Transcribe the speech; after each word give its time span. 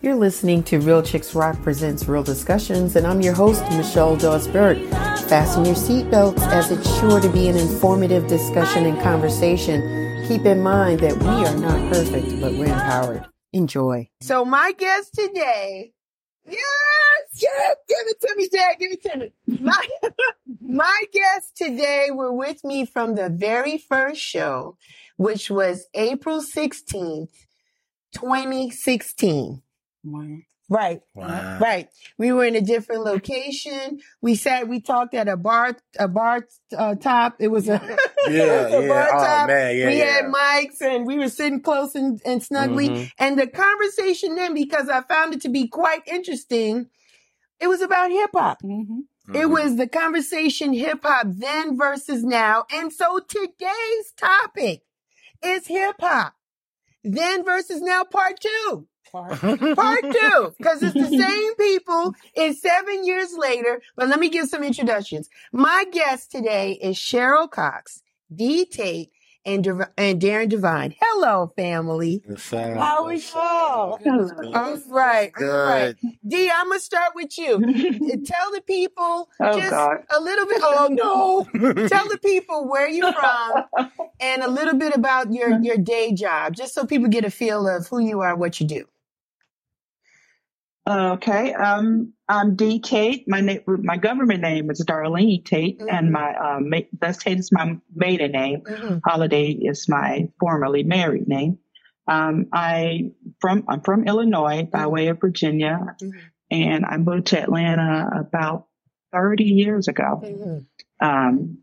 You're 0.00 0.14
listening 0.14 0.62
to 0.64 0.78
Real 0.78 1.02
Chicks 1.02 1.34
Rock 1.34 1.60
presents 1.60 2.06
Real 2.06 2.22
Discussions, 2.22 2.94
and 2.94 3.04
I'm 3.04 3.20
your 3.20 3.34
host, 3.34 3.64
Michelle 3.72 4.16
Burke. 4.16 4.78
Fasten 5.28 5.64
your 5.64 5.74
seatbelts 5.74 6.38
as 6.52 6.70
it's 6.70 6.88
sure 7.00 7.20
to 7.20 7.28
be 7.28 7.48
an 7.48 7.56
informative 7.56 8.28
discussion 8.28 8.86
and 8.86 9.00
conversation. 9.00 10.24
Keep 10.28 10.46
in 10.46 10.62
mind 10.62 11.00
that 11.00 11.16
we 11.16 11.26
are 11.26 11.56
not 11.56 11.92
perfect, 11.92 12.40
but 12.40 12.52
we're 12.52 12.66
empowered. 12.66 13.26
Enjoy. 13.52 14.08
So, 14.20 14.44
my 14.44 14.72
guest 14.78 15.14
today, 15.14 15.90
yes, 16.46 16.60
yes, 17.34 17.76
give 17.88 17.98
it 18.02 18.20
to 18.20 18.34
me, 18.36 18.48
Dad, 18.52 18.76
give 18.78 18.92
it 18.92 19.02
to 19.02 19.18
me. 19.18 19.32
My, 19.60 19.88
my 20.60 21.02
guests 21.12 21.50
today 21.56 22.10
were 22.12 22.32
with 22.32 22.62
me 22.62 22.86
from 22.86 23.16
the 23.16 23.30
very 23.30 23.78
first 23.78 24.20
show, 24.20 24.76
which 25.16 25.50
was 25.50 25.88
April 25.92 26.40
16th, 26.40 27.32
2016. 28.12 29.62
Right. 30.70 31.00
Wow. 31.14 31.58
Right. 31.58 31.88
We 32.18 32.30
were 32.32 32.44
in 32.44 32.54
a 32.54 32.60
different 32.60 33.02
location. 33.04 34.00
We 34.20 34.34
sat, 34.34 34.68
we 34.68 34.80
talked 34.80 35.14
at 35.14 35.26
a 35.26 35.36
bar, 35.36 35.76
a 35.98 36.08
bar 36.08 36.46
uh, 36.76 36.94
top. 36.96 37.36
It 37.38 37.48
was 37.48 37.70
a, 37.70 37.80
Yeah, 38.28 38.42
it 38.42 38.64
was 38.64 38.74
a 38.74 38.82
yeah. 38.82 38.88
bar 38.88 39.08
Oh, 39.14 39.24
top. 39.24 39.46
man, 39.48 39.76
yeah, 39.78 39.86
we 39.86 39.98
yeah. 39.98 40.04
had 40.12 40.24
mics 40.26 40.82
and 40.82 41.06
we 41.06 41.16
were 41.18 41.30
sitting 41.30 41.62
close 41.62 41.94
and, 41.94 42.20
and 42.26 42.42
snugly. 42.42 42.90
Mhm. 42.90 43.10
And 43.18 43.38
the 43.38 43.46
conversation 43.46 44.34
then, 44.34 44.52
because 44.52 44.90
I 44.90 45.00
found 45.02 45.32
it 45.32 45.40
to 45.42 45.48
be 45.48 45.68
quite 45.68 46.02
interesting, 46.06 46.88
it 47.60 47.68
was 47.68 47.80
about 47.80 48.10
hip 48.10 48.30
hop. 48.34 48.60
Mm-hmm. 48.62 49.34
It 49.34 49.48
was 49.50 49.76
the 49.76 49.86
conversation 49.88 50.72
hip 50.74 51.00
hop 51.02 51.26
then 51.30 51.78
versus 51.78 52.22
now. 52.24 52.64
And 52.72 52.92
so 52.92 53.20
today's 53.20 54.12
topic 54.18 54.82
is 55.42 55.66
hip 55.66 55.96
hop 56.00 56.34
then 57.04 57.44
versus 57.44 57.80
now 57.80 58.04
part 58.04 58.40
two. 58.40 58.87
Part 59.12 60.02
two, 60.02 60.54
because 60.58 60.82
it's 60.82 60.94
the 60.94 61.08
same 61.08 61.54
people. 61.56 62.14
It's 62.34 62.60
seven 62.60 63.04
years 63.06 63.32
later. 63.36 63.80
But 63.96 64.08
let 64.08 64.18
me 64.20 64.28
give 64.28 64.48
some 64.48 64.62
introductions. 64.62 65.28
My 65.52 65.84
guest 65.92 66.30
today 66.30 66.72
is 66.72 66.96
Cheryl 66.96 67.50
Cox, 67.50 68.02
D. 68.34 68.64
Tate, 68.66 69.10
and, 69.44 69.64
Dev- 69.64 69.88
and 69.96 70.20
Darren 70.20 70.48
Divine. 70.50 70.94
Hello, 71.00 71.52
family. 71.56 72.22
How 72.76 73.08
is 73.08 73.32
y'all? 73.32 73.98
All 74.54 74.78
right. 74.88 75.32
All 75.40 75.46
right. 75.46 75.94
D, 76.26 76.50
I'm 76.54 76.66
going 76.68 76.78
to 76.78 76.84
start 76.84 77.12
with 77.14 77.38
you. 77.38 77.58
Tell 78.26 78.50
the 78.52 78.62
people 78.66 79.30
Oh, 79.40 79.58
just 79.58 79.70
God. 79.70 79.98
a 80.14 80.20
little 80.20 80.44
bit. 80.46 80.60
Oh, 80.62 80.88
no. 80.90 81.88
Tell 81.88 82.08
the 82.08 82.18
people 82.22 82.68
where 82.68 82.88
you're 82.90 83.12
from 83.12 83.64
and 84.20 84.42
a 84.42 84.48
little 84.50 84.74
bit 84.74 84.94
about 84.94 85.32
your, 85.32 85.58
your 85.62 85.78
day 85.78 86.12
job, 86.12 86.54
just 86.54 86.74
so 86.74 86.84
people 86.84 87.08
get 87.08 87.24
a 87.24 87.30
feel 87.30 87.66
of 87.68 87.86
who 87.88 88.00
you 88.00 88.20
are, 88.20 88.36
what 88.36 88.60
you 88.60 88.66
do. 88.66 88.84
Okay, 90.88 91.52
um, 91.52 92.14
I'm 92.28 92.56
D 92.56 92.80
Tate. 92.80 93.28
My 93.28 93.42
name, 93.42 93.60
my 93.66 93.98
government 93.98 94.40
name 94.40 94.70
is 94.70 94.82
Darlene 94.86 95.44
Tate, 95.44 95.78
Mhm. 95.80 95.86
and 95.92 96.12
my 96.12 96.34
um, 96.34 96.70
ma- 96.70 96.80
that's 96.98 97.18
Tate 97.18 97.38
is 97.38 97.52
my 97.52 97.78
maiden 97.94 98.32
name. 98.32 98.62
Mhm. 98.62 99.00
Holiday 99.04 99.50
is 99.50 99.86
my 99.88 100.30
formerly 100.40 100.84
married 100.84 101.28
name. 101.28 101.58
Um, 102.06 102.46
I 102.54 103.12
from 103.40 103.64
I'm 103.68 103.82
from 103.82 104.08
Illinois 104.08 104.64
by 104.72 104.84
Mhm. 104.84 104.90
way 104.90 105.08
of 105.08 105.20
Virginia, 105.20 105.94
Mhm. 106.02 106.12
and 106.50 106.86
I 106.86 106.96
moved 106.96 107.26
to 107.28 107.40
Atlanta 107.42 108.10
about 108.16 108.66
30 109.12 109.44
years 109.44 109.88
ago. 109.88 110.22
Mhm. 110.24 110.66
Um, 111.00 111.58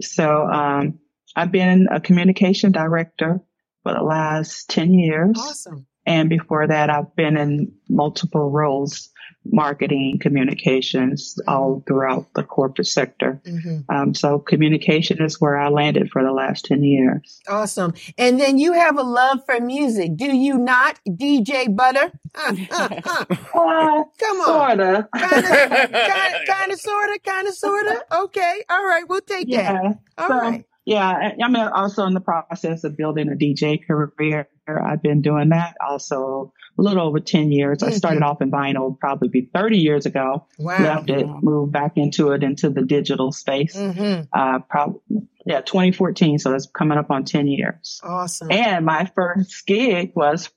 so 0.00 0.46
um, 0.46 1.00
I've 1.34 1.50
been 1.50 1.88
a 1.90 2.00
communication 2.00 2.70
director 2.70 3.40
for 3.82 3.92
the 3.92 4.02
last 4.04 4.70
10 4.70 4.94
years. 4.94 5.36
Awesome. 5.36 5.86
And 6.08 6.28
before 6.30 6.66
that, 6.66 6.88
I've 6.90 7.14
been 7.16 7.36
in 7.36 7.70
multiple 7.90 8.50
roles, 8.50 9.10
marketing, 9.44 10.18
communications, 10.20 11.38
all 11.46 11.82
throughout 11.86 12.26
the 12.34 12.42
corporate 12.42 12.86
sector. 12.86 13.40
Mhm. 13.46 13.84
Um, 13.88 14.14
so 14.14 14.38
communication 14.38 15.22
is 15.22 15.40
where 15.40 15.56
I 15.58 15.68
landed 15.68 16.10
for 16.10 16.22
the 16.22 16.32
last 16.32 16.64
10 16.64 16.82
years. 16.82 17.40
Awesome. 17.48 17.92
And 18.16 18.40
then 18.40 18.58
you 18.58 18.72
have 18.72 18.98
a 18.98 19.02
love 19.02 19.40
for 19.46 19.60
music, 19.60 20.16
do 20.16 20.34
you 20.36 20.56
not, 20.58 20.98
DJ 21.08 21.66
Butta? 21.68 22.10
Uh, 22.34 22.56
uh, 22.70 22.88
uh. 23.04 23.24
Uh, 23.58 24.04
Come 24.18 24.40
on. 24.40 24.46
sorta. 24.46 25.08
Kind 25.14 26.72
of, 26.72 26.78
sort 26.88 27.10
of, 27.14 27.22
kind 27.24 27.48
of, 27.48 27.54
sort 27.54 27.86
of. 27.86 27.96
Okay. 28.24 28.64
All 28.70 28.84
right. 28.86 29.04
We'll 29.08 29.20
take 29.20 29.48
that. 29.50 29.74
Yeah. 29.74 29.92
All 30.16 30.28
So, 30.28 30.34
right. 30.38 30.64
Yeah. 30.84 31.32
I'm 31.42 31.54
also 31.56 32.04
in 32.06 32.14
the 32.14 32.20
process 32.20 32.84
of 32.84 32.96
building 32.96 33.28
a 33.30 33.34
DJ 33.36 33.78
career. 33.86 34.48
I've 34.76 35.02
been 35.02 35.22
doing 35.22 35.50
that 35.50 35.76
also 35.80 36.52
a 36.78 36.82
little 36.82 37.06
over 37.06 37.20
10 37.20 37.50
years. 37.52 37.82
I 37.82 37.90
started 37.90 38.22
off 38.22 38.42
in 38.42 38.50
vinyl 38.50 38.98
probably 38.98 39.28
be 39.28 39.50
30 39.52 39.78
years 39.78 40.06
ago. 40.06 40.46
Wow. 40.58 40.78
Left 40.78 41.10
it, 41.10 41.26
moved 41.42 41.72
back 41.72 41.96
into 41.96 42.32
it, 42.32 42.42
into 42.42 42.70
the 42.70 42.82
digital 42.82 43.32
space. 43.32 43.76
hmm 43.76 44.20
uh, 44.32 44.60
probably, 44.60 45.00
yeah, 45.46 45.60
2014. 45.60 46.38
So 46.38 46.54
it's 46.54 46.66
coming 46.66 46.98
up 46.98 47.10
on 47.10 47.24
10 47.24 47.46
years. 47.46 48.00
Awesome. 48.02 48.50
And 48.50 48.84
my 48.84 49.10
first 49.14 49.66
gig 49.66 50.12
was 50.14 50.50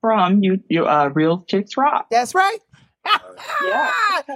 from 0.00 0.42
you, 0.42 0.60
you 0.68 0.86
uh, 0.86 1.10
Real 1.12 1.44
Chicks 1.48 1.76
Rock. 1.76 2.06
That's 2.10 2.34
right. 2.34 2.58
Yeah. 3.04 3.90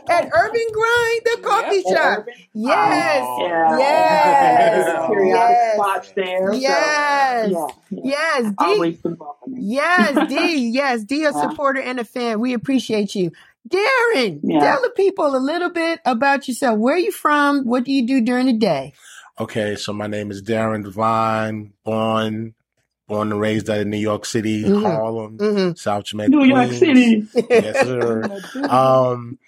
At 0.09 0.31
Urban 0.33 0.67
Grind, 0.73 1.21
the 1.25 1.39
coffee 1.43 1.79
At 1.79 1.97
shop. 1.97 2.19
Urban- 2.21 2.35
Yes. 2.55 3.25
Oh, 3.27 3.47
Yeah. 3.49 3.79
Yes. 3.79 5.07
Periodic 5.09 5.57
Yes. 5.57 5.75
spots 5.75 6.13
there. 6.13 6.53
Yes. 6.55 7.51
yeah, 7.51 7.67
yeah. 7.91 8.01
Yes. 8.05 8.45
D. 8.45 8.55
Always 8.59 8.97
been. 8.99 9.17
Yes, 9.49 10.29
D. 10.29 10.57
Yes, 10.73 11.05
D, 11.05 11.25
a 11.25 11.33
Yeah. 11.33 11.49
supporter 11.51 11.81
and 11.81 12.01
a 12.01 12.05
fan. 12.05 12.41
We 12.41 12.55
appreciate 12.55 13.15
you. 13.15 13.31
Darren, 13.69 14.41
Yeah. 14.43 14.61
tell 14.61 14.83
the 14.83 14.91
people 14.97 15.37
a 15.37 15.39
little 15.39 15.71
bit 15.71 16.01
about 16.05 16.49
yourself. 16.49 16.79
Where 16.79 16.95
are 16.95 16.99
you 16.99 17.13
from? 17.13 17.65
What 17.65 17.85
do 17.85 17.93
you 17.93 18.07
do 18.07 18.21
during 18.21 18.47
the 18.47 18.53
day? 18.55 18.93
Okay, 19.41 19.77
so 19.77 19.93
my 19.93 20.07
name 20.07 20.31
is 20.31 20.43
Darren 20.43 20.85
Divine, 20.85 21.73
born 21.85 22.55
born 23.13 23.31
and 23.31 23.41
raised 23.41 23.69
out 23.69 23.81
in 23.81 23.91
New 23.91 23.99
York 23.99 24.25
City, 24.25 24.65
Mhm. 24.65 24.83
Harlem, 24.83 25.37
Mm-hmm. 25.39 25.75
South 25.77 26.05
Jamaica. 26.05 26.31
New 26.31 26.45
York 26.45 26.69
Queens. 26.69 26.79
City. 26.79 27.47
Yes, 27.51 27.87
sir. 27.87 28.23
um, 28.71 29.39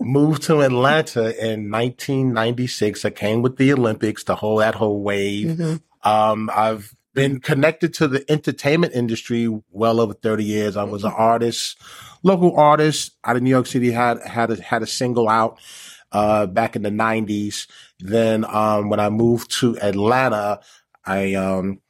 moved 0.00 0.42
to 0.44 0.60
Atlanta 0.60 1.24
in 1.42 1.70
1996. 1.70 3.04
I 3.04 3.10
came 3.10 3.42
with 3.42 3.56
the 3.56 3.72
Olympics, 3.72 4.24
the 4.24 4.36
whole 4.36 4.58
that 4.58 4.74
whole 4.74 5.00
wave. 5.02 5.46
Mm-hmm. 5.48 6.08
Um, 6.08 6.50
I've 6.54 6.94
been 7.14 7.40
connected 7.40 7.94
to 7.94 8.08
the 8.08 8.30
entertainment 8.30 8.92
industry 8.94 9.48
well 9.70 10.00
over 10.00 10.12
30 10.12 10.44
years. 10.44 10.76
I 10.76 10.84
was 10.84 11.02
an 11.04 11.12
artist, 11.16 11.78
local 12.22 12.54
artist 12.58 13.12
out 13.24 13.36
of 13.36 13.42
New 13.42 13.50
York 13.50 13.66
City, 13.66 13.90
had, 13.90 14.20
had 14.22 14.50
a, 14.50 14.60
had 14.62 14.82
a 14.82 14.86
single 14.86 15.28
out, 15.28 15.58
uh, 16.12 16.44
back 16.46 16.76
in 16.76 16.82
the 16.82 16.90
nineties. 16.90 17.66
Then, 17.98 18.44
um, 18.44 18.90
when 18.90 19.00
I 19.00 19.08
moved 19.08 19.50
to 19.60 19.78
Atlanta, 19.80 20.60
I, 21.06 21.34
um, 21.34 21.80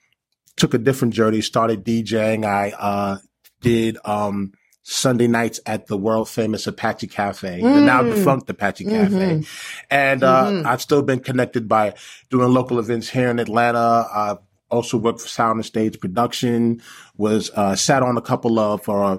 took 0.57 0.75
a 0.75 0.79
different 0.79 1.15
journey, 1.15 1.41
started 1.41 1.85
DJing. 1.85 2.45
I, 2.45 2.71
uh, 2.71 3.19
did, 3.61 3.99
um, 4.05 4.53
Sunday 4.89 5.27
nights 5.27 5.59
at 5.67 5.89
the 5.89 5.97
world 5.97 6.29
famous 6.29 6.67
Apache 6.69 7.09
Cafe, 7.09 7.61
the 7.61 7.81
now 7.81 8.03
Mm. 8.03 8.15
defunct 8.15 8.49
Apache 8.49 8.85
Cafe. 8.85 9.39
Mhm. 9.39 9.47
And, 9.91 10.23
uh, 10.23 10.45
Mhm. 10.47 10.65
I've 10.65 10.81
still 10.81 11.03
been 11.03 11.19
connected 11.19 11.67
by 11.67 11.95
doing 12.31 12.53
local 12.53 12.79
events 12.79 13.09
here 13.11 13.29
in 13.29 13.41
Atlanta. 13.41 14.07
I've 14.15 14.39
also 14.71 14.97
worked 14.97 15.21
for 15.21 15.29
Sound 15.29 15.57
and 15.57 15.65
Stage 15.67 15.99
Production, 16.01 16.81
was, 17.17 17.51
uh, 17.57 17.75
sat 17.75 18.03
on 18.05 18.17
a 18.17 18.21
couple 18.21 18.59
of, 18.61 18.89
uh, 18.89 19.19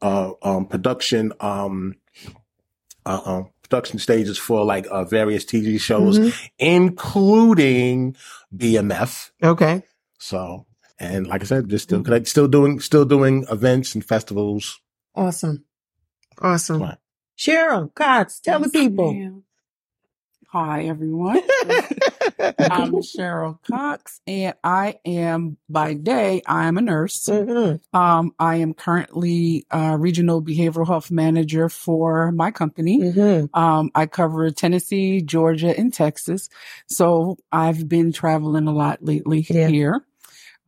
uh, 0.00 0.30
um, 0.42 0.64
production, 0.66 1.32
um, 1.40 1.94
uh, 3.04 3.20
um, 3.26 3.50
production 3.62 3.98
stages 3.98 4.38
for 4.38 4.64
like, 4.64 4.86
uh, 4.90 5.04
various 5.04 5.44
TV 5.44 5.76
shows, 5.78 6.18
Mhm. 6.18 6.32
including 6.58 8.16
BMF. 8.56 9.30
Okay. 9.42 9.82
So, 10.18 10.64
and 10.98 11.26
like 11.26 11.42
I 11.42 11.44
said, 11.44 11.68
just 11.68 11.84
still 11.84 12.02
connect, 12.02 12.28
still 12.28 12.48
doing, 12.48 12.80
still 12.80 13.04
doing 13.04 13.44
events 13.50 13.94
and 13.94 14.04
festivals. 14.04 14.80
Awesome. 15.14 15.64
Awesome. 16.40 16.82
Right. 16.82 16.98
Cheryl 17.38 17.94
Cox, 17.94 18.40
tell 18.40 18.60
the 18.60 18.68
people. 18.68 19.12
ma'am. 19.12 19.42
Hi, 20.50 20.84
everyone. 20.84 21.40
I'm 22.38 22.92
Cheryl 23.00 23.58
Cox, 23.62 24.20
and 24.26 24.54
I 24.62 24.98
am 25.06 25.56
by 25.68 25.94
day 25.94 26.42
I 26.46 26.68
am 26.68 26.76
a 26.76 26.82
nurse. 26.82 27.24
Mhm. 27.26 27.80
Um, 27.94 28.34
I 28.38 28.56
am 28.56 28.74
currently 28.74 29.64
a 29.70 29.96
regional 29.96 30.42
behavioral 30.42 30.86
health 30.86 31.10
manager 31.10 31.70
for 31.70 32.32
my 32.32 32.50
company. 32.50 33.00
Mhm. 33.00 33.48
Um, 33.56 33.90
I 33.94 34.04
cover 34.04 34.50
Tennessee, 34.50 35.22
Georgia, 35.22 35.76
and 35.78 35.92
Texas. 35.92 36.50
So 36.86 37.38
I've 37.50 37.88
been 37.88 38.12
traveling 38.12 38.66
a 38.68 38.74
lot 38.74 39.02
lately 39.02 39.46
Yeah. 39.48 39.68
here. 39.68 40.04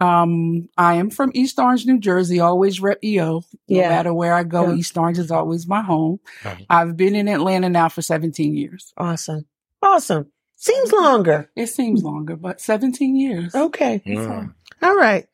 Um, 0.01 0.69
I 0.77 0.95
am 0.95 1.11
from 1.11 1.31
East 1.35 1.59
Orange, 1.59 1.87
New 1.87 1.99
Jersey. 1.99 2.41
Always 2.41 2.81
rep 2.81 3.03
EO. 3.05 3.41
No 3.41 3.43
Yeah. 3.67 3.89
matter 3.89 4.13
where 4.13 4.35
I 4.35 4.43
go, 4.43 4.69
Yeah. 4.71 4.75
East 4.77 4.97
Orange 4.99 5.19
is 5.19 5.31
always 5.31 5.67
my 5.67 5.83
home. 5.83 6.21
Right. 6.45 6.67
I've 6.69 6.97
been 6.97 7.15
in 7.15 7.29
Atlanta 7.29 7.69
now 7.69 7.89
for 7.89 8.03
17 8.03 8.55
years. 8.57 8.93
Awesome. 8.97 9.47
Awesome. 9.83 10.27
Seems 10.57 10.93
longer. 10.93 11.51
It 11.57 11.69
seems 11.69 12.03
longer, 12.03 12.37
but 12.37 12.61
17 12.61 13.17
years. 13.17 13.55
Okay. 13.55 14.03
Yeah. 14.05 14.47
All 14.83 14.97
right. 14.97 15.27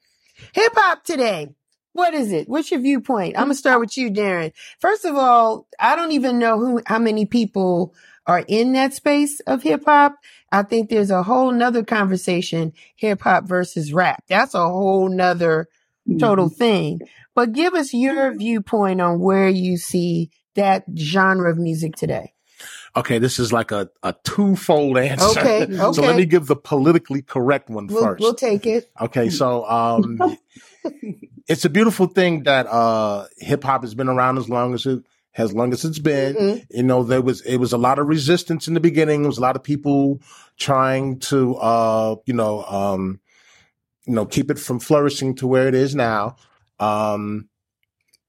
Hip 0.55 0.73
hop 0.75 1.05
today. 1.05 1.49
What 1.93 2.15
is 2.15 2.31
it? 2.33 2.49
What's 2.49 2.71
your 2.71 2.81
viewpoint? 2.81 3.37
I'm 3.37 3.45
gonna 3.45 3.55
start 3.55 3.81
with 3.81 3.97
you, 3.97 4.11
Darren. 4.11 4.53
First 4.79 5.05
of 5.05 5.17
all, 5.17 5.67
I 5.79 5.97
don't 5.97 6.12
even 6.12 6.39
know 6.39 6.59
who, 6.59 6.81
how 6.87 6.99
many 6.99 7.27
people 7.27 7.95
are 8.31 8.44
in 8.47 8.75
that 8.75 8.94
space 8.94 9.41
of 9.41 9.65
hip 9.65 9.82
hop. 9.87 10.15
I 10.53 10.62
think 10.62 10.88
there's 10.88 11.11
a 11.11 11.25
whole 11.25 11.50
nother 11.50 11.82
conversation, 11.82 12.73
hip 12.94 13.23
hop 13.23 13.44
versus 13.49 13.93
rap. 13.93 14.23
That's 14.29 14.55
a 14.55 14.69
whole 14.69 15.09
nother 15.09 15.67
total 16.19 16.47
Mm-hmm. 16.47 16.55
thing. 16.55 17.00
But 17.35 17.53
give 17.53 17.75
us 17.75 17.93
your 17.93 18.32
viewpoint 18.37 19.00
on 19.00 19.19
where 19.19 19.49
you 19.49 19.77
see 19.77 20.31
that 20.55 20.85
genre 20.97 21.50
of 21.50 21.59
music 21.59 21.97
today. 21.97 22.35
Okay, 22.97 23.19
this 23.19 23.38
is 23.41 23.53
like 23.53 23.73
a, 23.73 23.91
a 24.05 24.15
twofold 24.25 24.97
answer. 24.99 25.41
Okay, 25.41 25.67
So 25.93 26.03
let 26.03 26.17
me 26.17 26.25
give 26.25 26.47
the 26.47 26.56
politically 26.56 27.23
correct 27.23 27.69
one 27.69 27.88
We'll, 27.88 28.03
first. 28.03 28.23
we'll 28.23 28.35
take 28.35 28.67
it. 28.67 28.91
Okay, 29.00 29.29
so 29.29 29.65
um, 29.69 30.19
it's 31.49 31.65
a 31.65 31.71
beautiful 31.71 32.06
thing 32.06 32.44
that 32.44 32.67
uh, 32.69 33.26
hip 33.38 33.65
hop 33.65 33.83
has 33.83 33.94
been 33.94 34.09
around 34.09 34.38
as 34.38 34.49
long 34.49 34.75
as 34.75 34.87
it 34.87 35.03
as 35.37 35.53
long 35.53 35.73
as 35.73 35.85
it's 35.85 35.99
been. 35.99 36.35
Mhm. 36.35 36.67
You 36.71 36.82
know, 36.82 37.03
there 37.03 37.23
was 37.23 37.41
it 37.43 37.59
was 37.59 37.73
a 37.73 37.79
lot 37.79 37.99
of 37.99 38.06
resistance 38.09 38.69
in 38.69 38.75
the 38.75 38.81
beginning. 38.81 39.23
There 39.23 39.29
was 39.29 39.38
a 39.38 39.43
lot 39.43 39.56
of 39.56 39.62
people 39.62 40.21
trying 40.59 41.19
to 41.21 41.56
uh, 41.56 42.17
you 42.27 42.35
know, 42.35 42.65
um, 42.65 43.21
you 44.06 44.15
know, 44.15 44.27
keep 44.27 44.50
it 44.50 44.59
from 44.59 44.81
flourishing 44.81 45.35
to 45.37 45.47
where 45.47 45.69
it 45.69 45.75
is 45.75 45.94
now. 45.94 46.37
Um, 46.79 47.49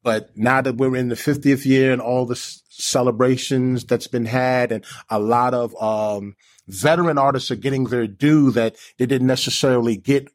but 0.03 0.35
now 0.35 0.61
that 0.61 0.77
we're 0.77 0.95
in 0.95 1.09
the 1.09 1.15
50th 1.15 1.65
year 1.65 1.91
and 1.91 2.01
all 2.01 2.25
the 2.25 2.33
s- 2.35 2.63
celebrations 2.69 3.85
that's 3.85 4.07
been 4.07 4.25
had 4.25 4.71
and 4.71 4.83
a 5.09 5.19
lot 5.19 5.53
of 5.53 5.75
um, 5.81 6.35
veteran 6.67 7.17
artists 7.17 7.51
are 7.51 7.55
getting 7.55 7.85
their 7.85 8.07
due 8.07 8.51
that 8.51 8.75
they 8.97 9.05
didn't 9.05 9.27
necessarily 9.27 9.95
get 9.97 10.27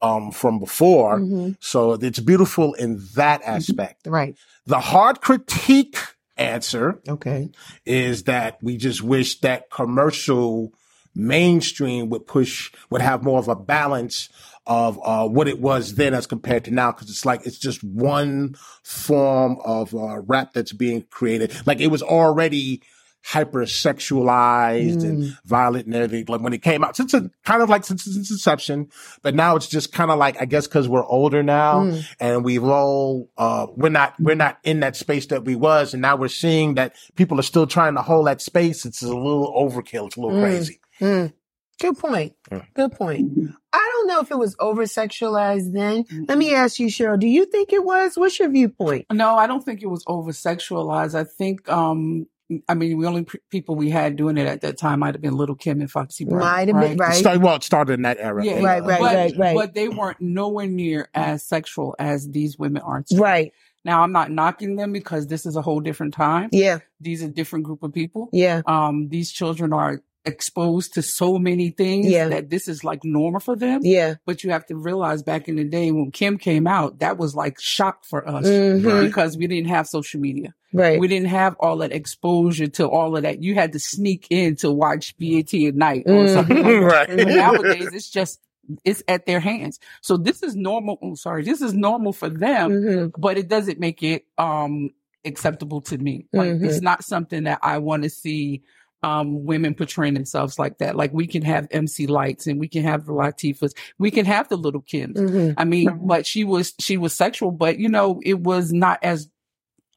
um, 0.00 0.30
from 0.30 0.58
before. 0.58 1.18
Mhm. 1.20 1.56
So 1.60 1.92
it's 1.94 2.20
beautiful 2.20 2.74
in 2.74 3.00
that 3.14 3.42
aspect. 3.44 4.06
Right. 4.06 4.36
The 4.66 4.80
hard 4.80 5.20
critique 5.20 5.96
answer 6.36 7.00
Okay. 7.08 7.50
is 7.84 8.24
that 8.24 8.58
we 8.62 8.76
just 8.76 9.02
wish 9.02 9.40
that 9.40 9.70
commercial 9.70 10.72
mainstream 11.14 12.08
would 12.10 12.26
push, 12.26 12.70
would 12.90 13.00
have 13.00 13.24
more 13.24 13.38
of 13.40 13.48
a 13.48 13.56
balance 13.56 14.28
of 14.66 15.00
uh, 15.02 15.26
what 15.26 15.48
it 15.48 15.60
was 15.60 15.94
then 15.94 16.14
as 16.14 16.26
compared 16.26 16.64
to 16.64 16.70
now. 16.70 16.92
Cause 16.92 17.08
it's 17.10 17.24
like, 17.26 17.44
it's 17.46 17.58
just 17.58 17.82
one 17.82 18.54
form 18.84 19.58
of 19.64 19.94
uh, 19.94 20.20
rap 20.20 20.52
that's 20.52 20.72
being 20.72 21.02
created. 21.10 21.52
Like 21.66 21.80
it 21.80 21.88
was 21.88 22.02
already 22.02 22.82
hypersexualized 23.28 25.02
and 25.02 25.36
violent 25.44 25.86
and 25.86 25.94
everything. 25.94 26.24
Like 26.28 26.40
when 26.40 26.52
it 26.52 26.62
came 26.62 26.84
out, 26.84 26.96
since 26.96 27.14
it 27.14 27.24
kind 27.44 27.62
of 27.62 27.68
like 27.68 27.84
since 27.84 28.06
its 28.06 28.30
inception, 28.30 28.88
but 29.22 29.34
now 29.34 29.56
it's 29.56 29.66
just 29.68 29.92
kind 29.92 30.10
of 30.10 30.18
like, 30.18 30.40
I 30.40 30.44
guess 30.44 30.66
cause 30.66 30.88
we're 30.88 31.04
older 31.04 31.42
now 31.42 31.84
Mm. 31.84 32.04
and 32.20 32.44
we've 32.44 32.64
all, 32.64 33.28
uh, 33.36 33.66
we're 33.76 33.88
not, 33.90 34.14
we're 34.18 34.34
not 34.34 34.58
in 34.64 34.80
that 34.80 34.96
space 34.96 35.26
that 35.26 35.44
we 35.44 35.54
was. 35.56 35.92
And 35.94 36.02
now 36.02 36.16
we're 36.16 36.28
seeing 36.28 36.74
that 36.74 36.94
people 37.16 37.38
are 37.38 37.42
still 37.44 37.66
trying 37.66 37.94
to 37.94 38.02
hold 38.02 38.26
that 38.26 38.40
space. 38.40 38.84
It's 38.84 39.02
a 39.02 39.08
little 39.08 39.52
overkill. 39.56 40.06
It's 40.06 40.16
a 40.16 40.20
little 40.20 40.38
Mm. 40.38 40.42
crazy. 40.42 40.80
Mm. 41.00 41.32
Good 41.80 41.96
point. 41.98 42.32
Yeah. 42.50 42.62
Good 42.74 42.92
point. 42.92 43.30
I 43.72 43.90
don't 43.92 44.08
know 44.08 44.18
if 44.20 44.30
it 44.32 44.38
was 44.38 44.56
over 44.58 44.82
sexualized 44.84 45.72
then. 45.72 46.04
Let 46.26 46.36
me 46.36 46.52
ask 46.52 46.80
you, 46.80 46.88
Cheryl, 46.88 47.18
do 47.20 47.28
you 47.28 47.44
think 47.44 47.72
it 47.72 47.84
was? 47.84 48.16
What's 48.16 48.38
your 48.40 48.48
viewpoint? 48.48 49.06
No, 49.12 49.36
I 49.36 49.46
don't 49.46 49.64
think 49.64 49.82
it 49.82 49.86
was 49.86 50.02
over 50.08 50.32
sexualized. 50.32 51.14
I 51.14 51.22
think, 51.22 51.68
um, 51.68 52.26
I 52.68 52.74
mean, 52.74 52.98
the 53.00 53.06
only 53.06 53.24
p- 53.24 53.38
people 53.50 53.76
we 53.76 53.90
had 53.90 54.16
doing 54.16 54.38
it 54.38 54.46
at 54.46 54.62
that 54.62 54.78
time 54.78 55.00
might 55.00 55.14
have 55.14 55.20
been 55.20 55.36
Lil' 55.36 55.54
Kim 55.54 55.80
and 55.80 55.90
Foxy 55.90 56.24
Brown. 56.24 56.40
Might 56.40 56.68
have 56.68 56.80
been, 56.80 56.96
right. 56.96 57.14
started, 57.14 57.42
well, 57.42 57.56
it 57.56 57.62
started 57.62 57.94
in 57.94 58.02
that 58.02 58.18
era. 58.18 58.44
Yeah, 58.44 58.62
Right, 58.62 58.82
right, 58.82 59.00
but, 59.00 59.14
right, 59.14 59.34
right. 59.36 59.54
But 59.54 59.74
they 59.74 59.88
weren't 59.88 60.20
nowhere 60.20 60.66
near 60.66 61.08
as 61.14 61.44
sexual 61.44 61.94
as 61.98 62.28
these 62.30 62.58
women 62.58 62.82
are. 62.82 63.02
today. 63.02 63.20
Right. 63.20 63.52
Now, 63.84 64.02
I'm 64.02 64.12
not 64.12 64.30
knocking 64.30 64.76
them 64.76 64.92
because 64.92 65.26
this 65.28 65.46
is 65.46 65.56
a 65.56 65.62
whole 65.62 65.80
different 65.80 66.14
time. 66.14 66.48
Yeah. 66.52 66.78
These 67.00 67.22
are 67.22 67.28
different 67.28 67.64
group 67.64 67.82
of 67.82 67.92
people. 67.92 68.28
Yeah. 68.32 68.62
Um, 68.66 69.08
these 69.08 69.30
children 69.30 69.72
are 69.72 70.02
exposed 70.28 70.94
to 70.94 71.02
so 71.02 71.38
many 71.38 71.70
things 71.70 72.06
Yeah. 72.06 72.28
that 72.28 72.50
this 72.50 72.68
is 72.68 72.84
like 72.84 73.02
normal 73.04 73.40
for 73.40 73.56
them. 73.56 73.80
Yeah. 73.82 74.14
But 74.26 74.44
you 74.44 74.50
have 74.50 74.64
to 74.66 74.76
realize 74.76 75.22
back 75.22 75.48
in 75.48 75.56
the 75.56 75.64
day 75.64 75.90
when 75.90 76.10
Kim 76.12 76.38
came 76.38 76.66
out, 76.66 77.00
that 77.00 77.18
was 77.18 77.34
like 77.34 77.58
shock 77.60 78.04
for 78.04 78.26
us 78.28 78.46
Mhm. 78.46 79.06
because 79.06 79.36
we 79.36 79.46
didn't 79.46 79.68
have 79.68 79.86
social 79.88 80.20
media. 80.20 80.54
Right. 80.72 81.00
We 81.00 81.08
didn't 81.08 81.28
have 81.28 81.56
all 81.60 81.78
that 81.78 81.92
exposure 81.92 82.66
to 82.68 82.88
all 82.88 83.16
of 83.16 83.22
that. 83.24 83.42
You 83.42 83.54
had 83.54 83.72
to 83.72 83.78
sneak 83.78 84.26
in 84.30 84.56
to 84.56 84.70
watch 84.70 85.16
BET 85.18 85.52
at 85.66 85.74
night 85.74 86.04
or 86.06 86.24
Mhm. 86.24 86.32
something 86.34 86.56
like 86.56 86.64
that. 86.90 87.08
right. 87.08 87.26
Nowadays 87.26 87.88
it's 87.92 88.10
just 88.10 88.40
it's 88.84 89.02
at 89.08 89.24
their 89.24 89.40
hands. 89.40 89.80
So 90.02 90.18
this 90.18 90.42
is 90.42 90.54
normal. 90.54 90.98
I'm 91.02 91.16
sorry, 91.16 91.42
this 91.42 91.62
is 91.62 91.72
normal 91.72 92.12
for 92.12 92.28
them, 92.28 92.70
Mhm. 92.70 93.12
but 93.16 93.38
it 93.38 93.48
doesn't 93.48 93.80
make 93.80 94.02
it 94.02 94.26
um 94.36 94.90
acceptable 95.24 95.80
to 95.82 95.96
me. 95.98 96.26
Like 96.32 96.50
Mhm. 96.50 96.64
it's 96.64 96.80
not 96.82 97.02
something 97.02 97.44
that 97.44 97.58
I 97.62 97.78
want 97.78 98.02
to 98.04 98.10
see 98.10 98.62
um 99.02 99.44
women 99.44 99.74
portraying 99.74 100.14
themselves 100.14 100.58
like 100.58 100.78
that. 100.78 100.96
Like 100.96 101.12
we 101.12 101.26
can 101.26 101.42
have 101.42 101.68
MC 101.70 102.06
Lytes 102.06 102.46
and 102.46 102.58
we 102.58 102.68
can 102.68 102.82
have 102.82 103.06
the 103.06 103.12
Latifahs, 103.12 103.72
we 103.98 104.10
can 104.10 104.24
have 104.26 104.48
the 104.48 104.56
little 104.56 104.82
Kims. 104.82 105.14
Mhm. 105.16 105.54
I 105.56 105.64
mean, 105.64 105.86
Right. 105.88 106.06
but 106.06 106.26
she 106.26 106.44
was 106.44 106.74
she 106.80 106.96
was 106.96 107.14
sexual, 107.14 107.50
but 107.52 107.78
you 107.78 107.88
know, 107.88 108.20
it 108.24 108.40
was 108.40 108.72
not 108.72 108.98
as 109.02 109.28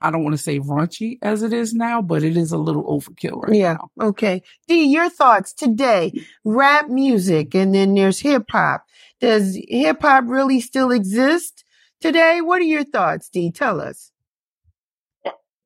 I 0.04 0.10
don't 0.10 0.24
want 0.24 0.34
to 0.36 0.42
say 0.42 0.58
raunchy 0.60 1.20
as 1.22 1.44
it 1.44 1.54
is 1.54 1.74
now, 1.76 2.02
but 2.02 2.24
it 2.24 2.36
is 2.36 2.52
a 2.52 2.58
little 2.58 2.84
overkill 2.86 3.44
right 3.44 3.56
Yeah. 3.56 3.74
now. 3.98 4.08
Okay. 4.10 4.42
D, 4.68 4.86
your 4.86 5.10
thoughts 5.10 5.54
today. 5.54 6.12
Rap 6.44 6.90
music 6.90 7.54
and 7.54 7.74
then 7.76 7.94
there's 7.94 8.20
hip 8.20 8.46
hop. 8.50 8.86
Does 9.20 9.56
hip 9.68 10.02
hop 10.02 10.24
really 10.28 10.60
still 10.60 10.90
exist 10.92 11.64
today? 12.00 12.42
What 12.42 12.60
are 12.62 12.66
your 12.66 12.84
thoughts, 12.84 13.30
D? 13.30 13.52
Tell 13.52 13.80
us. 13.80 14.12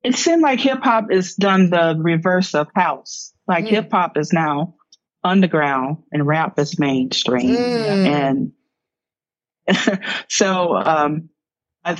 It 0.06 0.16
seemed 0.16 0.44
like 0.44 0.60
hip 0.60 0.84
hop 0.84 1.12
is 1.12 1.34
done 1.34 1.72
the 1.72 1.96
reverse 1.98 2.54
of 2.54 2.68
house. 2.76 3.34
Like 3.48 3.66
Mm. 3.66 3.70
hip 3.70 3.92
hop 3.92 4.18
is 4.18 4.32
now 4.32 4.76
underground 5.24 6.04
and 6.12 6.28
rap 6.28 6.60
is 6.60 6.78
mainstream. 6.78 7.56
Mm. 7.56 8.54
And 9.68 10.00
so, 10.30 10.76
um, 10.78 11.30
I, 11.84 11.98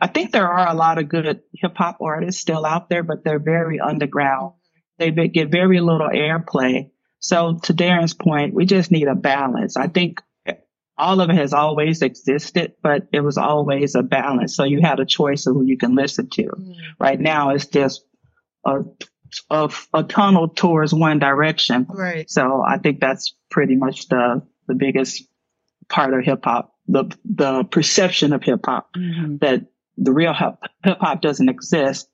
I 0.00 0.08
think 0.08 0.32
there 0.32 0.48
are 0.48 0.68
a 0.68 0.74
lot 0.74 0.98
of 0.98 1.08
good 1.08 1.40
hip 1.54 1.76
hop 1.76 1.98
artists 2.00 2.40
still 2.40 2.66
out 2.66 2.88
there, 2.88 3.04
but 3.04 3.22
they're 3.22 3.38
very 3.38 3.78
underground. 3.78 4.54
They 4.98 5.12
get 5.12 5.48
very 5.48 5.80
little 5.80 6.08
airplay. 6.08 6.90
So 7.20 7.58
to 7.62 7.74
Darren's 7.74 8.14
point, 8.14 8.54
we 8.54 8.66
just 8.66 8.90
need 8.90 9.06
a 9.06 9.14
balance. 9.14 9.76
I 9.76 9.86
think 9.86 10.20
all 10.98 11.20
of 11.20 11.30
it 11.30 11.36
has 11.36 11.52
always 11.52 12.02
existed, 12.02 12.74
but 12.82 13.06
it 13.12 13.20
was 13.20 13.36
always 13.36 13.94
a 13.94 14.02
balance. 14.02 14.56
So 14.56 14.64
you 14.64 14.80
had 14.80 15.00
a 15.00 15.04
choice 15.04 15.46
of 15.46 15.54
who 15.54 15.64
you 15.64 15.76
can 15.76 15.94
listen 15.94 16.28
to. 16.30 16.44
Mm-hmm. 16.44 16.72
Right 16.98 17.20
now, 17.20 17.50
it's 17.50 17.66
just 17.66 18.04
a, 18.64 18.84
a, 19.50 19.70
a 19.92 20.04
tunnel 20.04 20.48
towards 20.48 20.94
one 20.94 21.18
direction. 21.18 21.86
Right. 21.88 22.28
So 22.30 22.62
I 22.66 22.78
think 22.78 23.00
that's 23.00 23.34
pretty 23.50 23.76
much 23.76 24.08
the, 24.08 24.42
the 24.68 24.74
biggest 24.74 25.22
part 25.88 26.14
of 26.14 26.24
hip 26.24 26.44
hop, 26.44 26.74
the, 26.88 27.04
the 27.24 27.64
perception 27.64 28.32
of 28.32 28.42
hip 28.42 28.60
hop 28.64 28.94
mm-hmm. 28.96 29.36
that 29.38 29.66
the 29.98 30.12
real 30.12 30.32
hip 30.32 30.56
hop 30.84 31.20
doesn't 31.20 31.48
exist 31.48 32.08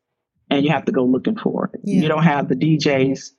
and 0.50 0.64
you 0.64 0.70
have 0.70 0.84
to 0.86 0.92
go 0.92 1.04
looking 1.04 1.36
for 1.36 1.70
it. 1.72 1.80
Yeah. 1.84 2.02
You 2.02 2.08
don't 2.08 2.24
have 2.24 2.48
the 2.48 2.56
DJs, 2.56 3.30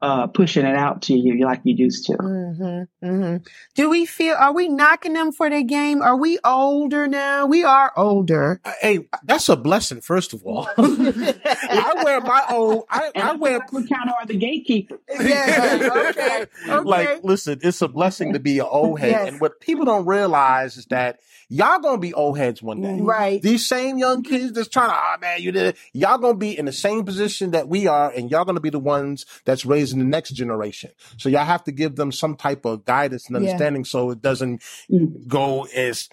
uh, 0.00 0.26
pushing 0.28 0.64
it 0.64 0.76
out 0.76 1.02
to 1.02 1.14
you 1.14 1.44
like 1.44 1.60
you 1.64 1.74
used 1.74 2.06
to. 2.06 2.12
Mm-hmm, 2.12 3.06
mm-hmm. 3.06 3.36
Do 3.74 3.90
we 3.90 4.06
feel, 4.06 4.36
are 4.36 4.52
we 4.52 4.68
knocking 4.68 5.12
them 5.12 5.32
for 5.32 5.50
their 5.50 5.62
game? 5.62 6.02
Are 6.02 6.16
we 6.16 6.38
older 6.44 7.08
now? 7.08 7.46
We 7.46 7.64
are 7.64 7.92
older. 7.96 8.60
Hey, 8.80 9.08
that's 9.24 9.48
a 9.48 9.56
blessing, 9.56 10.00
first 10.00 10.32
of 10.32 10.44
all. 10.44 10.68
I 10.78 12.02
wear 12.04 12.20
my 12.20 12.44
own, 12.50 12.82
I, 12.88 13.10
And 13.14 13.24
I 13.24 13.26
that's 13.28 13.40
wear 13.40 13.58
what 13.58 13.72
we 13.72 13.88
kind 13.88 14.08
of 14.08 14.14
are 14.20 14.26
the 14.26 14.36
gatekeepers. 14.36 15.00
yeah. 15.20 15.88
Okay. 16.08 16.46
Okay. 16.68 16.78
Like, 16.84 17.24
listen, 17.24 17.58
it's 17.62 17.82
a 17.82 17.88
blessing 17.88 18.32
to 18.34 18.38
be 18.38 18.58
an 18.58 18.66
old 18.68 19.00
head. 19.00 19.10
Yes. 19.10 19.28
And 19.28 19.40
what 19.40 19.60
people 19.60 19.84
don't 19.84 20.06
realize 20.06 20.76
is 20.76 20.86
that 20.86 21.20
y'all 21.48 21.78
gonna 21.80 21.98
be 21.98 22.12
old 22.14 22.38
heads 22.38 22.62
one 22.62 22.80
day. 22.80 22.98
right. 23.00 23.40
These 23.40 23.66
same 23.66 23.98
young 23.98 24.22
kids 24.22 24.52
that's 24.52 24.68
trying 24.68 24.90
to, 24.90 24.94
ah 24.94 25.16
man, 25.20 25.40
you 25.40 25.52
did 25.52 25.66
it. 25.66 25.76
Y'all 25.92 26.18
gonna 26.18 26.36
be 26.36 26.56
in 26.56 26.66
the 26.66 26.72
same 26.72 27.04
position 27.04 27.52
that 27.52 27.68
we 27.68 27.86
are, 27.86 28.10
and 28.10 28.30
y'all 28.30 28.44
gonna 28.44 28.60
be 28.60 28.70
the 28.70 28.78
ones 28.78 29.26
that's 29.44 29.64
raising 29.88 29.98
the 29.98 30.04
next 30.04 30.30
generation. 30.30 30.90
So 31.16 31.28
y'all 31.28 31.44
have 31.44 31.64
to 31.64 31.72
give 31.72 31.96
them 31.96 32.12
some 32.12 32.36
type 32.36 32.64
of 32.64 32.84
guidance 32.84 33.26
and 33.26 33.34
Yeah. 33.34 33.40
understanding 33.40 33.84
so 33.84 34.10
it 34.10 34.22
doesn't 34.22 34.62
Mm. 34.90 35.26
go 35.26 35.64
as 35.74 36.08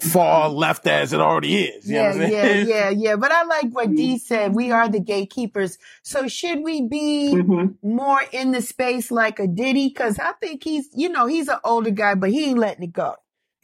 far 0.00 0.48
left 0.48 0.86
as 0.88 1.12
it 1.12 1.20
already 1.20 1.64
is. 1.66 1.88
You 1.88 1.96
know 1.96 2.02
Yeah, 2.02 2.10
I'm 2.10 2.30
yeah, 2.32 2.52
yeah, 2.54 2.90
yeah. 2.90 3.16
But 3.16 3.30
I 3.30 3.44
like 3.44 3.70
what 3.70 3.94
Dee 3.94 4.18
said. 4.18 4.54
We 4.54 4.72
are 4.72 4.88
the 4.88 5.00
gatekeepers. 5.00 5.78
So 6.02 6.26
should 6.26 6.62
we 6.64 6.82
be 6.82 7.32
Mhm. 7.34 7.76
more 7.82 8.20
in 8.32 8.50
the 8.50 8.60
space 8.60 9.10
like 9.12 9.38
a 9.38 9.46
Diddy? 9.46 9.90
Cause 9.90 10.18
I 10.18 10.32
think 10.40 10.64
he's, 10.64 10.88
you 10.94 11.08
know, 11.08 11.26
he's 11.26 11.48
an 11.48 11.58
older 11.64 11.90
guy, 11.90 12.14
but 12.16 12.30
he 12.30 12.46
ain't 12.46 12.58
letting 12.58 12.82
it 12.84 12.92
go. 12.92 13.14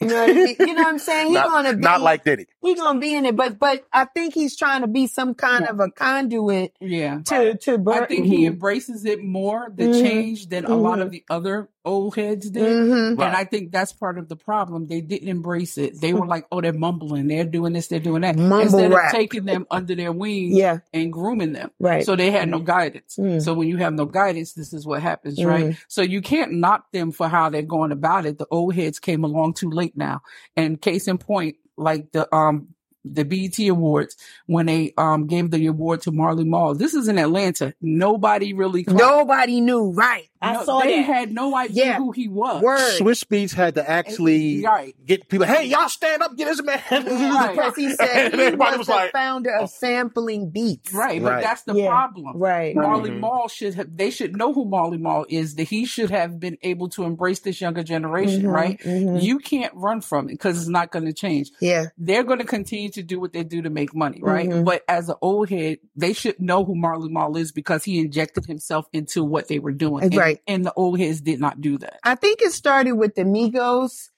You 0.01 0.07
know 0.07 0.15
what 0.15 0.29
I 0.29 0.33
mean? 0.33 0.55
You 0.59 0.65
know 0.67 0.73
what 0.83 0.87
I'm 0.87 0.99
saying? 0.99 1.27
He's 1.27 1.37
gonna 1.37 1.73
be, 1.75 1.79
not 1.81 2.01
like 2.01 2.23
Diddy. 2.23 2.47
he's 2.61 2.79
gonna 2.79 2.99
be 2.99 3.13
in 3.13 3.25
it, 3.25 3.35
but, 3.35 3.59
but 3.59 3.85
I 3.93 4.05
think 4.05 4.33
he's 4.33 4.55
trying 4.57 4.81
to 4.81 4.87
be 4.87 5.05
some 5.07 5.35
kind 5.35 5.67
of 5.67 5.79
a 5.79 5.91
conduit 5.91 6.73
Yeah. 6.79 7.19
to, 7.25 7.55
to, 7.57 7.73
I 7.73 7.77
Bur- 7.77 8.05
think 8.07 8.25
he 8.25 8.45
embraces 8.47 9.05
it 9.05 9.23
more, 9.23 9.71
the 9.75 9.83
Mhm. 9.85 10.01
change, 10.01 10.47
than 10.47 10.65
a 10.65 10.75
lot 10.75 10.97
Mhm. 10.99 11.01
of 11.03 11.11
the 11.11 11.23
other 11.29 11.69
old 11.83 12.15
heads 12.15 12.49
did. 12.49 12.63
Mhm. 12.63 13.17
Right. 13.17 13.27
And 13.27 13.35
I 13.35 13.43
think 13.43 13.71
that's 13.71 13.91
part 13.93 14.17
of 14.17 14.29
the 14.29 14.35
problem. 14.35 14.87
They 14.87 15.01
didn't 15.01 15.27
embrace 15.29 15.77
it. 15.77 15.99
They 15.99 16.13
were 16.13 16.25
like, 16.27 16.45
oh, 16.51 16.61
they're 16.61 16.73
mumbling. 16.73 17.27
They're 17.27 17.43
doing 17.43 17.73
this. 17.73 17.87
They're 17.87 17.99
doing 17.99 18.21
that. 18.21 18.35
Mumble 18.37 18.59
Instead 18.61 18.91
rap. 18.93 19.13
of 19.13 19.19
taking 19.19 19.45
them 19.45 19.65
under 19.71 19.95
their 19.95 20.11
wing 20.11 20.53
Yeah, 20.55 20.79
and 20.93 21.11
grooming 21.11 21.53
them. 21.53 21.71
right. 21.79 22.05
So 22.05 22.15
they 22.15 22.31
had 22.31 22.49
no 22.49 22.59
guidance. 22.59 23.15
Mm. 23.19 23.41
So 23.41 23.53
when 23.53 23.67
you 23.67 23.77
have 23.77 23.93
no 23.93 24.05
guidance, 24.05 24.53
this 24.53 24.73
is 24.73 24.85
what 24.85 25.01
happens, 25.01 25.39
Mm. 25.39 25.45
right? 25.47 25.75
So 25.87 26.01
you 26.01 26.21
can't 26.21 26.53
knock 26.53 26.91
them 26.91 27.11
for 27.11 27.27
how 27.27 27.49
they're 27.49 27.61
going 27.61 27.91
about 27.91 28.25
it. 28.25 28.37
The 28.37 28.47
old 28.51 28.75
heads 28.75 28.99
came 28.99 29.23
along 29.23 29.53
too 29.55 29.69
late 29.69 29.97
now. 29.97 30.21
And 30.55 30.79
case 30.81 31.07
in 31.07 31.17
point, 31.17 31.55
like 31.77 32.11
the, 32.11 32.33
um, 32.35 32.69
the 33.03 33.23
BET 33.25 33.57
Awards, 33.67 34.15
when 34.45 34.65
they 34.67 34.93
um 34.97 35.27
gave 35.27 35.51
the 35.51 35.65
award 35.67 36.01
to 36.03 36.11
Marley 36.11 36.43
Marl. 36.45 36.75
This 36.75 36.93
is 36.93 37.07
in 37.07 37.17
Atlanta. 37.17 37.73
Nobody 37.81 38.53
really 38.53 38.83
clapped. 38.83 38.99
Nobody 39.01 39.61
knew. 39.61 39.91
Right. 39.91 40.27
I 40.43 40.53
No, 40.53 40.63
saw 40.63 40.79
they 40.81 40.97
that. 40.97 41.03
had 41.05 41.31
no 41.31 41.55
idea 41.55 41.85
Yeah. 41.85 41.97
who 41.97 42.11
he 42.11 42.27
was. 42.27 42.63
Word. 42.63 42.79
Swizz 42.99 43.25
Beatz 43.27 43.53
had 43.53 43.75
to 43.75 43.87
actually 43.87 44.63
Right. 44.65 44.95
get 45.05 45.29
people, 45.29 45.45
hey, 45.45 45.65
y'all 45.65 45.87
stand 45.87 46.23
up, 46.23 46.35
get 46.35 46.45
this 46.45 46.63
man. 46.63 46.81
Right. 46.91 47.51
Because 47.55 47.75
he 47.75 47.91
said 47.93 48.09
And 48.09 48.33
he 48.33 48.41
everybody 48.47 48.71
was, 48.71 48.79
was 48.79 48.87
the 48.87 48.93
like, 48.93 49.11
founder 49.11 49.53
of 49.55 49.69
sampling 49.69 50.49
beats. 50.49 50.91
Right, 50.93 51.21
but 51.21 51.31
Right. 51.33 51.43
that's 51.43 51.61
the 51.63 51.75
Yeah. 51.75 51.89
problem. 51.89 52.37
Right. 52.37 52.75
Marley 52.75 53.11
Mhm. 53.11 53.19
Marl 53.19 53.49
should 53.49 53.75
have, 53.75 53.95
they 53.95 54.09
should 54.09 54.35
know 54.35 54.51
who 54.51 54.65
Marley 54.65 54.97
Marl 54.97 55.25
is, 55.29 55.55
that 55.55 55.63
he 55.63 55.85
should 55.85 56.09
have 56.09 56.39
been 56.39 56.57
able 56.63 56.89
to 56.89 57.03
embrace 57.03 57.39
this 57.41 57.61
younger 57.61 57.83
generation, 57.83 58.43
Mhm, 58.43 58.51
right? 58.53 58.79
mhm. 58.79 59.21
You 59.21 59.37
can't 59.37 59.73
run 59.75 60.01
from 60.01 60.25
it 60.27 60.31
because 60.33 60.57
it's 60.59 60.69
not 60.69 60.91
going 60.91 61.05
to 61.05 61.13
change. 61.13 61.51
Yeah. 61.59 61.85
They're 61.99 62.23
going 62.23 62.39
to 62.39 62.45
continue 62.45 62.89
to 62.93 63.03
do 63.03 63.19
what 63.19 63.33
they 63.33 63.43
do 63.43 63.61
to 63.63 63.69
make 63.69 63.95
money, 63.95 64.19
right? 64.21 64.49
Mhm. 64.49 64.65
But 64.65 64.83
as 64.87 65.09
an 65.09 65.15
old 65.21 65.49
head, 65.49 65.79
they 65.95 66.13
should 66.13 66.39
know 66.39 66.63
who 66.63 66.75
Marley 66.75 67.09
Marl 67.09 67.35
is 67.37 67.51
because 67.51 67.83
he 67.83 67.99
injected 67.99 68.45
himself 68.45 68.85
into 68.93 69.23
what 69.23 69.47
they 69.47 69.59
were 69.59 69.71
doing. 69.71 70.03
And- 70.03 70.15
Right. 70.15 70.39
And, 70.47 70.63
the 70.63 70.73
old 70.75 70.99
heads 70.99 71.21
did 71.21 71.39
not 71.39 71.59
do 71.59 71.77
that. 71.79 71.99
I 72.03 72.13
think 72.15 72.41
it 72.41 72.51
started 72.51 72.93
with 72.93 73.15
the 73.15 73.23
Migos 73.23 74.10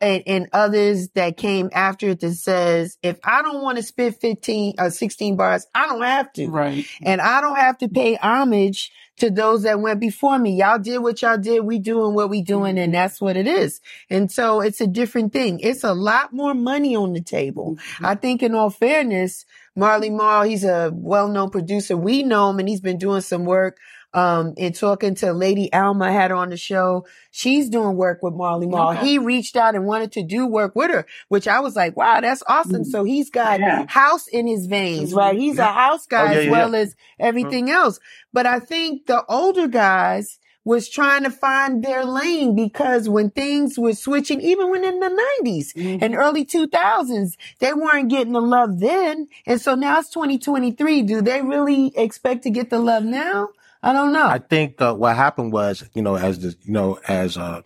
and, 0.00 0.22
and 0.26 0.48
others 0.52 1.08
that 1.10 1.36
came 1.36 1.70
after 1.72 2.10
it 2.10 2.20
that 2.20 2.34
says, 2.34 2.98
if 3.02 3.18
I 3.24 3.42
don't 3.42 3.62
want 3.62 3.78
to 3.78 3.82
spit 3.82 4.20
15 4.20 4.74
or 4.78 4.90
16 4.90 5.36
bars, 5.36 5.66
I 5.74 5.86
don't 5.86 6.02
have 6.02 6.32
to. 6.34 6.48
Right. 6.48 6.86
And 7.02 7.20
I 7.20 7.40
don't 7.40 7.56
have 7.56 7.78
to 7.78 7.88
pay 7.88 8.16
homage 8.16 8.92
to 9.18 9.30
those 9.30 9.64
that 9.64 9.80
went 9.80 9.98
before 10.00 10.38
me. 10.38 10.56
Y'all 10.56 10.78
did 10.78 10.98
what 10.98 11.20
y'all 11.22 11.38
did. 11.38 11.64
We 11.64 11.78
doing 11.78 12.14
what 12.14 12.30
we 12.30 12.42
doing 12.42 12.78
and 12.78 12.94
that's 12.94 13.20
what 13.20 13.36
it 13.36 13.46
is. 13.46 13.80
And 14.08 14.30
so 14.30 14.60
it's 14.60 14.80
a 14.80 14.86
different 14.86 15.32
thing. 15.32 15.58
It's 15.60 15.84
a 15.84 15.94
lot 15.94 16.32
more 16.32 16.54
money 16.54 16.94
on 16.94 17.12
the 17.12 17.20
table. 17.20 17.76
Mm-hmm. 17.76 18.06
I 18.06 18.14
think 18.14 18.42
in 18.42 18.54
all 18.54 18.70
fairness, 18.70 19.44
Marley 19.74 20.10
Marl, 20.10 20.42
he's 20.44 20.64
a 20.64 20.90
well-known 20.92 21.50
producer. 21.50 21.96
We 21.96 22.22
know 22.22 22.50
him 22.50 22.58
and 22.58 22.68
he's 22.68 22.80
been 22.80 22.98
doing 22.98 23.20
some 23.20 23.44
work. 23.44 23.78
Um, 24.14 24.54
and 24.56 24.74
talking 24.74 25.14
to 25.16 25.34
Lady 25.34 25.70
Alma 25.72 26.10
had 26.10 26.32
on 26.32 26.48
the 26.48 26.56
show. 26.56 27.06
She's 27.30 27.68
doing 27.68 27.94
work 27.94 28.22
with 28.22 28.32
Marley 28.32 28.66
Marl. 28.66 28.92
Okay. 28.96 29.06
He 29.06 29.18
reached 29.18 29.54
out 29.54 29.74
and 29.74 29.84
wanted 29.84 30.12
to 30.12 30.22
do 30.22 30.46
work 30.46 30.74
with 30.74 30.90
her, 30.90 31.06
which 31.28 31.46
I 31.46 31.60
was 31.60 31.76
like, 31.76 31.94
wow, 31.94 32.20
that's 32.22 32.42
awesome. 32.48 32.84
So 32.84 33.04
he's 33.04 33.28
got 33.28 33.60
Yeah. 33.60 33.84
house 33.86 34.26
in 34.26 34.46
his 34.46 34.64
veins, 34.66 35.12
right? 35.12 35.38
He's 35.38 35.58
a 35.58 35.64
house 35.66 36.06
guy 36.06 36.22
Oh, 36.22 36.32
yeah, 36.32 36.38
as 36.38 36.44
yeah, 36.46 36.50
well 36.50 36.74
as 36.74 36.96
everything 37.20 37.70
else. 37.70 38.00
But 38.32 38.46
I 38.46 38.60
think 38.60 39.06
the 39.06 39.22
older 39.28 39.68
guys 39.68 40.38
was 40.64 40.88
trying 40.88 41.24
to 41.24 41.30
find 41.30 41.82
their 41.84 42.04
lane 42.04 42.54
because 42.54 43.08
when 43.08 43.30
things 43.30 43.78
were 43.78 43.92
switching, 43.94 44.40
even 44.40 44.70
when 44.70 44.84
in 44.84 45.00
the 45.00 45.08
90s 45.42 45.72
Mhm. 45.74 46.02
and 46.02 46.14
early 46.14 46.44
2000s, 46.44 47.36
they 47.58 47.72
weren't 47.72 48.08
getting 48.08 48.32
the 48.32 48.40
love 48.42 48.78
then. 48.80 49.28
And 49.46 49.60
so 49.60 49.74
now 49.74 49.98
it's 50.00 50.10
2023. 50.10 51.02
Do 51.02 51.20
they 51.22 51.40
really 51.42 51.92
expect 51.96 52.42
to 52.44 52.50
get 52.50 52.70
the 52.70 52.78
love 52.80 53.04
now? 53.04 53.48
I 53.82 53.92
don't 53.92 54.12
know. 54.12 54.26
I 54.26 54.38
think 54.38 54.80
uh, 54.80 54.94
what 54.94 55.14
happened 55.16 55.52
was, 55.52 55.84
you 55.94 56.02
know, 56.02 56.16
as 56.16 56.38
the, 56.40 56.54
you 56.62 56.72
know, 56.72 56.98
as, 57.06 57.36
uh, 57.36 57.62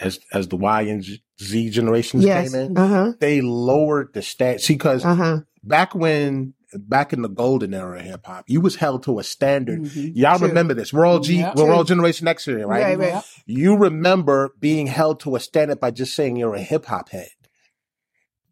as, 0.00 0.20
as 0.32 0.48
the 0.48 0.56
Y 0.56 0.82
and 0.82 1.04
Z 1.42 1.70
generations 1.70 2.24
yes. 2.24 2.52
came 2.52 2.60
in, 2.70 2.76
Uh 2.78 2.86
huh. 2.88 3.12
they 3.20 3.40
lowered 3.40 4.12
the 4.14 4.22
stat. 4.22 4.60
See, 4.60 4.76
cause 4.76 5.04
Uh 5.04 5.14
huh. 5.14 5.40
back 5.64 5.94
when, 5.94 6.54
back 6.74 7.12
in 7.12 7.22
the 7.22 7.28
golden 7.28 7.72
era 7.74 7.98
of 7.98 8.04
hip 8.04 8.26
hop, 8.26 8.44
you 8.48 8.60
was 8.60 8.76
held 8.76 9.02
to 9.04 9.18
a 9.18 9.24
standard. 9.24 9.80
Mhm. 9.82 10.12
Y'all 10.14 10.38
True. 10.38 10.48
remember 10.48 10.74
this. 10.74 10.92
We're 10.92 11.06
all 11.06 11.20
G, 11.20 11.38
Yeah. 11.38 11.52
we're 11.56 11.72
all 11.72 11.84
Generation 11.84 12.28
X 12.28 12.44
here, 12.44 12.66
right? 12.66 12.82
Right, 12.82 12.98
right. 12.98 13.08
Yeah. 13.08 13.22
You 13.46 13.76
remember 13.76 14.52
being 14.60 14.86
held 14.86 15.20
to 15.20 15.36
a 15.36 15.40
standard 15.40 15.80
by 15.80 15.90
just 15.92 16.14
saying 16.14 16.36
you're 16.36 16.54
a 16.54 16.60
hip 16.60 16.84
hop 16.86 17.08
head. 17.10 17.28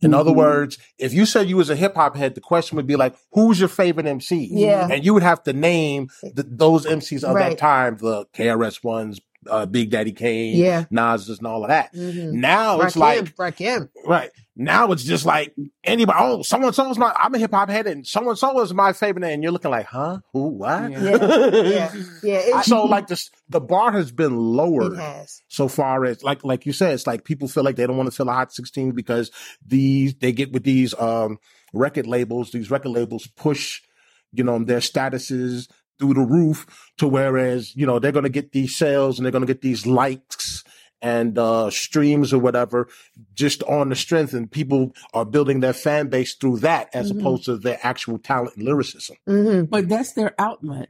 In 0.05 0.15
other 0.15 0.31
Mhm. 0.33 0.37
words, 0.37 0.79
if 0.99 1.13
you 1.15 1.25
said 1.27 1.49
you 1.49 1.57
was 1.57 1.71
a 1.71 1.77
hip 1.77 1.95
hop 1.95 2.17
head, 2.17 2.35
the 2.35 2.41
question 2.41 2.77
would 2.77 2.87
be 2.87 2.97
like, 2.97 3.15
who's 3.33 3.59
your 3.59 3.69
favorite 3.69 4.07
MC? 4.07 4.49
Yeah. 4.53 4.89
And 4.91 5.05
you 5.05 5.15
would 5.15 5.23
have 5.23 5.43
to 5.45 5.53
name 5.53 6.09
the, 6.23 6.43
those 6.43 6.85
MCs 6.87 7.25
of 7.25 7.35
Right. 7.35 7.51
that 7.51 7.59
time, 7.59 7.97
the 8.01 8.27
KRS 8.35 8.85
ones, 8.85 9.21
uh, 9.49 9.67
Big 9.67 9.91
Daddy 9.91 10.13
Kane, 10.13 10.57
Yeah. 10.57 10.85
Nas's 10.91 11.39
and 11.39 11.47
all 11.47 11.63
of 11.65 11.69
that. 11.69 11.93
Mm-hmm. 11.95 12.41
Now 12.41 12.81
it's 12.81 12.97
like, 12.97 13.35
Rakim. 13.37 13.89
right. 14.07 14.31
Now 14.57 14.93
it's 14.93 15.03
just 15.03 15.27
like 15.27 15.53
anybody, 15.83 16.17
oh, 16.23 16.43
someone 16.43 16.73
so's 16.73 16.97
my, 16.97 17.13
I'm 17.19 17.35
a 17.35 17.39
hip 17.39 17.51
hop 17.51 17.69
head 17.69 17.89
and 17.89 18.07
someone 18.07 18.37
so 18.37 18.61
is 18.61 18.73
my 18.73 18.93
favorite. 18.93 19.25
And 19.25 19.43
you're 19.43 19.51
looking 19.51 19.73
like, 19.73 19.87
huh? 19.87 20.19
Who, 20.33 20.49
what? 20.49 20.93
Yeah. 20.93 21.01
Yeah. 21.01 21.93
Yeah. 22.23 22.41
It, 22.59 22.65
so 22.65 22.85
like 22.85 23.09
this, 23.09 23.31
the 23.49 23.61
bar 23.61 23.91
has 23.93 24.13
been 24.13 24.37
lowered 24.37 24.93
it 24.93 24.99
has. 25.01 25.43
so 25.49 25.67
far 25.67 26.05
as 26.05 26.23
like 26.23 26.45
like 26.45 26.67
you 26.67 26.73
said, 26.73 26.95
it's 26.95 27.07
like 27.07 27.25
people 27.25 27.49
feel 27.49 27.65
like 27.65 27.75
they 27.75 27.87
don't 27.87 27.97
want 27.97 28.09
to 28.11 28.17
feel 28.17 28.29
a 28.29 28.33
hot 28.33 28.53
sixteen 28.53 28.93
because 28.93 29.31
these 29.67 30.15
they 30.15 30.31
get 30.31 30.53
with 30.53 30.63
these 30.63 30.95
um 31.01 31.39
record 31.73 32.07
labels. 32.07 32.53
These 32.53 32.71
record 32.71 32.91
labels 32.91 33.27
push, 33.27 33.81
you 34.33 34.45
know, 34.45 34.59
their 34.63 34.79
statuses 34.79 35.69
through 35.99 36.15
the 36.15 36.21
roof 36.21 36.67
to 36.99 37.07
whereas 37.09 37.75
you 37.77 37.87
know 37.87 37.99
they're 37.99 38.13
going 38.13 38.25
to 38.25 38.29
get 38.29 38.53
these 38.53 38.75
sales 38.77 39.19
and 39.19 39.25
they're 39.25 39.33
going 39.33 39.47
to 39.47 39.53
get 39.53 39.63
these 39.63 39.87
likes 39.87 40.65
and 41.03 41.37
uh 41.39 41.69
streams 41.71 42.33
or 42.33 42.39
whatever 42.39 42.89
just 43.35 43.63
on 43.65 43.89
the 43.91 43.97
strength 43.97 44.33
and 44.33 44.51
people 44.51 44.93
are 45.13 45.25
building 45.25 45.61
their 45.61 45.73
fan 45.73 46.09
base 46.09 46.35
through 46.35 46.59
that 46.59 46.89
as 46.95 47.13
Mhm. 47.13 47.21
opposed 47.21 47.45
to 47.45 47.57
their 47.59 47.79
actual 47.83 48.19
talent 48.19 48.57
and 48.57 48.65
lyricism 48.65 49.17
Mm-hmm. 49.29 49.65
But 49.67 49.89
that's 49.89 50.13
their 50.13 50.35
outlet. 50.39 50.89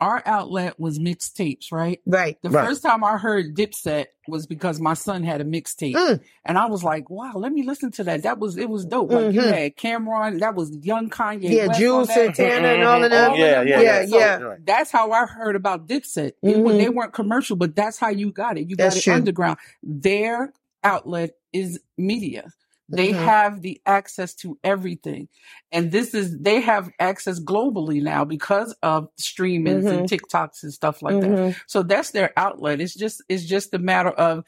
Our 0.00 0.22
outlet 0.24 0.78
was 0.78 1.00
mixtapes, 1.00 1.72
right? 1.72 2.00
Right. 2.06 2.38
The 2.42 2.50
Right. 2.50 2.66
first 2.68 2.82
time 2.82 3.02
I 3.02 3.18
heard 3.18 3.56
Dipset 3.56 4.06
was 4.28 4.46
because 4.46 4.80
my 4.80 4.94
son 4.94 5.24
had 5.24 5.40
a 5.40 5.44
mixtape, 5.44 5.94
Mm. 5.96 6.20
and 6.44 6.56
I 6.56 6.66
was 6.66 6.84
like, 6.84 7.10
"Wow, 7.10 7.32
let 7.34 7.50
me 7.52 7.64
listen 7.64 7.90
to 7.92 8.04
that. 8.04 8.22
That 8.22 8.38
was 8.38 8.56
it 8.56 8.68
was 8.70 8.84
dope." 8.84 9.10
Like 9.10 9.32
you 9.34 9.40
had 9.40 9.76
Cam'ron, 9.76 10.38
that 10.38 10.54
was 10.54 10.70
young 10.82 11.10
Kanye, 11.10 11.50
Yeah. 11.50 11.66
West 11.66 11.80
Juelz 11.80 12.00
on 12.02 12.06
that. 12.06 12.36
Santana 12.36 12.68
and 12.68 12.82
all 12.84 13.02
of 13.02 13.10
them. 13.10 13.28
All 13.30 13.34
of 13.34 13.38
yeah 13.40 13.50
them 13.58 13.66
yeah 13.68 13.76
were- 13.78 13.82
Yeah, 13.82 14.00
yeah 14.02 14.18
yeah. 14.18 14.36
Right. 14.36 14.66
That's 14.66 14.90
how 14.92 15.10
I 15.10 15.26
heard 15.26 15.56
about 15.56 15.88
Dipset. 15.88 16.32
It 16.42 16.58
was- 16.58 16.74
Mhm. 16.74 16.78
they 16.78 16.88
weren't 16.90 17.12
commercial, 17.12 17.56
but 17.56 17.74
that's 17.74 17.98
how 17.98 18.10
you 18.10 18.30
got 18.30 18.56
it. 18.56 18.68
You 18.70 18.76
That's 18.76 18.94
got 18.94 18.98
it 18.98 19.02
true. 19.04 19.14
underground. 19.14 19.58
Their 19.82 20.52
outlet 20.84 21.30
is 21.52 21.80
media. 21.96 22.52
They 22.88 23.12
Mhm. 23.12 23.16
have 23.24 23.60
the 23.62 23.80
access 23.84 24.34
to 24.36 24.58
everything. 24.64 25.28
And 25.72 25.92
this 25.92 26.14
is, 26.14 26.38
they 26.38 26.60
have 26.60 26.90
access 26.98 27.38
globally 27.38 28.02
now 28.02 28.24
because 28.24 28.74
of 28.82 29.08
streamings 29.20 29.84
Mm-hmm. 29.84 29.88
and 29.88 30.08
TikToks 30.08 30.62
and 30.62 30.72
stuff 30.72 31.02
like 31.02 31.20
that. 31.20 31.30
Mhm. 31.30 31.56
So 31.66 31.82
that's 31.82 32.10
their 32.12 32.32
outlet. 32.36 32.80
It's 32.80 32.94
just, 32.94 33.22
it's 33.28 33.44
just 33.44 33.74
a 33.74 33.78
matter 33.78 34.10
of 34.10 34.44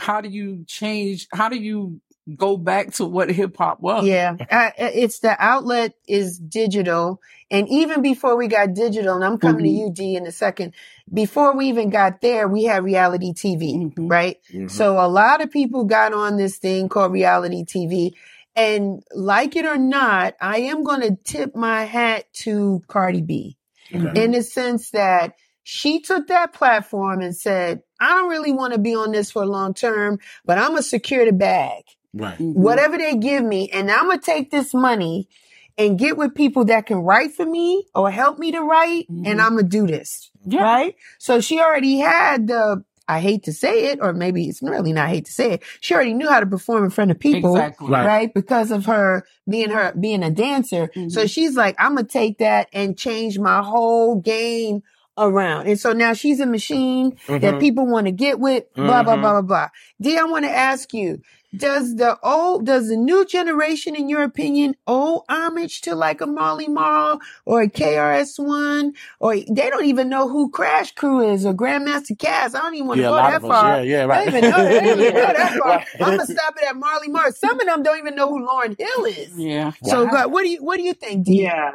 how 0.00 0.20
do 0.20 0.28
you 0.28 0.64
change, 0.66 1.28
how 1.32 1.48
do 1.48 1.56
you 1.56 2.00
go 2.36 2.56
back 2.56 2.92
to 2.94 3.04
what 3.04 3.30
hip 3.30 3.56
hop 3.56 3.80
was? 3.80 4.04
Yeah, 4.04 4.36
uh, 4.50 4.70
it's 4.78 5.20
the 5.20 5.36
outlet 5.38 5.94
is 6.06 6.38
digital, 6.38 7.20
and 7.50 7.68
even 7.68 8.02
before 8.02 8.36
we 8.36 8.48
got 8.48 8.74
digital, 8.74 9.14
and 9.14 9.24
I'm 9.24 9.38
coming 9.38 9.64
to 9.64 9.70
you, 9.70 9.90
D, 9.92 10.16
in 10.16 10.26
a 10.26 10.32
second. 10.32 10.74
Before 11.12 11.56
we 11.56 11.68
even 11.68 11.90
got 11.90 12.20
there, 12.20 12.46
we 12.48 12.64
had 12.64 12.84
reality 12.84 13.32
TV, 13.32 13.74
Mhm. 13.74 14.10
right? 14.10 14.36
Mhm. 14.52 14.70
So 14.70 14.98
a 14.98 15.08
lot 15.08 15.40
of 15.40 15.50
people 15.50 15.84
got 15.84 16.12
on 16.12 16.36
this 16.36 16.58
thing 16.58 16.88
called 16.88 17.12
reality 17.12 17.64
TV, 17.64 18.14
and 18.54 19.02
like 19.14 19.56
it 19.56 19.64
or 19.64 19.78
not, 19.78 20.34
I 20.40 20.58
am 20.58 20.82
going 20.84 21.00
to 21.02 21.16
tip 21.24 21.54
my 21.56 21.84
hat 21.84 22.24
to 22.44 22.82
Cardi 22.88 23.22
B 23.22 23.56
Okay. 23.94 24.22
in 24.24 24.32
the 24.32 24.42
sense 24.42 24.90
that 24.90 25.34
she 25.62 26.00
took 26.00 26.28
that 26.28 26.52
platform 26.54 27.20
and 27.20 27.36
said, 27.36 27.82
"I 28.00 28.08
don't 28.08 28.30
really 28.30 28.52
want 28.52 28.72
to 28.72 28.78
be 28.78 28.94
on 28.94 29.12
this 29.12 29.30
for 29.30 29.44
long 29.46 29.74
term, 29.74 30.18
but 30.44 30.58
I'm 30.58 30.68
gonna 30.70 30.82
secure 30.82 31.24
the 31.26 31.32
bag." 31.32 31.84
Right 32.14 32.38
Mhm. 32.38 32.54
whatever 32.54 32.96
they 32.98 33.16
give 33.16 33.44
me, 33.44 33.70
and 33.72 33.90
I'm 33.90 34.08
gonna 34.08 34.20
take 34.20 34.50
this 34.50 34.72
money 34.74 35.28
and 35.76 35.98
get 35.98 36.16
with 36.16 36.34
people 36.34 36.64
that 36.66 36.86
can 36.86 36.98
write 36.98 37.32
for 37.34 37.46
me 37.46 37.86
or 37.94 38.10
help 38.10 38.38
me 38.38 38.50
to 38.52 38.60
write, 38.60 39.06
Mhm. 39.10 39.26
and 39.26 39.40
I'm 39.40 39.56
gonna 39.56 39.62
do 39.68 39.86
this. 39.86 40.30
Yeah. 40.44 40.62
Right? 40.62 40.96
So 41.18 41.40
she 41.40 41.60
already 41.60 41.98
had 41.98 42.48
the 42.48 42.82
I 43.10 43.20
hate 43.20 43.44
to 43.44 43.54
say 43.54 43.86
it, 43.86 44.00
or 44.02 44.12
maybe 44.12 44.46
it's 44.50 44.60
really 44.60 44.92
not 44.92 45.08
hate 45.08 45.24
to 45.24 45.32
say 45.32 45.52
it. 45.52 45.62
She 45.80 45.94
already 45.94 46.12
knew 46.12 46.28
how 46.28 46.40
to 46.40 46.46
perform 46.46 46.84
in 46.84 46.90
front 46.90 47.10
of 47.10 47.18
people. 47.18 47.56
Exactly. 47.56 47.88
Right. 47.88 48.06
Right. 48.06 48.34
Because 48.34 48.70
of 48.70 48.84
her 48.84 49.24
being 49.48 49.70
her, 49.70 49.94
being 49.98 50.22
a 50.22 50.30
dancer. 50.30 50.90
Mhm. 50.94 51.10
So 51.10 51.26
she's 51.26 51.56
like, 51.56 51.74
I'm 51.78 51.94
going 51.94 52.04
to 52.04 52.12
take 52.12 52.36
that 52.40 52.68
and 52.74 52.98
change 52.98 53.38
my 53.38 53.62
whole 53.62 54.16
game 54.16 54.82
around. 55.16 55.68
And 55.68 55.80
so 55.80 55.94
now 55.94 56.12
she's 56.12 56.38
a 56.38 56.44
machine 56.46 57.16
that 57.28 57.40
Mhm. 57.54 57.60
people 57.60 57.86
want 57.86 58.04
to 58.08 58.12
get 58.12 58.38
with, 58.38 58.64
blah, 58.74 59.02
blah, 59.02 59.16
Mhm. 59.16 59.20
blah, 59.22 59.32
blah, 59.32 59.40
blah. 59.40 59.68
D, 59.98 60.18
I 60.18 60.24
want 60.24 60.44
to 60.44 60.50
ask 60.50 60.92
you, 60.92 61.20
does 61.56 61.96
the 61.96 62.18
old, 62.22 62.66
does 62.66 62.88
the 62.88 62.96
new 62.96 63.24
generation, 63.26 63.96
in 63.96 64.08
your 64.08 64.22
opinion, 64.22 64.76
owe 64.86 65.24
homage 65.28 65.82
to 65.82 65.94
like 65.94 66.20
a 66.20 66.26
Marley 66.26 66.68
Marl 66.68 67.20
or 67.46 67.62
a 67.62 67.68
KRS-One 67.68 68.94
or 69.20 69.36
they 69.36 69.70
don't 69.70 69.86
even 69.86 70.08
know 70.08 70.28
who 70.28 70.50
Crash 70.50 70.94
Crew 70.94 71.22
is 71.30 71.46
or 71.46 71.54
Grandmaster 71.54 72.16
Caz? 72.16 72.54
I 72.54 72.60
don't 72.60 72.74
even 72.74 72.88
want 72.88 72.98
to 73.00 73.02
Yeah, 73.02 73.08
go 73.08 73.22
that 73.22 73.42
far. 73.42 73.78
Yeah, 73.78 73.82
yeah, 73.82 74.06
I 74.06 74.06
right. 74.06 74.24
don't 74.24 74.28
even 74.28 74.48
know, 74.48 74.70
I 74.74 74.84
don't 74.84 75.00
even 75.00 75.16
go 75.16 75.32
that 75.32 75.54
far. 75.58 75.70
Right. 75.70 75.86
I'm 76.00 76.16
gonna 76.16 76.26
stop 76.26 76.56
it 76.58 76.68
at 76.68 76.76
Marley 76.76 77.08
Marl. 77.08 77.32
Some 77.32 77.60
of 77.60 77.66
them 77.66 77.82
don't 77.82 77.98
even 77.98 78.16
know 78.16 78.28
who 78.28 78.46
Lauryn 78.46 78.76
Hill 78.78 79.04
is. 79.06 79.30
Yeah. 79.36 79.72
So, 79.82 80.06
Wow. 80.06 80.10
God, 80.12 80.32
what 80.32 80.44
do 80.44 80.50
you 80.50 80.64
what 80.64 80.78
do 80.78 80.84
you 80.84 80.94
think? 80.94 81.26
Dee? 81.26 81.42
Yeah. 81.42 81.72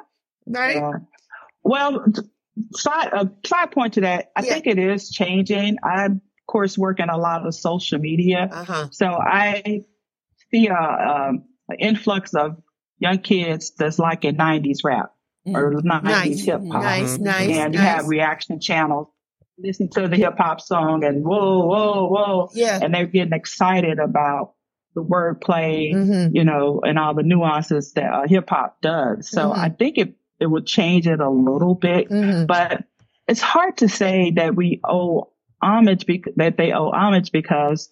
right? 0.48 0.76
Yeah. 0.76 0.92
Well, 1.64 2.06
t- 2.14 2.22
side 2.74 3.10
a 3.14 3.32
side 3.48 3.72
point 3.72 3.96
to 3.96 4.02
that, 4.02 4.32
I 4.36 4.44
Yeah. 4.44 4.54
think 4.54 4.68
it 4.68 4.80
is 4.80 5.12
changing. 5.12 5.78
I, 5.84 6.06
of 6.08 6.33
course, 6.48 6.78
work 6.78 7.00
in 7.00 7.10
a 7.10 7.18
lot 7.18 7.46
of 7.46 7.54
social 7.56 8.00
media, 8.00 8.50
Uh 8.52 8.64
huh. 8.64 8.88
so 8.92 9.08
I 9.08 9.84
see 10.52 10.68
a, 10.68 10.74
um, 10.76 11.46
an 11.70 11.78
influx 11.80 12.34
of 12.34 12.62
young 13.00 13.20
kids 13.20 13.72
that's 13.78 14.00
like 14.00 14.26
in 14.26 14.36
'90s 14.38 14.80
rap 14.84 15.12
or 15.46 15.74
'90s 15.74 15.84
Mm. 15.84 16.04
Nice, 16.04 16.44
hip 16.46 16.62
hop, 16.72 16.84
nice, 16.84 17.18
nice, 17.18 17.50
and 17.50 17.74
you 17.74 17.80
nice. 17.80 17.96
have 17.96 18.08
reaction 18.08 18.60
channels. 18.60 19.08
Listen 19.58 19.88
to 19.90 20.08
the 20.08 20.16
hip 20.16 20.36
hop 20.38 20.62
song 20.62 21.04
and 21.04 21.24
whoa, 21.24 21.66
whoa, 21.66 22.08
whoa, 22.08 22.50
yeah. 22.54 22.80
and 22.82 22.94
they're 22.94 23.06
getting 23.06 23.34
excited 23.34 24.00
about 24.00 24.54
the 24.96 25.04
wordplay, 25.04 25.94
Mm-hmm. 25.94 26.36
you 26.36 26.44
know, 26.44 26.82
and 26.84 26.98
all 27.00 27.14
the 27.14 27.24
nuances 27.24 27.94
that 27.94 28.12
uh, 28.14 28.28
hip 28.28 28.50
hop 28.50 28.82
does. 28.82 29.30
So 29.30 29.50
Mhm. 29.52 29.58
I 29.58 29.70
think 29.70 29.98
it, 29.98 30.16
it 30.40 30.46
would 30.48 30.66
change 30.66 31.08
it 31.08 31.20
a 31.20 31.30
little 31.30 31.76
bit, 31.76 32.10
Mm-hmm. 32.10 32.46
but 32.46 32.84
it's 33.28 33.42
hard 33.42 33.78
to 33.78 33.90
say 33.90 34.32
that 34.36 34.56
we 34.56 34.80
owe 34.84 35.30
homage, 35.64 36.06
bec- 36.06 36.34
that 36.36 36.58
they 36.58 36.72
owe 36.74 36.92
homage 36.92 37.32
because 37.32 37.90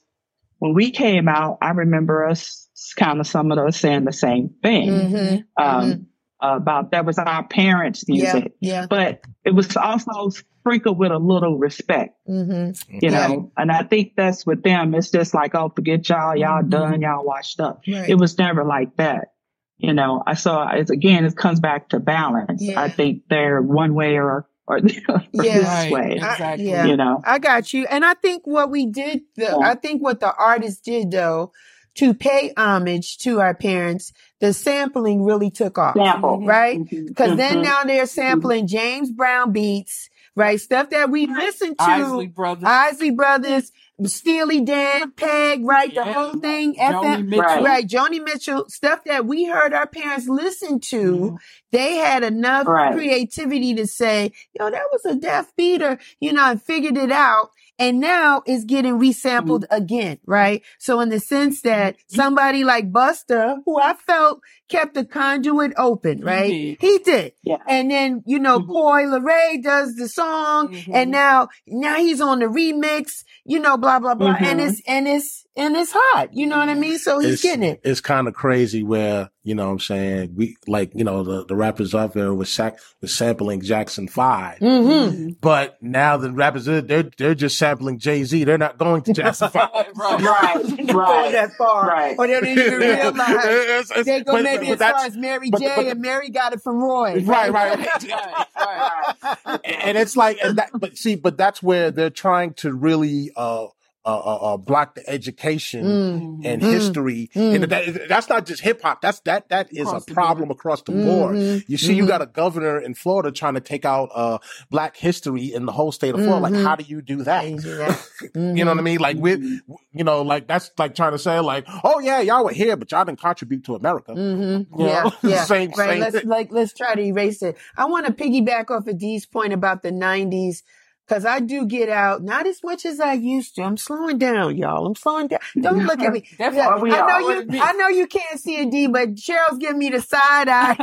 when 0.60 0.74
we 0.74 0.92
came 0.92 1.28
out, 1.28 1.58
I 1.62 1.72
remember 1.72 2.28
us 2.28 2.68
kind 2.98 3.20
of 3.20 3.28
some 3.28 3.52
of 3.52 3.58
us 3.58 3.80
saying 3.80 4.06
the 4.06 4.14
same 4.14 4.50
thing, 4.62 4.90
Mm-hmm. 4.90 5.64
um, 5.64 6.08
about 6.40 6.92
that 6.92 7.06
was 7.06 7.18
our 7.20 7.44
parents' 7.48 8.04
Yeah. 8.08 8.34
music, 8.34 8.54
Yeah. 8.62 8.86
but 8.90 9.22
it 9.46 9.52
was 9.54 9.76
also 9.78 10.30
sprinkled 10.30 10.98
with 10.98 11.12
a 11.12 11.18
little 11.20 11.58
respect, 11.58 12.16
Mm-hmm. 12.28 12.98
you 13.02 13.10
Right. 13.12 13.30
know, 13.30 13.52
and 13.58 13.72
I 13.72 13.84
think 13.84 14.14
that's 14.18 14.46
with 14.46 14.64
them. 14.64 14.94
It's 14.96 15.12
just 15.12 15.34
like, 15.36 15.54
oh, 15.56 15.70
forget 15.76 16.08
y'all, 16.10 16.36
y'all 16.36 16.64
Mhm. 16.64 16.70
done, 16.70 17.02
y'all 17.02 17.26
washed 17.26 17.60
up 17.60 17.82
Right. 17.88 18.10
it 18.10 18.16
was 18.16 18.38
never 18.40 18.64
like 18.64 18.96
that. 18.98 19.30
You 19.78 19.94
know, 19.94 20.22
I 20.28 20.34
saw 20.36 20.70
it's 20.74 20.92
again, 20.92 21.26
it 21.26 21.36
comes 21.36 21.60
back 21.60 21.90
to 21.90 22.00
balance. 22.00 22.62
Yeah. 22.64 22.80
I 22.82 22.90
think 22.90 23.24
they're 23.30 23.62
one 23.62 23.94
way 23.96 24.18
or, 24.18 24.48
or, 24.72 25.14
or 25.14 25.24
Yeah. 25.44 25.58
this 25.60 25.66
Right. 25.68 25.92
way, 25.92 26.20
I- 26.22 26.32
Exactly. 26.34 26.70
yeah. 26.70 26.86
you 26.86 26.98
know. 26.98 27.22
I 27.24 27.40
got 27.40 27.74
you. 27.74 27.86
And 27.90 28.04
I 28.06 28.14
think 28.16 28.44
what 28.46 28.70
we 28.72 28.86
did, 28.86 29.22
the, 29.36 29.44
Yeah. 29.44 29.58
I 29.58 29.76
think 29.76 30.02
what 30.02 30.20
the 30.20 30.34
artist 30.34 30.84
did 30.86 31.12
though, 31.12 31.52
to 31.96 32.14
pay 32.14 32.54
homage 32.56 33.18
to 33.20 33.42
our 33.42 33.54
parents, 33.54 34.14
the 34.40 34.54
sampling 34.54 35.24
really 35.24 35.52
took 35.52 35.78
off. 35.78 35.96
Sample. 35.96 36.46
Right? 36.46 36.80
Mhm. 36.80 37.08
Because 37.08 37.36
then 37.38 37.58
Mhm. 37.58 37.64
now 37.64 37.84
they're 37.84 38.06
sampling 38.06 38.66
James 38.68 39.12
Brown 39.12 39.52
beats, 39.52 40.10
right? 40.36 40.60
Stuff 40.60 40.90
that 40.92 41.10
we 41.10 41.28
listened 41.28 41.78
to. 41.78 41.84
Isley 41.84 42.28
Brothers. 42.28 42.64
Isley 42.66 43.12
Brothers, 43.12 43.72
Steely 44.06 44.62
Dan, 44.62 45.12
Peg, 45.12 45.64
right? 45.66 45.90
The 45.90 45.96
Yeah. 46.06 46.14
whole 46.14 46.34
thing, 46.34 46.76
Joni 46.76 47.04
FM. 47.04 47.30
Mitchell. 47.30 47.44
Right. 47.46 47.64
Right, 47.64 47.88
Joni 47.88 48.24
Mitchell, 48.24 48.66
stuff 48.70 49.04
that 49.06 49.26
we 49.26 49.46
heard 49.46 49.74
our 49.74 49.86
parents 49.88 50.28
listen 50.28 50.80
to, 50.90 51.14
Mhm. 51.14 51.38
they 51.72 51.96
had 51.96 52.24
enough 52.24 52.68
Right. 52.68 52.94
creativity 52.94 53.76
to 53.76 53.86
say, 53.86 54.32
yo, 54.58 54.70
that 54.72 54.84
was 54.92 55.06
a 55.06 55.16
deaf 55.16 55.56
beater, 55.56 56.00
you 56.20 56.34
know, 56.34 56.46
and 56.52 56.62
figured 56.62 56.98
it 56.98 57.12
out. 57.12 57.50
And 57.80 58.00
now 58.00 58.44
it's 58.46 58.64
getting 58.64 59.00
resampled 59.00 59.62
Mm-hmm. 59.66 59.74
again, 59.84 60.18
right? 60.28 60.62
So 60.78 61.00
in 61.00 61.10
the 61.10 61.20
sense 61.20 61.62
that 61.62 61.96
somebody 62.08 62.64
like 62.64 62.92
Busta, 62.92 63.58
who 63.66 63.80
I 63.80 63.94
felt 63.96 64.42
kept 64.72 64.94
the 64.94 65.06
conduit 65.06 65.74
open, 65.78 66.22
right? 66.24 66.50
did. 66.50 66.78
He 66.82 66.98
did. 67.00 67.34
Yeah. 67.44 67.58
And 67.68 67.92
then, 67.92 68.24
you 68.26 68.40
know, 68.40 68.60
Mhm. 68.60 68.68
Coi 68.68 69.04
Leray 69.06 69.62
does 69.62 69.96
the 69.96 70.08
song 70.08 70.70
Mhm. 70.70 70.92
and 70.94 71.12
now, 71.12 71.50
now 71.68 71.96
he's 71.98 72.22
on 72.22 72.40
the 72.40 72.46
remix, 72.46 73.24
you 73.46 73.60
know, 73.60 73.78
blah, 73.78 74.00
blah, 74.00 74.16
blah. 74.16 74.36
And 74.40 74.60
Mhm. 74.60 74.70
it's, 74.70 74.82
and 74.88 75.08
it's, 75.08 75.46
and 75.58 75.76
it's 75.76 75.92
hot. 75.94 76.30
You 76.34 76.48
know 76.48 76.58
what 76.58 76.70
I 76.70 76.76
mean? 76.76 76.98
So 76.98 77.20
he's 77.20 77.34
it's, 77.34 77.44
getting 77.44 77.64
it. 77.64 77.82
It's 77.84 78.00
kind 78.00 78.28
of 78.30 78.34
crazy 78.34 78.84
where, 78.84 79.30
you 79.44 79.54
know 79.54 79.66
what 79.66 79.72
I'm 79.74 79.80
saying, 79.80 80.34
we 80.38 80.56
like, 80.68 80.92
you 80.96 81.04
know, 81.04 81.24
the, 81.24 81.46
the 81.46 81.56
rappers 81.58 81.94
out 81.94 82.14
there 82.14 82.34
was 82.34 82.50
sac- 82.52 82.80
was 83.02 83.14
sampling 83.14 83.62
Jackson 83.62 84.08
5. 84.08 84.60
Mm-hmm. 84.60 85.32
But 85.42 85.78
now 85.82 86.16
the 86.18 86.32
rappers, 86.32 86.66
they're, 86.66 86.82
they're, 86.82 87.10
they're 87.18 87.36
just 87.36 87.58
sampling 87.58 88.00
Jay-Z. 88.00 88.44
They're 88.46 88.58
not 88.58 88.78
going 88.78 89.02
to 89.04 89.14
Jackson 89.14 89.50
5. 89.52 89.70
right. 89.74 90.22
Right, 90.22 90.94
right, 90.94 91.32
that 91.34 91.52
far. 91.58 91.88
right. 91.88 92.16
Or 92.18 92.28
they 92.28 92.34
don't 92.34 92.48
even 92.48 92.74
realize. 92.80 93.12
It's- 93.46 93.92
it's- 93.92 94.06
They 94.06 94.24
go 94.24 94.34
but- 94.34 94.44
maybe 94.44 94.61
but 94.68 94.74
as 94.74 94.80
that's- 94.80 95.02
far 95.02 95.08
as 95.08 95.18
Mary 95.18 95.50
but- 95.50 95.62
J. 95.62 95.74
but- 95.76 95.86
and 95.88 96.02
Mary 96.02 96.30
got 96.30 96.54
it 96.54 96.62
from 96.62 96.82
Roy. 96.82 97.22
Right, 97.24 97.52
right. 97.52 97.78
right, 97.78 98.46
right. 98.56 99.60
and 99.64 99.98
it's 99.98 100.16
like, 100.16 100.38
and 100.44 100.58
that, 100.58 100.70
but 100.74 100.98
see, 100.98 101.16
but 101.16 101.38
that's 101.38 101.62
where 101.62 101.92
they're 101.92 102.10
trying 102.10 102.54
to 102.56 102.74
really, 102.74 103.32
uh, 103.36 103.68
uh, 104.06 104.10
uh, 104.18 104.54
uh 104.54 104.58
block 104.58 104.96
the 104.96 105.10
education 105.10 105.84
Mm. 105.86 106.42
and 106.46 106.62
Mm. 106.62 106.72
history. 106.72 107.30
Mm. 107.36 107.56
And 107.56 107.64
that, 107.66 108.08
that's 108.10 108.30
not 108.30 108.46
just 108.46 108.62
hip 108.62 108.82
hop. 108.82 109.02
That's, 109.02 109.20
that, 109.22 109.50
that 109.50 109.68
is 109.72 109.88
Across 109.88 110.08
a 110.10 110.14
problem 110.14 110.50
across 110.52 110.82
the 110.82 110.92
board. 110.92 111.36
Mhm. 111.36 111.64
You 111.68 111.78
see, 111.78 111.94
you 111.94 112.06
Mhm. 112.06 112.08
got 112.08 112.22
a 112.22 112.26
governor 112.26 112.80
in 112.80 112.94
Florida 112.96 113.32
trying 113.32 113.54
to 113.56 113.60
take 113.62 113.86
out, 113.86 114.10
uh, 114.14 114.40
black 114.70 114.98
history 114.98 115.54
in 115.54 115.66
the 115.66 115.72
whole 115.72 115.92
state 115.92 116.16
of 116.16 116.22
Florida. 116.24 116.48
Mhm. 116.48 116.52
Like, 116.52 116.64
how 116.66 116.76
do 116.76 116.84
you 116.84 117.02
do 117.02 117.24
that? 117.24 117.46
You 118.36 118.66
know 118.66 118.72
what 118.72 118.78
I 118.80 118.82
mean? 118.82 119.00
Like 119.00 119.18
with, 119.18 119.42
you 119.42 120.04
know, 120.04 120.22
like 120.22 120.48
that's 120.48 120.72
like 120.78 120.94
trying 120.96 121.12
to 121.14 121.20
say 121.20 121.40
like, 121.40 121.66
oh 121.84 122.00
yeah, 122.00 122.22
y'all 122.22 122.44
were 122.44 122.52
here, 122.54 122.76
but 122.78 122.92
y'all 122.92 123.04
didn't 123.06 123.20
contribute 123.20 123.64
to 123.66 123.76
America. 123.76 124.14
Mm-hmm. 124.14 124.80
Yeah, 124.82 125.10
yeah. 125.24 125.44
Same- 125.46 125.72
right. 125.78 125.90
same 125.92 126.00
let's 126.00 126.20
thing. 126.20 126.28
like 126.28 126.52
let's 126.52 126.74
try 126.74 126.96
to 126.96 127.02
erase 127.02 127.42
it. 127.42 127.58
I 127.78 127.86
want 127.86 128.06
to 128.06 128.14
piggyback 128.14 128.70
off 128.72 128.88
of 128.88 128.98
Dee's 128.98 129.26
point 129.26 129.54
about 129.54 129.84
the 129.84 129.92
'90s 129.92 130.64
because 131.12 131.26
I 131.26 131.42
do 131.42 131.66
get 131.66 131.90
out 131.90 132.24
not 132.24 132.48
as 132.48 132.64
much 132.64 132.86
as 132.86 133.02
I 133.02 133.14
used 133.14 133.56
to. 133.56 133.64
I'm 133.64 133.76
slowing 133.76 134.18
down, 134.18 134.56
y'all. 134.56 134.86
I'm 134.86 134.96
slowing 134.96 135.28
down. 135.28 135.42
Don't 135.62 135.84
look 135.86 136.00
at 136.00 136.14
me. 136.14 136.24
That's 136.38 136.56
Yeah, 136.56 136.68
what 136.70 136.82
we 136.82 136.90
I 136.94 137.06
know 137.06 137.30
you. 137.30 137.46
means. 137.48 137.62
I 137.62 137.74
know 137.74 137.88
you 137.90 138.08
can't 138.08 138.40
see 138.40 138.62
a 138.62 138.66
D, 138.66 138.88
but 138.88 139.16
Cheryl's 139.16 139.58
giving 139.60 139.78
me 139.80 139.90
the 139.90 140.00
side 140.02 140.48
eye 140.48 140.74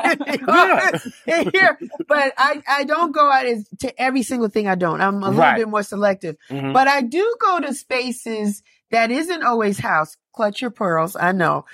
here. 1.55 1.79
But 2.07 2.35
I, 2.37 2.63
I 2.69 2.85
don't 2.85 3.13
go 3.13 3.31
out 3.31 3.47
as 3.47 3.67
to 3.81 3.99
every 4.03 4.23
single 4.23 4.49
thing. 4.51 4.69
I 4.69 4.75
don't. 4.75 5.01
I'm 5.01 5.23
a 5.23 5.29
little 5.31 5.41
Right. 5.41 5.57
bit 5.57 5.69
more 5.69 5.83
selective. 5.83 6.37
Mhm. 6.51 6.75
But 6.75 6.89
I 6.89 7.01
do 7.01 7.37
go 7.41 7.61
to 7.61 7.73
spaces 7.73 8.63
that 8.91 9.11
isn't 9.11 9.43
always 9.43 9.79
house. 9.79 10.15
Clutch 10.35 10.61
your 10.61 10.71
pearls. 10.71 11.17
I 11.17 11.33
know. 11.33 11.65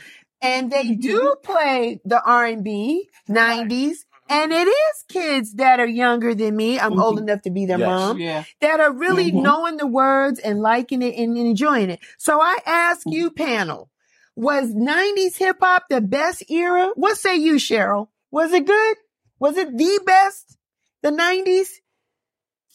And 0.41 0.71
they 0.71 0.95
do 0.95 1.35
play 1.43 2.01
the 2.05 2.23
R&B 2.23 3.09
90s. 3.29 3.97
And 4.29 4.53
it 4.53 4.67
is 4.69 5.05
kids 5.09 5.55
that 5.55 5.81
are 5.81 5.87
younger 5.87 6.35
than 6.35 6.57
me. 6.57 6.79
I'm 6.81 6.99
old 6.99 7.19
enough 7.19 7.43
to 7.43 7.51
be 7.51 7.67
their 7.67 7.79
Yes. 7.79 7.87
mom 7.89 8.19
Yeah. 8.19 8.45
that 8.61 8.81
are 8.81 8.93
really 8.93 9.31
Mhm. 9.31 9.43
knowing 9.43 9.77
the 9.77 9.87
words 9.87 10.39
and 10.39 10.61
liking 10.61 11.03
it 11.03 11.15
and 11.17 11.37
enjoying 11.37 11.91
it. 11.91 12.01
So 12.19 12.41
I 12.41 12.59
ask 12.67 13.03
you 13.07 13.31
panel, 13.31 13.91
was 14.35 14.73
90s 14.75 15.37
hip 15.37 15.59
hop 15.61 15.85
the 15.91 16.01
best 16.01 16.51
era? 16.51 16.91
What 16.95 17.19
say 17.19 17.37
you, 17.37 17.55
Cheryl? 17.55 18.09
Was 18.31 18.53
it 18.53 18.67
good? 18.67 18.97
Was 19.39 19.57
it 19.57 19.77
the 19.77 20.01
best? 20.07 20.57
The 21.03 21.11
90s? 21.11 21.81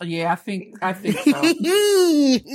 Yeah, 0.02 0.32
I 0.32 0.36
think 0.36 0.78
I 0.82 0.94
think 0.94 1.18
so. 1.18 1.32
I 1.36 1.54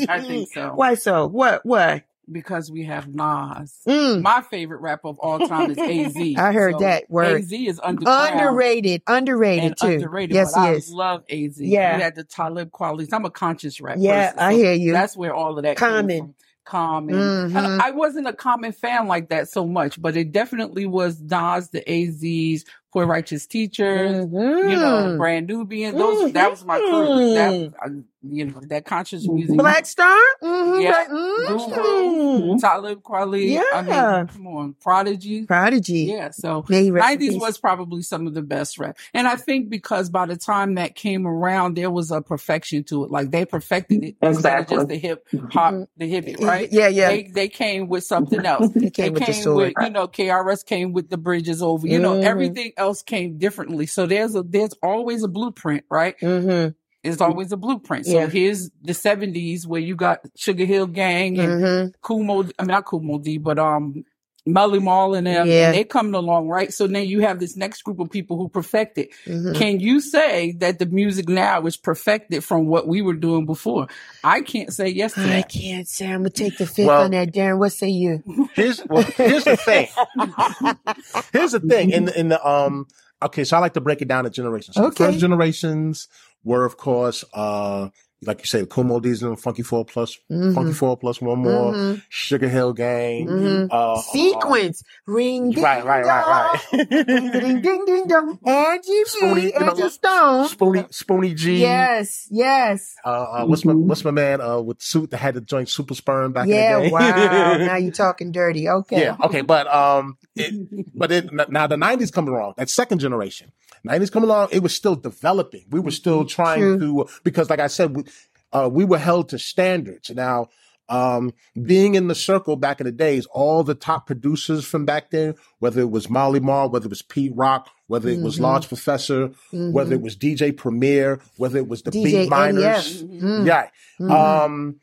I 0.09 0.21
think 0.21 0.49
so. 0.53 0.73
Why 0.75 0.95
so? 0.95 1.27
What? 1.27 1.67
What? 1.67 2.05
Because 2.31 2.71
we 2.71 2.85
have 2.85 3.07
Nas. 3.09 3.79
Mm. 3.87 4.23
My 4.23 4.41
favorite 4.41 4.81
rapper 4.81 5.09
of 5.09 5.19
all 5.19 5.39
time 5.47 5.71
is 5.71 5.79
AZ. 5.79 6.17
I 6.39 6.53
heard 6.53 6.75
So 6.75 6.79
that 6.81 7.11
word. 7.11 7.37
AZ 7.43 7.53
is 7.53 7.81
Underrated, 7.85 9.03
underrated 9.07 9.75
too. 9.81 9.87
underrated. 9.89 10.35
yes, 10.35 10.53
but 10.55 10.63
he 10.75 10.77
I 10.93 10.95
love 10.97 11.25
AZ. 11.31 11.61
Yeah. 11.61 11.97
He 11.97 12.03
had 12.03 12.15
the 12.15 12.25
Talib 12.25 12.71
qualities. 12.73 13.13
I'm 13.13 13.25
a 13.25 13.31
conscious 13.31 13.81
rap. 13.81 13.97
Yeah, 14.01 14.29
person, 14.33 14.39
I 14.41 14.55
hear 14.55 14.73
you. 14.73 14.93
That's 14.93 15.17
where 15.17 15.35
all 15.35 15.57
of 15.59 15.65
that 15.65 15.77
came 15.77 15.89
Common. 15.89 16.19
from. 16.19 16.35
Common. 16.67 17.15
Mhm. 17.15 17.57
And 17.57 17.83
I 17.83 17.91
wasn't 17.91 18.27
a 18.27 18.33
common 18.33 18.73
fan 18.73 19.07
like 19.07 19.29
that 19.29 19.51
so 19.51 19.67
much, 19.67 20.01
but 20.01 20.17
it 20.17 20.33
definitely 20.33 20.87
was 20.87 21.21
Nas, 21.21 21.69
the 21.69 21.83
AZs, 21.83 22.63
Poor 22.91 23.05
Righteous 23.05 23.47
Teachers, 23.47 24.25
Mhm. 24.25 24.71
you 24.71 24.77
know, 24.77 25.17
Brand 25.19 25.47
Nubian. 25.47 25.95
Those 25.99 26.33
that 26.33 26.51
was 26.51 26.65
my 26.65 26.79
crew. 26.79 27.35
That 27.35 27.75
uh, 27.85 27.89
you 28.27 28.47
know, 28.47 28.61
that 28.69 28.85
conscious 28.85 29.29
music. 29.29 29.57
Black 29.57 29.87
Star? 29.87 30.17
Mm-hmm. 30.43 30.81
Yeah. 30.81 31.07
Mhm. 31.11 32.61
Talib 32.61 33.03
Kweli. 33.03 33.59
I 33.59 33.81
Yeah. 33.81 33.83
mean, 33.83 34.27
come 34.29 34.47
on, 34.47 34.75
Prodigy. 34.81 35.47
Prodigy. 35.47 36.01
Yeah, 36.11 36.31
so 36.31 36.65
May 36.69 36.85
he 36.85 36.91
rest 36.91 37.21
in 37.21 37.31
90s 37.31 37.41
was 37.41 37.59
probably 37.59 38.03
some 38.03 38.27
of 38.27 38.35
the 38.35 38.43
best 38.43 38.79
rap. 38.79 38.97
And 39.13 39.27
I 39.27 39.37
think 39.37 39.69
because 39.69 40.11
by 40.11 40.27
the 40.27 40.37
time 40.37 40.75
that 40.77 40.95
came 40.95 41.27
around, 41.27 41.77
there 41.77 41.91
was 41.91 42.11
a 42.11 42.21
perfection 42.23 42.85
to 42.85 43.05
it. 43.05 43.11
Like 43.11 43.31
they 43.31 43.45
perfected 43.45 44.05
it 44.05 44.17
Exactly. 44.23 44.77
just 44.77 44.89
the 44.89 44.97
hip 44.97 45.27
hop, 45.53 45.75
the 45.97 46.07
hip 46.09 46.27
it, 46.27 46.41
right? 46.41 46.71
Yeah, 46.73 46.89
yeah. 46.89 47.09
They, 47.09 47.23
they 47.25 47.49
came 47.49 47.89
with 47.89 48.05
something 48.05 48.45
else. 48.47 48.71
They 48.75 48.91
came 48.91 49.13
with 49.13 49.27
the 49.27 49.33
sword. 49.33 49.75
you 49.83 49.91
know, 49.91 50.09
KRS 50.09 50.65
came 50.65 50.93
with 50.93 51.11
the 51.11 51.17
bridges 51.19 51.63
over, 51.63 51.87
you 51.87 51.99
know, 51.99 52.15
Mhm. 52.15 52.25
everything 52.25 52.73
else 52.77 53.03
came 53.03 53.39
differently. 53.39 53.87
So 53.87 54.07
there's 54.07 54.35
a, 54.35 54.43
there's 54.43 54.73
always 54.83 55.23
a 55.23 55.29
blueprint, 55.29 55.85
right? 55.91 56.15
Mm-hmm. 56.21 56.73
Is 57.05 57.21
always 57.21 57.53
a 57.53 57.57
blueprint. 57.59 58.07
So 58.07 58.13
Yeah. 58.13 58.27
here's 58.29 58.71
the 58.83 58.95
seventies 58.95 59.67
where 59.67 59.81
you 59.81 59.95
got 59.95 60.21
Sugar 60.37 60.65
Hill 60.65 60.87
Gang 60.87 61.39
and 61.39 61.63
Mhm. 61.63 61.93
Kool 62.01 62.23
Moe, 62.25 62.45
I 62.59 62.63
mean 62.63 62.69
not 62.69 62.87
Kool 62.87 63.01
Moe 63.01 63.19
Dee, 63.19 63.39
but 63.39 63.59
um 63.59 64.05
Marley 64.47 64.79
Marl 64.79 65.15
and 65.15 65.27
them, 65.27 65.47
Yeah. 65.47 65.69
and 65.69 65.75
they 65.75 65.85
coming 65.85 66.13
along, 66.15 66.49
right? 66.49 66.71
So 66.71 66.87
then 66.87 67.07
you 67.07 67.21
have 67.21 67.41
this 67.41 67.57
next 67.57 67.83
group 67.83 67.99
of 67.99 68.11
people 68.11 68.37
who 68.37 68.51
perfect 68.51 68.99
it. 68.99 69.09
Mhm. 69.27 69.55
Can 69.57 69.81
you 69.81 70.01
say 70.01 70.53
that 70.59 70.79
the 70.79 70.85
music 70.85 71.31
now 71.31 71.65
is 71.65 71.79
perfected 71.79 72.45
from 72.45 72.67
what 72.67 72.87
we 72.87 73.01
were 73.01 73.15
doing 73.15 73.47
before? 73.47 73.87
I 74.23 74.43
can't 74.43 74.71
say 74.71 74.89
yes 74.89 75.15
to 75.15 75.23
I 75.23 75.27
that. 75.27 75.49
can't 75.49 75.89
say. 75.89 76.07
I'm 76.09 76.21
gonna 76.21 76.31
take 76.31 76.59
the 76.59 76.67
fifth 76.67 76.87
Well- 76.89 77.05
on 77.05 77.13
that, 77.13 77.33
Darren. 77.33 77.59
What 77.59 77.73
say 77.73 77.89
you? 77.89 78.23
Here's 78.55 78.85
well, 78.87 79.03
here's 79.03 79.45
the 79.45 79.57
thing. 79.57 79.89
Here's 81.33 81.53
the 81.53 81.61
thing. 81.61 81.91
In 81.91 82.05
the, 82.07 82.19
in 82.19 82.29
the 82.29 82.47
um 82.47 82.87
okay, 83.23 83.45
so 83.45 83.57
I 83.57 83.61
like 83.61 83.75
to 83.75 83.81
break 83.81 84.03
it 84.03 84.09
down 84.09 84.25
to 84.25 84.31
generations. 84.31 84.77
So 84.77 84.85
Okay. 84.87 85.07
First 85.07 85.19
generations 85.21 86.09
were 86.45 86.65
of 86.65 86.77
course 86.77 87.25
uh 87.35 87.89
like 88.27 88.39
you 88.41 88.47
say, 88.47 88.61
the 88.63 88.67
Kumo 88.67 89.01
Diesel, 89.01 89.37
Funky 89.37 89.61
Four 89.63 89.85
Plus, 89.85 90.17
Mhm. 90.33 90.55
Funky 90.55 90.73
Four 90.73 90.97
Plus 90.97 91.21
One 91.21 91.41
More, 91.41 91.75
Mhm. 91.75 92.03
Sugar 92.09 92.49
Hill 92.49 92.73
Gang, 92.73 93.27
Mhm. 93.27 93.69
uh, 93.71 94.01
Sequence. 94.01 94.83
Ring. 95.07 95.53
uh, 95.59 95.61
right, 95.61 95.85
right, 95.85 96.07
right, 96.07 96.59
Ding 96.73 97.07
ding 97.07 97.31
right. 97.35 97.63
ding 97.63 97.85
ding 97.85 98.07
dong. 98.07 98.39
Angie 98.47 99.05
Spoonie, 99.09 99.53
you 99.53 99.61
know, 99.61 99.89
Stone. 99.89 100.47
Spoonie, 100.49 100.89
Spoonie 100.91 101.37
Gee. 101.37 101.61
Yes. 101.61 102.27
Yes. 102.31 102.95
Uh, 103.05 103.09
uh, 103.11 103.45
what's 103.45 103.67
my 103.67 103.75
what's 103.75 104.03
my 104.07 104.11
man 104.11 104.41
uh 104.41 104.59
with 104.59 104.81
suit 104.81 105.11
that 105.11 105.19
had 105.19 105.35
the 105.35 105.43
joint 105.43 105.69
Super 105.69 105.93
Sperm 105.95 106.33
back 106.33 106.49
Yeah. 106.49 106.79
in 106.79 106.83
the 106.85 106.89
day? 106.89 106.93
Wow. 106.95 107.57
now 107.59 107.77
you're 107.77 107.93
talking 107.93 108.33
dirty. 108.33 108.71
Okay. 108.71 109.03
Yeah. 109.03 109.17
Okay. 109.23 109.43
But 109.43 109.67
um, 109.67 110.17
it, 110.35 110.55
but 110.99 111.13
it, 111.13 111.31
now 111.51 111.67
the 111.67 111.77
'90s 111.77 112.11
come 112.11 112.27
along. 112.29 112.55
That 112.57 112.71
second 112.71 113.01
generation, 113.01 113.53
'90s 113.87 114.11
come 114.11 114.25
along. 114.25 114.49
It 114.53 114.63
was 114.63 114.75
still 114.75 114.95
developing. 114.97 115.65
We 115.71 115.81
were 115.81 115.91
still 115.91 116.25
trying 116.25 116.79
True. 116.79 117.05
to 117.05 117.09
because, 117.25 117.51
like 117.51 117.61
I 117.61 117.67
said, 117.69 117.97
we, 117.97 118.05
uh, 118.53 118.69
we 118.73 118.85
were 118.85 118.99
held 118.99 119.29
to 119.31 119.39
standards. 119.39 120.11
Now, 120.11 120.49
um, 120.89 121.33
being 121.63 121.95
in 121.95 122.09
the 122.09 122.15
circle 122.15 122.57
back 122.57 122.79
in 122.81 122.85
the 122.85 122.93
days, 122.93 123.25
all 123.27 123.65
the 123.65 123.75
top 123.75 124.07
producers 124.07 124.65
from 124.67 124.85
back 124.85 125.11
then, 125.11 125.35
whether 125.59 125.81
it 125.81 125.91
was 125.91 126.11
Marley 126.11 126.41
Marl, 126.41 126.69
whether 126.69 126.87
it 126.87 126.91
was 126.91 127.01
Pete 127.03 127.33
Rock, 127.35 127.69
whether 127.87 128.09
it 128.11 128.21
was 128.21 128.37
Mhm. 128.37 128.41
Large 128.43 128.69
Professor, 128.69 129.31
whether 129.51 129.95
it 129.95 130.03
was 130.03 130.15
DJ 130.17 130.53
Premier, 130.53 131.21
whether 131.39 131.57
it 131.59 131.69
was 131.69 131.83
the 131.83 131.91
DJ 131.91 132.23
Beat 132.25 132.29
Miners, 132.31 133.03
NEF. 133.03 133.23
Mm. 133.23 133.47
yeah. 133.47 133.69
Mhm. 133.99 134.11
Um, 134.45 134.77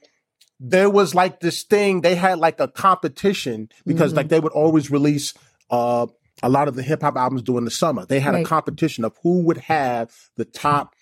there 0.60 0.90
was 0.90 1.14
like 1.16 1.40
this 1.40 1.64
thing, 1.64 2.02
they 2.02 2.16
had 2.16 2.40
like 2.40 2.60
a 2.60 2.68
competition 2.68 3.70
because 3.86 4.14
like 4.14 4.30
they 4.30 4.40
would 4.40 4.52
always 4.54 4.90
release, 4.92 5.34
uh, 5.70 6.08
a 6.44 6.50
lot 6.50 6.68
of 6.68 6.76
the 6.76 6.84
hip 6.84 7.02
hop 7.02 7.16
albums 7.18 7.42
during 7.44 7.66
the 7.66 7.72
summer. 7.72 8.06
They 8.06 8.20
had 8.20 8.36
a 8.36 8.44
competition 8.44 9.04
of 9.06 9.18
who 9.24 9.42
would 9.44 9.58
have 9.58 10.12
the 10.38 10.46
top 10.46 10.96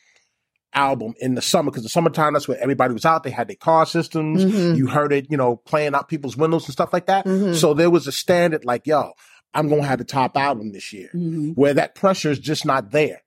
album 0.73 1.13
in 1.19 1.34
the 1.36 1.41
summer 1.41 1.71
because 1.71 1.84
the 1.84 1.89
summertime, 1.89 2.34
that's 2.34 2.47
where 2.47 2.62
everybody 2.62 2.93
was 2.93 3.06
out. 3.06 3.23
They 3.23 3.32
had 3.32 3.47
their 3.47 3.56
car 3.56 3.86
systems. 3.86 4.45
Mhm. 4.45 4.78
You 4.78 4.88
heard 4.88 5.12
it, 5.12 5.28
you 5.30 5.38
know, 5.38 5.56
playing 5.56 5.95
out 5.95 6.10
people's 6.10 6.38
windows 6.38 6.65
and 6.65 6.73
stuff 6.73 6.93
like 6.93 7.08
that. 7.08 7.25
Mhm. 7.25 7.56
So 7.56 7.73
there 7.73 7.89
was 7.89 8.06
a 8.06 8.12
standard 8.12 8.65
like, 8.65 8.86
yo, 8.86 9.13
I'm 9.54 9.67
going 9.67 9.82
to 9.82 9.88
have 9.88 9.97
the 9.97 10.04
top 10.06 10.38
album 10.38 10.71
this 10.73 10.93
year 10.93 11.10
Mhm. 11.15 11.56
where 11.56 11.73
that 11.73 11.95
pressure 11.95 12.30
is 12.30 12.38
just 12.38 12.65
not 12.65 12.91
there 12.91 13.21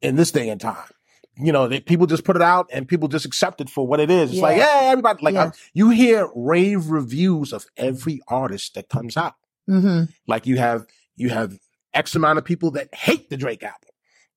in 0.00 0.16
this 0.16 0.30
day 0.30 0.48
and 0.48 0.58
time. 0.60 0.88
You 1.36 1.52
know, 1.52 1.68
they, 1.68 1.80
people 1.80 2.06
just 2.06 2.24
put 2.24 2.36
it 2.36 2.42
out 2.42 2.68
and 2.72 2.88
people 2.88 3.08
just 3.08 3.24
accept 3.26 3.60
it 3.60 3.68
for 3.68 3.86
what 3.86 4.00
it 4.00 4.10
is. 4.10 4.32
It's 4.32 4.40
like, 4.40 4.56
Yeah. 4.56 4.82
yeah, 4.84 4.88
everybody, 4.92 5.22
like, 5.22 5.34
Yeah. 5.34 5.44
uh, 5.44 5.50
you 5.74 5.90
hear 5.90 6.28
rave 6.34 6.86
reviews 6.88 7.52
of 7.52 7.66
every 7.76 8.20
artist 8.28 8.74
that 8.74 8.88
comes 8.88 9.16
out. 9.16 9.34
Mhm. 9.68 10.08
Like 10.26 10.46
you 10.46 10.56
have, 10.56 10.86
you 11.20 11.28
have 11.30 11.56
X 11.94 12.14
amount 12.14 12.38
of 12.38 12.44
people 12.44 12.72
that 12.72 12.94
hate 12.94 13.30
the 13.30 13.36
Drake 13.36 13.62
album. 13.62 13.76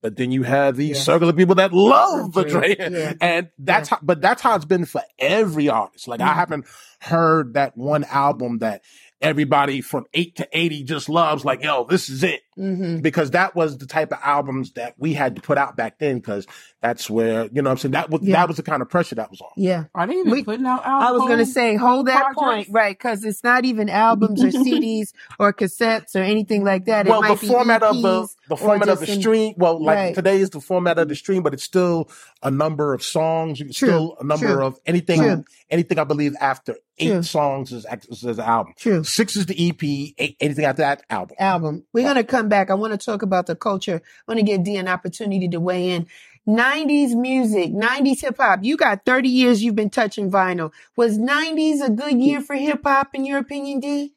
But 0.02 0.16
then 0.16 0.30
you 0.30 0.42
have 0.42 0.76
these 0.76 0.96
Yeah. 0.98 1.02
circle 1.02 1.28
of 1.30 1.36
people 1.36 1.54
that 1.54 1.72
love 1.72 2.34
the 2.34 2.44
Drake, 2.44 2.78
yeah. 2.78 3.14
And 3.22 3.48
that's 3.58 3.88
how, 3.88 3.98
but 4.02 4.20
that's 4.20 4.42
how 4.42 4.54
it's 4.54 4.66
been 4.66 4.84
for 4.84 5.00
every 5.18 5.70
artist. 5.70 6.06
Like 6.08 6.20
I 6.20 6.28
Mhm. 6.28 6.34
haven't 6.34 6.64
heard 7.00 7.54
that 7.54 7.74
one 7.76 8.04
album 8.04 8.58
that 8.58 8.82
everybody 9.22 9.80
from 9.80 10.04
eight 10.12 10.36
to 10.36 10.48
80 10.52 10.84
just 10.84 11.08
loves. 11.08 11.44
Like, 11.44 11.62
yo, 11.64 11.84
this 11.84 12.10
is 12.10 12.22
it 12.22 12.42
Mhm. 12.58 13.02
because 13.02 13.32
that 13.32 13.54
was 13.56 13.78
the 13.78 13.86
type 13.86 14.12
of 14.12 14.18
albums 14.22 14.72
that 14.72 14.94
we 14.98 15.12
had 15.14 15.36
to 15.36 15.42
put 15.42 15.58
out 15.58 15.76
back 15.76 15.98
then 15.98 16.16
because 16.18 16.46
that's 16.82 17.08
where 17.10 17.44
you 17.52 17.62
know 17.62 17.70
what 17.70 17.72
I'm 17.72 17.78
saying 17.78 17.92
that 17.92 18.10
was 18.10 18.22
Yeah. 18.22 18.36
that 18.36 18.48
was 18.48 18.56
the 18.56 18.62
kind 18.62 18.80
of 18.82 18.88
pressure 18.88 19.14
that 19.16 19.30
was 19.30 19.40
on. 19.40 19.48
Yeah. 19.56 19.84
Are 19.94 20.06
they 20.06 20.14
even 20.14 20.30
We- 20.30 20.44
putting 20.44 20.66
out 20.66 20.84
albums? 20.86 21.08
I 21.08 21.12
was 21.12 21.22
going 21.22 21.38
to 21.38 21.46
say, 21.46 21.76
hold 21.76 22.06
that 22.06 22.20
projects? 22.34 22.38
point, 22.40 22.68
right? 22.70 22.96
Because 22.96 23.24
it's 23.24 23.42
not 23.42 23.64
even 23.64 23.88
albums 23.88 24.42
or 24.44 24.48
CDs 24.50 25.12
or 25.38 25.52
cassettes 25.52 26.14
or 26.14 26.20
anything 26.20 26.64
like 26.64 26.84
that. 26.86 27.06
It 27.06 27.10
well, 27.10 27.22
the 27.22 27.28
might 27.30 27.40
be 27.40 27.46
format 27.46 27.82
of 27.82 28.00
the 28.02 28.28
the 28.48 28.56
format 28.56 28.88
of 28.88 29.00
the 29.00 29.06
stream. 29.06 29.54
Well, 29.56 29.82
like 29.82 29.96
Right. 29.96 30.14
today 30.14 30.38
is 30.38 30.50
the 30.50 30.60
format 30.60 30.98
of 30.98 31.08
the 31.08 31.14
stream, 31.16 31.42
but 31.42 31.54
it's 31.54 31.62
still 31.64 32.08
a 32.42 32.50
number 32.50 32.92
of 32.94 33.02
songs. 33.02 33.58
True, 33.58 33.72
still 33.72 34.16
a 34.20 34.24
number 34.24 34.46
true, 34.54 34.64
of 34.64 34.78
anything. 34.86 35.20
true. 35.20 35.44
Anything 35.70 35.98
I 35.98 36.04
believe 36.04 36.34
after 36.40 36.76
eight 36.98 37.08
True. 37.08 37.22
songs 37.22 37.72
is, 37.72 37.84
is 38.08 38.22
an 38.22 38.38
album. 38.40 38.74
True. 38.76 39.02
Six 39.02 39.34
is 39.34 39.46
the 39.46 39.68
EP. 39.70 40.14
Eight, 40.18 40.36
anything 40.40 40.64
after 40.66 40.82
that 40.82 41.02
album. 41.10 41.34
album. 41.40 41.84
We're 41.92 42.02
going 42.04 42.14
to 42.16 42.22
come 42.44 42.48
back. 42.50 42.70
I 42.70 42.74
want 42.74 42.92
to 42.98 43.04
talk 43.04 43.22
about 43.22 43.46
the 43.46 43.56
culture. 43.56 44.02
I 44.04 44.32
want 44.32 44.38
to 44.38 44.44
give 44.44 44.64
D 44.64 44.76
an 44.76 44.88
opportunity 44.88 45.48
to 45.48 45.58
weigh 45.60 45.90
in. 45.90 46.06
90s 46.46 47.14
music, 47.18 47.72
90s 47.72 48.20
hip 48.20 48.36
hop. 48.38 48.60
You 48.62 48.76
got 48.76 49.06
30 49.06 49.30
years 49.30 49.62
you've 49.64 49.74
been 49.74 49.88
touching 49.88 50.30
vinyl. 50.30 50.72
Was 50.94 51.18
90s 51.18 51.80
a 51.84 51.90
good 51.90 52.20
year 52.20 52.42
for 52.42 52.54
hip 52.54 52.80
hop 52.84 53.14
in 53.14 53.24
your 53.24 53.38
opinion, 53.38 53.80
D? 53.80 54.12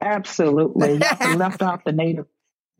Absolutely. 0.00 0.94
You 1.20 1.36
left 1.36 1.62
out 1.62 1.84
the 1.84 1.92
native, 1.92 2.26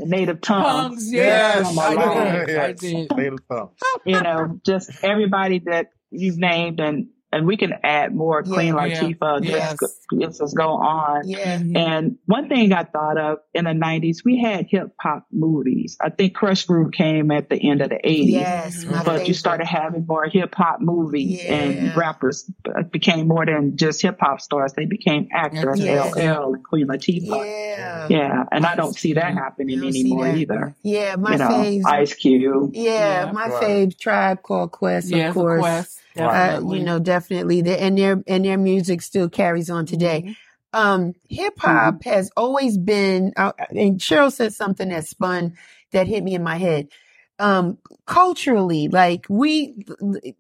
the 0.01 0.07
native 0.07 0.41
tongue. 0.41 0.63
Tongues, 0.65 1.13
yes, 1.13 1.63
Come 1.69 1.79
I 1.79 1.93
along. 1.93 2.47
did. 2.47 2.59
I 2.59 2.73
did. 2.73 3.17
Native 3.17 3.49
tongue. 3.49 3.71
You 4.05 4.21
know, 4.21 4.59
just 4.67 5.05
everybody 5.05 5.61
that 5.67 5.91
you've 6.11 6.39
named 6.39 6.81
and, 6.81 7.09
and 7.33 7.47
we 7.47 7.57
can 7.57 7.73
add 7.85 8.15
more. 8.15 8.43
Yeah. 8.45 8.53
Queen 8.55 8.75
Yeah. 8.75 8.89
Latifah, 8.89 9.45
Yes. 9.45 9.77
just, 9.81 10.07
just 10.19 10.39
just 10.41 10.57
go 10.57 10.69
on. 10.71 11.29
Yeah. 11.29 11.59
Mhm. 11.59 11.77
And 11.77 12.17
one 12.27 12.49
thing 12.49 12.73
I 12.73 12.85
thought 12.85 13.19
of 13.19 13.39
in 13.55 13.65
the 13.65 13.75
90s, 13.75 14.25
we 14.25 14.39
had 14.39 14.67
hip 14.69 14.93
hop 15.01 15.27
movies. 15.33 15.97
I 16.01 16.11
think 16.11 16.37
Krush 16.37 16.67
Groove 16.67 16.93
came 16.93 17.31
at 17.31 17.49
the 17.49 17.57
end 17.57 17.83
of 17.83 17.91
the 17.91 17.99
80s. 18.05 18.31
Yes. 18.33 18.85
my 18.85 19.05
But 19.05 19.29
you 19.29 19.35
started 19.35 19.67
having 19.67 20.07
more 20.07 20.25
hip 20.27 20.55
hop 20.55 20.81
movies 20.81 21.45
Yeah. 21.45 21.55
and 21.55 21.97
rappers 21.97 22.51
became 22.91 23.29
more 23.29 23.47
than 23.47 23.77
just 23.77 24.03
hip 24.03 24.19
hop 24.21 24.41
stars. 24.41 24.73
They 24.75 24.87
became 24.87 25.29
actors, 25.33 25.81
Yes. 25.81 26.15
LL 26.17 26.55
and 26.55 26.65
Queen 26.65 26.87
Latifah. 26.89 27.45
Yeah. 27.47 28.07
Yeah. 28.11 28.45
And 28.51 28.67
I 28.67 28.75
don't 28.77 28.95
see 28.97 29.15
that 29.15 29.35
happening 29.35 29.79
I 29.79 29.83
don't 29.83 29.93
see 29.93 30.01
anymore 30.01 30.25
that. 30.27 30.37
either. 30.37 30.75
Yeah. 30.83 31.17
My 31.17 31.33
you 31.33 31.39
know, 31.39 31.49
faves. 31.49 31.83
Ice 31.87 32.15
Cube. 32.15 32.71
yeah, 32.75 33.27
Yeah. 33.27 33.33
My 33.33 33.49
Right. 33.49 33.63
fave 33.63 33.99
tribe 33.99 34.43
called 34.43 34.73
Quest, 34.73 35.09
Yeah, 35.11 35.29
of 35.29 35.35
the 35.35 35.41
course. 35.41 35.61
Quest, 35.61 36.00
Uh, 36.19 36.61
you 36.61 36.81
know, 36.85 36.99
definitely. 36.99 37.61
And 37.67 37.99
their, 37.99 38.23
and 38.27 38.45
their 38.45 38.59
music 38.59 39.03
still 39.03 39.29
carries 39.29 39.71
on 39.71 39.87
today. 39.87 40.23
Mhm. 40.27 40.37
um 40.73 41.13
hip 41.29 41.55
hop 41.59 42.05
has 42.05 42.31
always 42.37 42.79
been 42.79 43.33
uh, 43.37 43.53
and 43.71 43.99
Cheryl 43.99 44.31
said 44.33 44.53
something 44.55 44.89
that 44.91 45.07
spun 45.07 45.55
that 45.93 46.07
hit 46.07 46.23
me 46.23 46.35
in 46.35 46.43
my 46.45 46.57
head 46.59 46.89
um 47.41 47.79
culturally 48.07 48.89
like 48.89 49.25
we 49.29 49.75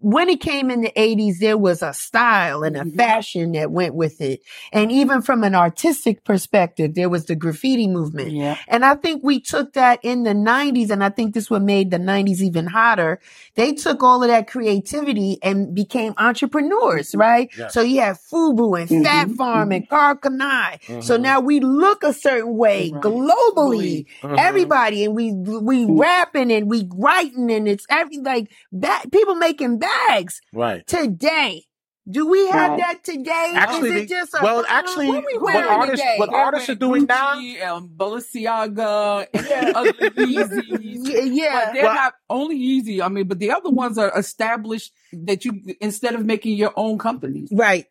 when 0.01 0.29
it 0.29 0.41
came 0.41 0.71
in 0.71 0.81
the 0.81 0.93
80s 0.97 1.39
there 1.39 1.57
was 1.57 1.83
a 1.83 1.93
style 1.93 2.65
and 2.65 2.77
a 2.77 2.81
Mhm. 2.85 2.97
fashion 2.97 3.53
that 3.53 3.71
went 3.71 3.95
with 3.95 4.21
it 4.21 4.41
and 4.73 4.91
even 4.91 5.23
from 5.23 5.45
an 5.45 5.55
artistic 5.55 6.25
perspective 6.25 6.95
there 6.95 7.09
was 7.09 7.27
the 7.27 7.37
graffiti 7.37 7.87
movement 7.87 8.33
Yeah. 8.33 8.57
and 8.67 8.85
I 8.85 8.95
think 8.97 9.23
we 9.23 9.41
took 9.41 9.75
that 9.75 10.01
in 10.03 10.25
the 10.25 10.35
90s, 10.35 10.91
and 10.91 11.03
I 11.05 11.11
think 11.11 11.33
this 11.35 11.49
what 11.51 11.63
made 11.63 11.91
the 11.91 11.99
90s 11.99 12.43
even 12.43 12.67
hotter. 12.67 13.21
They 13.55 13.73
took 13.73 14.03
all 14.03 14.23
of 14.23 14.29
that 14.29 14.47
creativity 14.49 15.39
and 15.43 15.75
became 15.75 16.15
entrepreneurs, 16.19 17.15
right? 17.15 17.49
Yeah. 17.57 17.69
So 17.69 17.81
you 17.83 18.01
have 18.01 18.19
Fubu 18.21 18.81
and 18.81 18.89
Mhm. 18.91 19.05
Fat 19.05 19.31
Farm 19.31 19.73
and 19.73 19.89
Karl 19.89 20.17
Kani. 20.17 21.03
So 21.03 21.17
Mhm. 21.17 21.23
now 21.23 21.41
we 21.41 21.61
look 21.61 22.03
a 22.03 22.13
certain 22.13 22.57
way 22.57 22.91
Right. 22.93 23.03
globally, 23.03 24.07
everybody, 24.23 25.05
and 25.05 25.15
we 25.15 25.33
we 25.33 25.85
rapping 25.89 26.51
and 26.53 26.69
we 26.69 26.85
writing, 26.95 27.51
and 27.51 27.67
it's 27.69 27.87
every 27.91 28.19
like 28.19 28.51
that 28.73 29.05
people 29.13 29.35
making 29.37 29.79
bags 29.79 30.41
Right. 30.53 30.87
today. 30.87 31.65
Do 32.11 32.27
we 32.27 32.49
have 32.49 32.71
Right. 32.73 32.81
that 32.81 33.05
today? 33.05 33.53
Actually, 33.55 33.91
Is 33.91 34.03
it 34.03 34.09
just 34.09 34.35
a, 34.35 34.39
well, 34.43 34.65
actually, 34.69 35.09
what 35.09 35.25
we 35.27 35.39
what 35.39 35.55
artists- 35.55 36.01
today? 36.01 36.15
what 36.17 36.33
artists 36.33 36.69
are 36.71 36.75
doing 36.75 37.05
now- 37.05 37.35
Gucci, 37.37 37.63
um, 37.67 37.89
Balenciaga, 37.97 39.27
Yeah. 39.35 39.73
other 39.77 39.93
Yeezys. 39.93 40.65
Yeah, 41.11 41.21
yeah. 41.25 41.65
But 41.67 41.73
they're 41.75 41.85
Well- 41.85 41.95
not 41.95 42.15
only 42.29 42.57
easy. 42.57 43.03
I 43.03 43.09
mean, 43.09 43.29
but 43.29 43.39
the 43.39 43.51
other 43.53 43.71
ones 43.71 43.99
are 43.99 44.13
established 44.19 44.93
that 45.13 45.45
you 45.45 45.61
instead 45.81 46.15
of 46.15 46.25
making 46.25 46.57
your 46.57 46.73
own 46.77 46.99
companies. 46.99 47.49
right. 47.53 47.87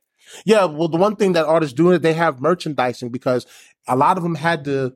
Yeah, 0.46 0.66
well, 0.66 0.90
the 0.90 0.98
one 0.98 1.16
thing 1.16 1.34
that 1.34 1.46
artists 1.46 1.74
do 1.74 1.92
is 1.92 2.02
they 2.02 2.14
have 2.14 2.40
merchandising 2.40 3.10
because 3.10 3.48
a 3.88 3.96
lot 3.96 4.16
of 4.18 4.22
them 4.24 4.36
had 4.36 4.66
to 4.66 4.94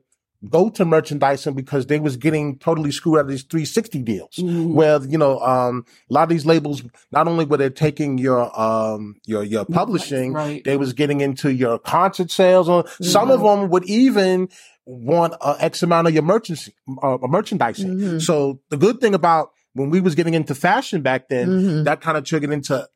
go 0.50 0.68
to 0.70 0.84
merchandising 0.84 1.54
because 1.54 1.86
they 1.86 1.98
was 1.98 2.16
getting 2.16 2.58
totally 2.58 2.90
screwed 2.90 3.18
out 3.18 3.22
of 3.22 3.28
these 3.28 3.42
360 3.44 4.02
deals. 4.02 4.36
Mhm. 4.36 4.72
Where 4.74 5.02
you 5.04 5.18
know, 5.18 5.38
um, 5.40 5.84
a 6.10 6.12
lot 6.14 6.22
of 6.24 6.28
these 6.28 6.44
labels 6.46 6.82
not 7.12 7.28
only 7.28 7.44
were 7.44 7.56
they 7.56 7.70
taking 7.70 8.18
your 8.18 8.50
um 8.58 9.16
your 9.26 9.42
your 9.42 9.64
publishing, 9.64 10.32
Right. 10.32 10.62
they 10.64 10.76
was 10.76 10.92
getting 10.92 11.20
into 11.20 11.52
your 11.52 11.78
concert 11.78 12.30
sales. 12.30 12.68
Or 12.68 12.84
some 13.00 13.30
of 13.30 13.40
them 13.40 13.68
would 13.70 13.84
even 13.84 14.48
want 14.86 15.34
uh, 15.40 15.56
X 15.60 15.82
amount 15.82 16.08
of 16.08 16.14
your 16.14 16.22
merchants 16.22 16.68
uh, 17.02 17.16
merchandising. 17.22 17.88
Mhm. 17.96 18.22
So 18.22 18.60
the 18.70 18.76
good 18.76 19.00
thing 19.00 19.14
about 19.14 19.50
when 19.72 19.90
we 19.90 20.00
was 20.00 20.14
getting 20.14 20.34
into 20.34 20.54
fashion 20.54 21.00
back 21.02 21.28
then, 21.28 21.48
Mhm. 21.48 21.84
that 21.84 22.00
kind 22.00 22.16
of 22.16 22.24
triggered 22.24 22.50
into 22.52 22.86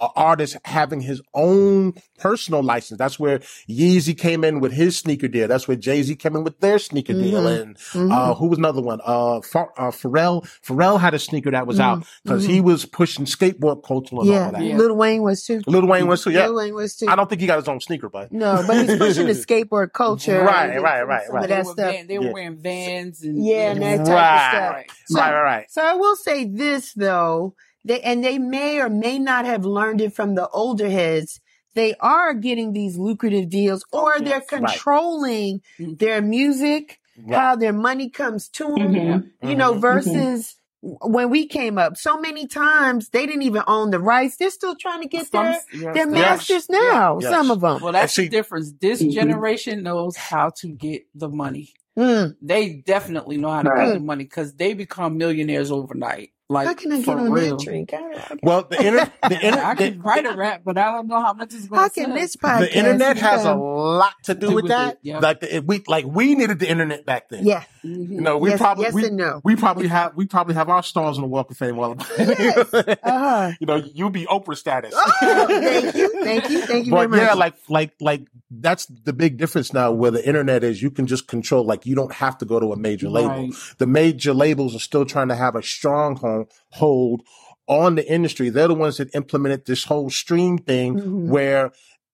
artist 0.00 0.56
having 0.64 1.00
his 1.00 1.20
own 1.34 1.94
personal 2.18 2.62
license. 2.62 2.98
That's 2.98 3.18
where 3.18 3.40
Yeezy 3.68 4.16
came 4.16 4.44
in 4.44 4.60
with 4.60 4.72
his 4.72 4.96
sneaker 4.96 5.28
deal. 5.28 5.48
That's 5.48 5.66
where 5.68 5.76
Jay 5.76 6.02
Z 6.02 6.14
came 6.16 6.36
in 6.36 6.44
with 6.44 6.60
their 6.60 6.78
sneaker 6.78 7.12
deal. 7.14 7.42
Mhm. 7.42 7.60
And 7.62 7.76
Mhm. 7.78 8.12
uh, 8.12 8.34
who 8.34 8.48
was 8.48 8.58
another 8.58 8.80
one? 8.82 9.00
Uh, 9.04 9.40
Ph- 9.40 9.66
uh, 9.76 9.90
Pharrell. 9.90 10.48
Pharrell 10.66 11.00
had 11.00 11.14
a 11.14 11.18
sneaker 11.18 11.50
that 11.50 11.66
was 11.66 11.80
out 11.80 12.04
because 12.24 12.44
he 12.44 12.60
was 12.60 12.84
pushing 12.84 13.24
skateboard 13.24 13.82
culture 13.82 14.14
and 14.16 14.20
Mm-hmm. 14.24 14.32
yeah. 14.32 14.44
all 14.46 14.52
that. 14.52 14.62
Yeah. 14.62 14.76
Lil 14.76 14.96
Wayne 14.96 15.22
was 15.22 15.44
too. 15.44 15.60
Lil 15.66 15.86
Wayne 15.86 16.06
was 16.06 16.22
too. 16.24 16.30
Yeah, 16.30 16.46
Lil 16.46 16.56
Wayne 16.56 16.74
was 16.74 16.96
too. 16.96 17.06
I 17.08 17.16
don't 17.16 17.28
think 17.28 17.40
he 17.40 17.46
got 17.46 17.58
his 17.58 17.68
own 17.68 17.80
sneaker, 17.80 18.08
but 18.08 18.30
No, 18.32 18.62
but 18.66 18.88
he's 18.88 18.98
pushing 18.98 19.26
the 19.26 19.32
skateboard 19.46 19.92
culture. 19.92 20.42
Right, 20.42 20.70
and 20.70 20.82
right, 20.82 21.02
right, 21.06 21.26
some 21.26 21.34
right. 21.34 21.44
Of 21.44 21.48
They 21.50 21.54
that 21.56 21.64
were, 21.66 21.72
stuff. 21.72 21.92
van- 21.92 22.06
they 22.06 22.18
were 22.18 22.24
Yeah. 22.26 22.32
wearing 22.32 22.56
vans 22.56 23.22
and 23.22 23.44
Yeah, 23.44 23.72
and 23.72 23.82
that 23.82 23.96
type 23.98 24.00
of 24.00 24.04
stuff. 24.06 24.74
Right. 24.74 24.90
So- 25.06 25.18
right, 25.20 25.32
right, 25.32 25.42
right. 25.42 25.66
So 25.70 25.82
I 25.82 25.94
will 25.94 26.16
say 26.16 26.44
this 26.44 26.92
though, 26.94 27.54
they 27.84 28.00
and 28.00 28.22
they 28.24 28.38
may 28.38 28.80
or 28.80 28.88
may 28.88 29.18
not 29.18 29.44
have 29.44 29.64
learned 29.64 30.00
it 30.00 30.12
from 30.14 30.34
the 30.34 30.48
older 30.48 30.88
heads. 30.90 31.40
They 31.74 31.94
are 32.00 32.34
getting 32.34 32.72
these 32.72 32.98
lucrative 32.98 33.48
deals, 33.50 33.84
or 33.92 34.14
Oh, 34.16 34.18
they're 34.18 34.28
yes. 34.40 34.52
Right. 34.52 34.60
controlling 34.66 35.60
Mhm. 35.78 35.98
their 35.98 36.20
music, 36.22 36.98
Right. 37.16 37.36
how 37.38 37.56
their 37.56 37.72
money 37.72 38.10
comes 38.10 38.48
to 38.50 38.64
them. 38.64 39.32
Mhm. 39.42 39.48
You 39.48 39.54
know, 39.56 39.74
Mhm. 39.74 39.80
versus 39.80 40.56
when 40.80 41.28
we 41.30 41.46
came 41.46 41.76
up, 41.78 41.96
so 41.96 42.18
many 42.20 42.46
times 42.46 43.08
they 43.10 43.26
didn't 43.26 43.42
even 43.42 43.62
own 43.66 43.90
the 43.90 43.98
rights. 43.98 44.36
They're 44.36 44.50
still 44.50 44.76
trying 44.76 45.02
to 45.02 45.08
get 45.08 45.26
Some- 45.28 45.44
their 45.44 45.52
yes, 45.72 45.82
their 45.94 45.94
yes. 45.94 46.06
masters 46.08 46.68
now. 46.70 47.18
Yes. 47.20 47.30
Some 47.30 47.50
of 47.50 47.60
them. 47.60 47.80
Well, 47.82 47.92
that's 47.92 48.16
And 48.18 48.26
the 48.26 48.30
difference. 48.30 48.72
This 48.80 49.02
Mhm. 49.02 49.12
generation 49.12 49.82
knows 49.82 50.16
how 50.16 50.50
to 50.58 50.68
get 50.68 51.02
the 51.14 51.28
money. 51.28 51.74
Mm. 51.98 52.36
They 52.40 52.74
definitely 52.86 53.38
know 53.38 53.50
how 53.50 53.62
to 53.62 53.70
Right. 53.70 53.86
get 53.86 53.94
the 53.94 54.00
money 54.00 54.22
because 54.24 54.54
they 54.54 54.72
become 54.74 55.18
millionaires 55.18 55.70
overnight. 55.72 56.30
Like 56.50 56.66
How 56.66 56.72
can 56.74 56.92
I 56.92 57.02
for 57.02 57.14
get 57.16 57.24
on 57.24 57.30
real. 57.32 57.56
that 57.58 57.64
drink? 57.64 57.92
I- 57.92 57.96
I- 57.98 58.36
Well, 58.42 58.62
the 58.62 58.78
internet, 58.82 59.12
the, 59.28 59.66
I 59.66 59.74
can 59.74 60.00
write 60.00 60.24
a 60.24 60.32
rap, 60.34 60.62
but 60.64 60.78
I 60.78 60.92
don't 60.92 61.06
know 61.06 61.20
how 61.22 61.34
much 61.34 61.52
it's 61.52 61.66
going 61.68 61.78
How 61.82 61.88
can 61.90 62.14
this 62.14 62.36
podcast? 62.36 62.60
the 62.60 62.78
internet 62.78 63.18
has 63.18 63.44
a 63.44 63.54
lot 63.54 64.14
to 64.24 64.34
do 64.34 64.48
Do 64.48 64.54
with 64.54 64.62
with 64.64 64.70
that. 64.70 64.94
it, 64.94 64.98
yeah. 65.02 65.18
Like 65.18 65.40
the, 65.40 65.60
we 65.60 65.82
like 65.86 66.06
we 66.06 66.34
needed 66.34 66.58
the 66.58 66.70
internet 66.70 67.04
back 67.04 67.28
then. 67.28 67.44
Yeah. 67.44 67.64
Mhm. 67.84 68.08
You 68.10 68.20
know, 68.22 68.38
we 68.38 68.48
yes, 68.48 68.58
probably 68.58 68.84
yes 68.84 68.94
we, 68.94 69.06
and 69.06 69.16
no. 69.18 69.40
we 69.44 69.56
probably 69.56 69.88
have 69.88 70.16
we 70.16 70.24
probably 70.26 70.54
have 70.54 70.70
our 70.70 70.82
stars 70.82 71.18
on 71.18 71.22
the 71.22 71.28
Walk 71.28 71.50
of 71.50 71.58
Fame. 71.58 71.76
Well, 71.76 71.96
Yes. 72.18 72.72
Uh-huh. 72.72 73.52
you 73.60 73.66
know, 73.66 73.76
you'll 73.76 74.08
be 74.08 74.24
Oprah 74.24 74.56
status. 74.56 74.94
Oh, 74.96 75.46
thank 75.48 75.94
you, 75.94 76.08
thank 76.24 76.50
you, 76.50 76.60
thank 76.62 76.86
you 76.86 76.92
but 76.92 77.10
very 77.10 77.22
yeah, 77.22 77.28
much. 77.34 77.38
like 77.38 77.54
like 77.68 77.90
like 78.00 78.22
that's 78.50 78.86
the 78.86 79.12
big 79.12 79.36
difference 79.36 79.74
now. 79.74 79.92
Where 79.92 80.10
the 80.10 80.26
internet 80.26 80.64
is, 80.64 80.80
you 80.80 80.90
can 80.90 81.06
just 81.06 81.28
control. 81.28 81.64
Like 81.64 81.84
you 81.84 81.94
don't 81.94 82.12
have 82.12 82.38
to 82.38 82.46
go 82.46 82.58
to 82.58 82.72
a 82.72 82.76
major 82.76 83.10
label. 83.10 83.28
Right. 83.28 83.52
The 83.76 83.86
major 83.86 84.32
labels 84.32 84.74
are 84.74 84.78
still 84.80 85.04
trying 85.04 85.28
to 85.28 85.34
have 85.36 85.54
a 85.54 85.62
stronghold 85.62 86.37
hold 86.72 87.22
on 87.66 87.94
the 87.96 88.10
industry. 88.12 88.48
They're 88.50 88.68
the 88.68 88.74
ones 88.74 88.96
that 88.96 89.14
implemented 89.14 89.66
this 89.66 89.84
whole 89.84 90.10
stream 90.10 90.58
thing, 90.58 90.96
Mhm. 90.96 91.26
where 91.28 91.72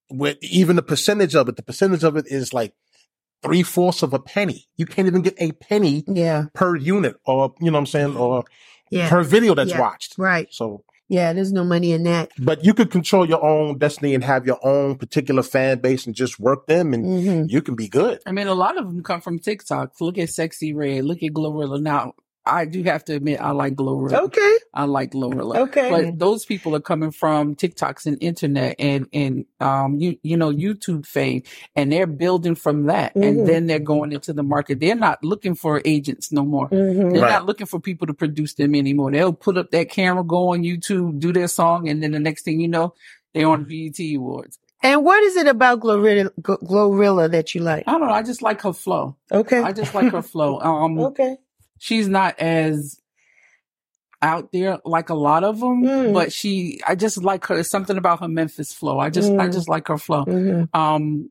with 0.09 0.37
even 0.41 0.75
the 0.75 0.81
percentage 0.83 1.35
of 1.35 1.49
it, 1.49 1.55
the 1.55 1.63
percentage 1.63 2.03
of 2.03 2.15
it 2.17 2.25
is 2.27 2.53
like 2.53 2.73
three 3.43 3.63
fourths 3.63 4.03
of 4.03 4.13
a 4.13 4.19
penny. 4.19 4.65
You 4.77 4.85
can't 4.85 5.07
even 5.07 5.21
get 5.21 5.35
a 5.39 5.51
penny 5.53 6.03
yeah, 6.07 6.45
per 6.53 6.75
unit, 6.75 7.15
or 7.25 7.53
you 7.59 7.67
know 7.67 7.73
what 7.73 7.79
I'm 7.79 7.85
saying, 7.85 8.15
or 8.15 8.43
yeah, 8.89 9.09
per 9.09 9.23
video 9.23 9.53
that's 9.55 9.71
Yeah. 9.71 9.79
watched. 9.79 10.15
right. 10.17 10.47
So 10.51 10.83
Yeah, 11.07 11.33
there's 11.33 11.51
no 11.53 11.63
money 11.63 11.91
in 11.91 12.01
that. 12.03 12.31
but 12.39 12.65
you 12.65 12.73
could 12.73 12.89
control 12.89 13.29
your 13.29 13.43
own 13.43 13.77
destiny 13.77 14.15
and 14.15 14.23
have 14.23 14.47
your 14.47 14.57
own 14.65 14.95
particular 14.97 15.43
fan 15.43 15.77
base 15.79 16.07
and 16.07 16.15
just 16.15 16.39
work 16.39 16.65
them 16.65 16.93
and 16.95 17.05
hmm 17.05 17.43
you 17.47 17.61
can 17.61 17.75
be 17.75 17.87
good. 17.87 18.19
I 18.25 18.31
mean, 18.31 18.47
a 18.47 18.55
lot 18.55 18.75
of 18.79 18.85
them 18.87 19.03
come 19.03 19.21
from 19.21 19.37
TikTok. 19.37 19.93
Look 20.01 20.17
at 20.17 20.29
Sexyy 20.29 20.75
Red. 20.75 21.05
Look 21.05 21.21
at 21.21 21.31
Glorilla. 21.31 21.79
Now, 21.79 22.13
I 22.47 22.65
do 22.65 22.83
have 22.83 23.03
to 23.05 23.15
admit, 23.15 23.41
I 23.41 23.51
like 23.51 23.73
Glorilla. 23.75 24.21
Okay, 24.25 24.57
I 24.73 24.85
like 24.85 25.11
Glorilla. 25.11 25.55
okay. 25.67 25.89
But 25.89 26.19
those 26.19 26.45
people 26.45 26.75
are 26.75 26.79
coming 26.79 27.11
from 27.11 27.55
TikToks 27.55 28.05
and 28.05 28.17
internet 28.21 28.75
and 28.79 29.07
and 29.13 29.45
um 29.59 29.97
you 29.99 30.17
you 30.21 30.37
know 30.37 30.51
YouTube 30.51 31.05
fame, 31.05 31.41
and 31.75 31.91
they're 31.91 32.05
building 32.07 32.55
from 32.55 32.85
that, 32.85 33.15
Mhm. 33.15 33.27
and 33.27 33.47
then 33.47 33.65
they're 33.67 33.79
going 33.79 34.11
into 34.11 34.31
the 34.33 34.43
market. 34.43 34.79
They're 34.79 34.95
not 34.95 35.23
looking 35.23 35.55
for 35.55 35.81
agents 35.85 36.31
no 36.31 36.43
more. 36.45 36.69
Mhm. 36.69 37.13
They're 37.13 37.21
Right. 37.21 37.31
not 37.31 37.45
looking 37.45 37.67
for 37.67 37.79
people 37.79 38.05
to 38.07 38.13
produce 38.13 38.53
them 38.53 38.75
anymore. 38.75 39.11
They'll 39.11 39.33
put 39.33 39.57
up 39.57 39.71
that 39.71 39.89
camera, 39.89 40.23
go 40.23 40.49
on 40.53 40.61
YouTube, 40.63 41.19
do 41.19 41.33
their 41.33 41.47
song, 41.47 41.89
and 41.89 42.03
then 42.03 42.11
the 42.11 42.19
next 42.19 42.43
thing 42.43 42.59
you 42.59 42.67
know, 42.67 42.93
they're 43.33 43.47
on 43.47 43.63
BET 43.63 43.99
Awards. 44.15 44.59
And 44.83 45.03
what 45.03 45.23
is 45.23 45.35
it 45.35 45.47
about 45.47 45.79
Glorilla, 45.79 46.29
Glorilla 46.41 47.31
that 47.31 47.55
you 47.55 47.61
like? 47.61 47.85
I 47.87 47.93
don't 47.93 48.01
know. 48.01 48.13
I 48.13 48.21
just 48.21 48.41
like 48.43 48.61
her 48.61 48.73
flow. 48.73 49.15
Okay, 49.31 49.57
I 49.59 49.71
just 49.71 49.95
like 49.95 50.11
her 50.11 50.21
flow. 50.21 50.59
Um, 50.61 50.99
okay, 50.99 51.37
she's 51.79 52.07
not 52.07 52.39
as 52.39 52.99
out 54.21 54.51
there 54.51 54.79
like 54.85 55.09
a 55.09 55.13
lot 55.15 55.43
of 55.43 55.59
them, 55.59 55.83
Mm. 55.83 56.13
but 56.13 56.33
she, 56.33 56.79
I 56.87 56.95
just 56.95 57.23
like 57.23 57.45
her. 57.47 57.59
It's 57.59 57.69
something 57.69 57.97
about 57.97 58.21
her 58.21 58.27
Memphis 58.27 58.73
flow. 58.73 58.99
I 58.99 59.09
just, 59.09 59.31
I 59.37 59.47
Mm. 59.47 59.53
just 59.53 59.69
like 59.69 59.87
her 59.87 59.97
flow. 59.97 60.23
hmm 60.23 60.63
Um, 60.73 61.29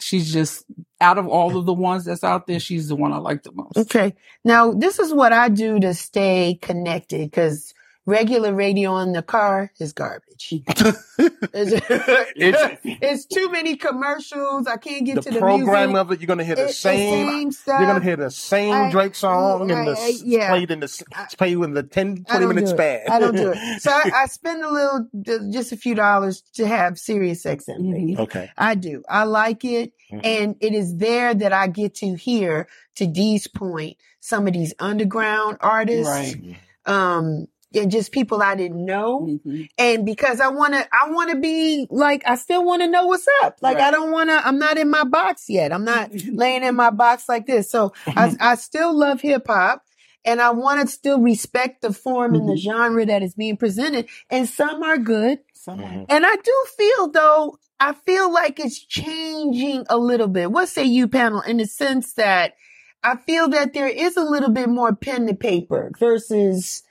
she's 0.00 0.32
just 0.32 0.64
out 1.00 1.18
of 1.18 1.28
all 1.28 1.56
of 1.56 1.64
the 1.66 1.72
ones 1.72 2.04
that's 2.04 2.24
out 2.24 2.46
there, 2.46 2.58
she's 2.58 2.88
the 2.88 2.96
one 2.96 3.12
I 3.12 3.18
like 3.18 3.42
the 3.44 3.52
most. 3.52 3.76
okay. 3.78 4.14
Now 4.44 4.72
this 4.72 4.98
is 4.98 5.12
what 5.14 5.32
I 5.32 5.48
do 5.48 5.78
to 5.80 5.94
stay 5.94 6.58
connected 6.60 7.30
because 7.30 7.72
regular 8.06 8.52
radio 8.54 8.98
in 8.98 9.12
the 9.12 9.22
car 9.22 9.70
is 9.78 9.92
garbage. 9.92 10.52
it's, 11.18 11.72
It's- 12.36 12.78
it's 12.84 13.26
too 13.26 13.50
many 13.50 13.76
commercials. 13.76 14.66
I 14.66 14.76
can't 14.76 15.04
get 15.06 15.16
the 15.16 15.22
to 15.22 15.30
the 15.30 15.38
program 15.38 15.90
music. 15.90 16.00
of 16.00 16.12
it, 16.12 16.20
you're 16.20 16.26
gonna 16.26 16.44
hear 16.44 16.56
the 16.56 16.64
It's 16.64 16.78
same, 16.78 17.52
stuff. 17.52 17.80
you're 17.80 17.88
gonna 17.88 18.04
hear 18.04 18.16
the 18.16 18.30
same 18.30 18.72
I- 18.74 18.90
Drake 18.90 19.14
song 19.14 19.70
and 19.70 19.86
the 19.86 19.92
I- 19.92 20.04
I- 20.04 20.12
yeah. 20.24 20.48
played 20.48 20.70
in 20.70 20.80
the 20.80 20.84
s- 20.84 21.02
played 21.36 21.56
in 21.58 21.74
the 21.74 21.82
10, 21.82 22.24
I 22.28 22.38
20 22.38 22.46
don't 22.46 22.54
minute 22.54 22.68
span. 22.70 23.00
I 23.10 23.18
don't 23.20 23.36
do 23.36 23.52
it. 23.54 23.82
So 23.82 23.90
I, 23.90 24.10
I 24.14 24.26
spend 24.26 24.64
a 24.64 24.70
little, 24.70 25.08
just 25.52 25.72
a 25.72 25.76
few 25.76 25.94
dollars 25.94 26.42
to 26.54 26.66
have 26.66 26.98
Sirius 26.98 27.44
XM. 27.44 27.78
Mhm. 27.80 28.18
okay. 28.20 28.50
I 28.58 28.74
do. 28.74 29.02
I 29.08 29.24
like 29.24 29.64
it. 29.64 29.92
Mhm. 30.12 30.20
And 30.24 30.56
it 30.60 30.74
is 30.74 30.96
there 30.96 31.34
that 31.34 31.52
I 31.52 31.68
get 31.68 31.94
to 31.96 32.14
hear, 32.14 32.66
to 32.96 33.06
Dee's 33.06 33.46
point, 33.46 33.96
some 34.20 34.46
of 34.46 34.52
these 34.52 34.74
underground 34.78 35.58
artists, 35.60 36.08
Right. 36.34 36.56
um, 36.86 37.46
and 37.76 37.90
just 37.90 38.12
people 38.12 38.42
I 38.42 38.54
didn't 38.54 38.84
know. 38.84 39.20
Mhm. 39.44 39.68
And 39.78 40.04
because 40.06 40.40
I 40.40 40.48
want 40.48 40.74
to, 40.74 40.86
I 40.92 41.10
want 41.10 41.30
to 41.30 41.36
be 41.36 41.86
like, 41.90 42.22
I 42.26 42.34
still 42.36 42.64
want 42.64 42.82
to 42.82 42.88
know 42.88 43.06
what's 43.06 43.26
up. 43.42 43.58
Like, 43.62 43.76
Right. 43.76 43.84
I 43.84 43.90
don't 43.90 44.10
want 44.12 44.30
to, 44.30 44.46
I'm 44.46 44.58
not 44.58 44.78
in 44.78 44.90
my 44.90 45.04
box 45.04 45.48
yet. 45.48 45.72
I'm 45.72 45.84
not 45.84 46.10
laying 46.32 46.62
in 46.62 46.74
my 46.74 46.90
box 46.90 47.28
like 47.28 47.46
this. 47.46 47.70
So 47.70 47.92
I, 48.06 48.36
I 48.40 48.54
still 48.56 48.96
love 48.96 49.20
hip 49.20 49.46
hop 49.46 49.84
and 50.24 50.40
I 50.40 50.50
want 50.50 50.80
to 50.80 50.86
still 50.92 51.20
respect 51.20 51.82
the 51.82 51.92
form 51.92 52.34
and 52.34 52.48
the 52.48 52.52
Mhm. 52.54 52.58
genre 52.62 53.06
that 53.06 53.22
is 53.22 53.34
being 53.34 53.56
presented. 53.56 54.06
And 54.30 54.48
some 54.48 54.82
are 54.82 54.98
good. 54.98 55.40
So, 55.54 55.72
Mhm. 55.72 56.06
And 56.08 56.24
I 56.26 56.36
do 56.36 56.64
feel 56.76 57.08
though, 57.10 57.58
I 57.80 57.94
feel 57.94 58.32
like 58.32 58.60
it's 58.60 58.78
changing 58.78 59.84
a 59.88 59.96
little 59.98 60.28
bit. 60.28 60.52
What 60.52 60.68
say 60.68 60.84
you, 60.84 61.08
panel, 61.08 61.40
in 61.40 61.56
the 61.56 61.66
sense 61.66 62.12
that 62.14 62.54
I 63.02 63.16
feel 63.16 63.48
that 63.48 63.72
there 63.72 63.88
is 63.88 64.16
a 64.16 64.22
little 64.22 64.50
bit 64.50 64.68
more 64.68 64.94
pen 64.94 65.26
to 65.26 65.34
paper 65.34 65.90
versus 65.98 66.84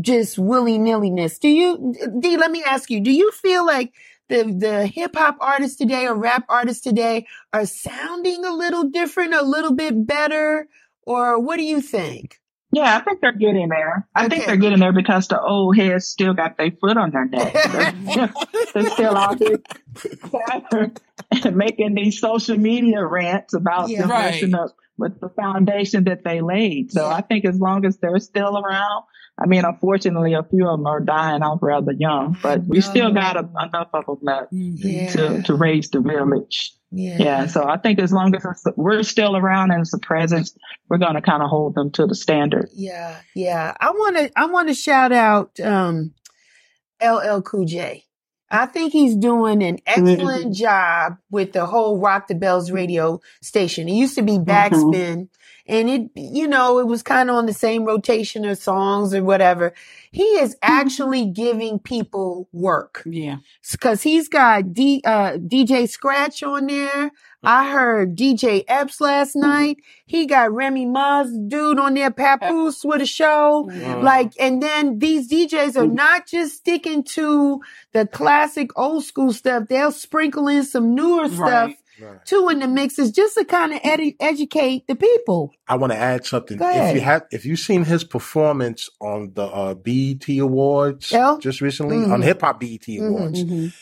just 0.00 0.38
willy 0.38 0.78
nilliness. 0.78 1.38
Do 1.38 1.48
you, 1.48 1.94
D, 2.20 2.36
let 2.36 2.50
me 2.50 2.62
ask 2.64 2.90
you, 2.90 3.00
do 3.00 3.10
you 3.12 3.30
feel 3.32 3.64
like 3.66 3.92
the, 4.28 4.44
the 4.44 4.86
hip 4.86 5.14
hop 5.14 5.36
artists 5.40 5.76
today 5.76 6.06
or 6.06 6.14
rap 6.14 6.44
artists 6.48 6.82
today 6.82 7.26
are 7.52 7.66
sounding 7.66 8.44
a 8.44 8.52
little 8.54 8.84
different, 8.84 9.34
a 9.34 9.42
little 9.42 9.74
bit 9.74 10.06
better? 10.06 10.66
Or 11.04 11.38
what 11.40 11.56
do 11.56 11.64
you 11.64 11.80
think? 11.80 12.38
Yeah, 12.74 12.96
I 12.96 13.00
think 13.02 13.20
they're 13.20 13.32
getting 13.32 13.68
there. 13.68 14.08
I 14.14 14.28
think 14.28 14.46
they're 14.46 14.56
getting 14.56 14.78
there 14.78 14.94
because 14.94 15.28
the 15.28 15.38
old 15.38 15.76
heads 15.76 16.06
still 16.06 16.32
got 16.32 16.56
their 16.56 16.70
foot 16.70 16.96
on 16.96 17.10
their 17.10 17.26
neck. 17.26 17.52
They're, 17.52 18.32
they're 18.72 18.90
still 18.90 19.14
out 19.14 19.38
there 19.38 20.90
making 21.52 21.94
these 21.94 22.18
social 22.18 22.56
media 22.56 23.04
rants 23.04 23.52
about 23.54 23.90
Yeah. 23.90 24.02
them 24.02 24.10
Right. 24.10 24.30
messing 24.32 24.54
up 24.54 24.70
with 24.96 25.20
the 25.20 25.28
foundation 25.30 26.04
that 26.04 26.24
they 26.24 26.40
laid. 26.40 26.92
So 26.92 27.02
Yeah. 27.08 27.14
I 27.14 27.20
think 27.20 27.44
as 27.44 27.58
long 27.58 27.84
as 27.84 27.98
they're 27.98 28.18
still 28.20 28.56
around, 28.58 29.04
I 29.38 29.46
mean, 29.46 29.64
unfortunately, 29.64 30.34
a 30.34 30.42
few 30.42 30.68
of 30.68 30.78
them 30.78 30.86
are 30.86 31.00
dying 31.00 31.42
off 31.42 31.58
rather 31.62 31.92
young, 31.92 32.36
but 32.42 32.64
we 32.66 32.80
still 32.80 33.12
got 33.12 33.36
a, 33.36 33.40
enough 33.40 33.88
of 33.94 34.04
them 34.06 34.18
left 34.22 34.52
Mhm. 34.52 34.76
Yeah. 34.78 35.10
to, 35.12 35.42
to 35.44 35.54
raise 35.54 35.88
the 35.90 36.00
village. 36.00 36.72
Yeah. 36.90 37.16
Yeah. 37.18 37.46
So 37.46 37.64
I 37.66 37.78
think 37.78 37.98
as 37.98 38.12
long 38.12 38.34
as 38.36 38.44
we're 38.76 39.02
still 39.02 39.34
around 39.34 39.70
and 39.70 39.80
it's 39.80 39.94
a 39.94 39.98
presence, 39.98 40.54
we're 40.88 40.98
going 40.98 41.14
to 41.14 41.22
kind 41.22 41.42
of 41.42 41.48
hold 41.48 41.74
them 41.74 41.90
to 41.92 42.06
the 42.06 42.14
standard. 42.14 42.68
Yeah, 42.74 43.16
yeah. 43.34 43.74
I 43.80 43.90
want 43.92 44.16
to 44.18 44.30
I 44.36 44.46
want 44.46 44.68
to 44.68 44.74
shout 44.74 45.10
out 45.12 45.58
um 45.60 46.12
LL 47.02 47.40
Cool 47.40 47.64
J. 47.64 48.04
I 48.50 48.66
think 48.66 48.92
he's 48.92 49.16
doing 49.16 49.62
an 49.62 49.78
excellent 49.86 50.54
job 50.54 51.16
with 51.30 51.52
the 51.54 51.64
whole 51.64 51.98
Rock 51.98 52.28
the 52.28 52.34
Bells 52.34 52.70
radio 52.70 53.20
station. 53.40 53.88
It 53.88 53.94
used 53.94 54.16
to 54.16 54.22
be 54.22 54.36
Backspin 54.36 55.28
and 55.66 55.88
it, 55.90 56.10
you 56.14 56.46
know, 56.48 56.78
it 56.78 56.86
was 56.86 57.02
kind 57.02 57.30
of 57.30 57.36
on 57.36 57.46
the 57.46 57.52
same 57.52 57.84
rotation 57.84 58.44
of 58.44 58.58
songs 58.58 59.14
or 59.14 59.22
whatever. 59.22 59.72
He 60.10 60.22
is 60.24 60.56
actually 60.62 61.26
giving 61.26 61.78
people 61.78 62.48
work 62.52 63.02
Yeah. 63.06 63.36
because 63.70 64.02
he's 64.02 64.28
got 64.28 64.72
D, 64.74 65.00
uh, 65.04 65.32
DJ 65.38 65.88
Scratch 65.88 66.42
on 66.42 66.66
there. 66.66 67.10
I 67.44 67.70
heard 67.72 68.14
DJ 68.16 68.64
Epps 68.68 69.00
last 69.00 69.34
night. 69.34 69.78
He 70.06 70.26
got 70.26 70.52
Remy 70.52 70.86
Ma's 70.86 71.36
dude 71.48 71.78
on 71.80 71.94
there, 71.94 72.10
Papoose 72.12 72.84
with 72.84 73.02
a 73.02 73.06
show. 73.06 73.68
Mhm. 73.68 74.02
Like, 74.02 74.32
and 74.38 74.62
then 74.62 75.00
these 75.00 75.28
DJs 75.28 75.76
are 75.76 75.86
not 75.88 76.26
just 76.28 76.56
sticking 76.58 77.02
to 77.04 77.60
the 77.92 78.06
classic 78.06 78.70
old 78.78 79.02
school 79.04 79.32
stuff. 79.32 79.64
They'll 79.68 79.90
sprinkle 79.90 80.46
in 80.46 80.62
some 80.62 80.94
newer 80.94 81.26
stuff 81.28 81.40
Right. 81.70 81.76
Right. 82.00 82.24
too 82.24 82.48
in 82.48 82.58
the 82.60 82.68
mix 82.68 82.98
is 82.98 83.10
just 83.12 83.34
to 83.34 83.44
kind 83.44 83.72
of 83.72 83.80
edu- 83.82 84.16
educate 84.18 84.86
the 84.86 84.94
people. 84.96 85.52
I 85.68 85.76
want 85.76 85.92
to 85.92 85.98
add 85.98 86.24
something. 86.24 86.58
If 86.60 86.94
you 86.94 87.00
have, 87.02 87.22
if 87.30 87.44
you've 87.44 87.58
seen 87.58 87.84
his 87.84 88.02
performance 88.02 88.88
on 89.00 89.32
the 89.34 89.42
uh, 89.44 89.74
BET 89.74 90.26
Awards 90.38 91.10
Yeah. 91.12 91.36
just 91.40 91.60
recently 91.60 91.96
Mhm. 91.98 92.10
on 92.12 92.22
Hip 92.22 92.40
Hop 92.40 92.58
BET 92.60 92.80
Mhm. 92.86 93.08
Awards, 93.08 93.44
Mhm. 93.44 93.72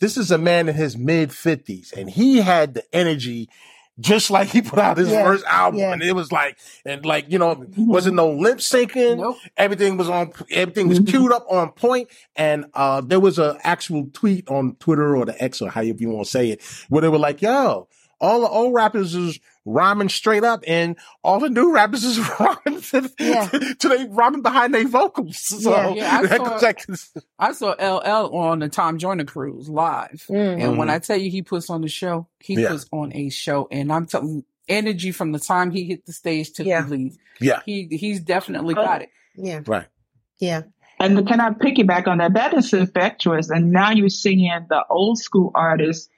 this 0.00 0.16
is 0.16 0.30
a 0.30 0.38
man 0.38 0.68
in 0.68 0.74
his 0.74 0.96
mid 0.96 1.30
fifties, 1.32 1.92
and 1.96 2.08
he 2.08 2.38
had 2.38 2.74
the 2.74 2.84
energy. 2.94 3.48
Just 4.00 4.30
like 4.30 4.48
he 4.48 4.62
put 4.62 4.78
out 4.78 4.96
his 4.96 5.10
Yeah. 5.10 5.22
first 5.22 5.44
album, 5.44 5.80
Yeah. 5.80 5.92
and 5.92 6.02
it 6.02 6.14
was 6.14 6.32
like, 6.32 6.56
and 6.86 7.04
like 7.04 7.26
you 7.28 7.38
know, 7.38 7.64
wasn't 7.76 8.16
no 8.16 8.30
lip 8.30 8.58
syncing. 8.58 9.18
Nope. 9.18 9.36
Everything 9.58 9.98
was 9.98 10.08
on. 10.08 10.32
Everything 10.50 10.88
was 10.88 11.00
queued 11.00 11.30
up 11.30 11.46
on 11.50 11.72
point, 11.72 12.08
and 12.34 12.64
uh, 12.72 13.02
there 13.02 13.20
was 13.20 13.38
a 13.38 13.58
actual 13.62 14.08
tweet 14.14 14.48
on 14.48 14.76
Twitter 14.76 15.14
or 15.14 15.26
the 15.26 15.40
X 15.44 15.60
or 15.60 15.68
however 15.70 15.98
you 15.98 16.08
want 16.08 16.24
to 16.24 16.30
say 16.30 16.50
it, 16.50 16.62
where 16.88 17.02
they 17.02 17.08
were 17.08 17.18
like, 17.18 17.42
"Yo, 17.42 17.86
all 18.22 18.40
the 18.40 18.48
old 18.48 18.72
rappers 18.72 19.14
is 19.14 19.38
rhyming 19.66 20.08
straight 20.08 20.42
up, 20.44 20.64
and 20.66 20.96
all 21.22 21.38
the 21.40 21.50
new 21.50 21.74
rappers 21.74 22.02
is 22.04 22.18
rhyming 22.40 22.80
to, 22.80 23.10
Yeah. 23.18 23.46
to 23.80 23.88
they 23.88 24.06
rhyming 24.08 24.40
behind 24.42 24.72
their 24.74 24.88
vocals." 24.88 25.36
So 25.62 25.70
Yeah. 25.70 25.94
Yeah, 25.94 26.18
I 26.22 26.36
saw- 26.36 26.58
goes 26.86 27.12
I 27.38 27.52
saw 27.52 27.70
LL 27.72 28.34
on 28.34 28.60
the 28.60 28.68
Tom 28.70 28.96
Joyner 28.98 29.24
cruise 29.24 29.68
live. 29.68 30.24
Mm. 30.30 30.62
And 30.64 30.78
when 30.78 30.88
I 30.88 30.98
tell 31.00 31.16
you 31.18 31.30
he 31.30 31.42
puts 31.42 31.68
on 31.68 31.82
the 31.82 31.88
show, 31.88 32.28
he 32.38 32.54
Yeah. 32.54 32.68
puts 32.70 32.86
on 32.92 33.12
a 33.14 33.28
show. 33.28 33.68
And 33.70 33.92
I'm 33.92 34.06
telling 34.06 34.44
energy 34.68 35.12
from 35.12 35.32
the 35.32 35.38
time 35.40 35.70
he 35.70 35.84
hit 35.84 36.06
the 36.06 36.12
stage 36.12 36.52
to 36.54 36.64
Yeah. 36.64 36.82
the 36.82 36.90
lead. 36.96 37.12
yeah, 37.40 37.60
He 37.66 37.88
he's 37.90 38.20
definitely 38.20 38.74
got 38.74 39.02
it. 39.02 39.10
Yeah, 39.36 39.60
right. 39.66 39.86
yeah. 40.38 40.62
And 41.00 41.26
can 41.26 41.40
I 41.40 41.50
piggyback 41.50 42.06
on 42.06 42.18
that? 42.18 42.34
That 42.34 42.54
is 42.54 42.72
infectious. 42.72 43.50
And 43.50 43.72
now 43.72 43.90
you're 43.90 44.08
seeing 44.08 44.48
the 44.68 44.84
old 44.88 45.18
school 45.18 45.50
artists 45.54 46.08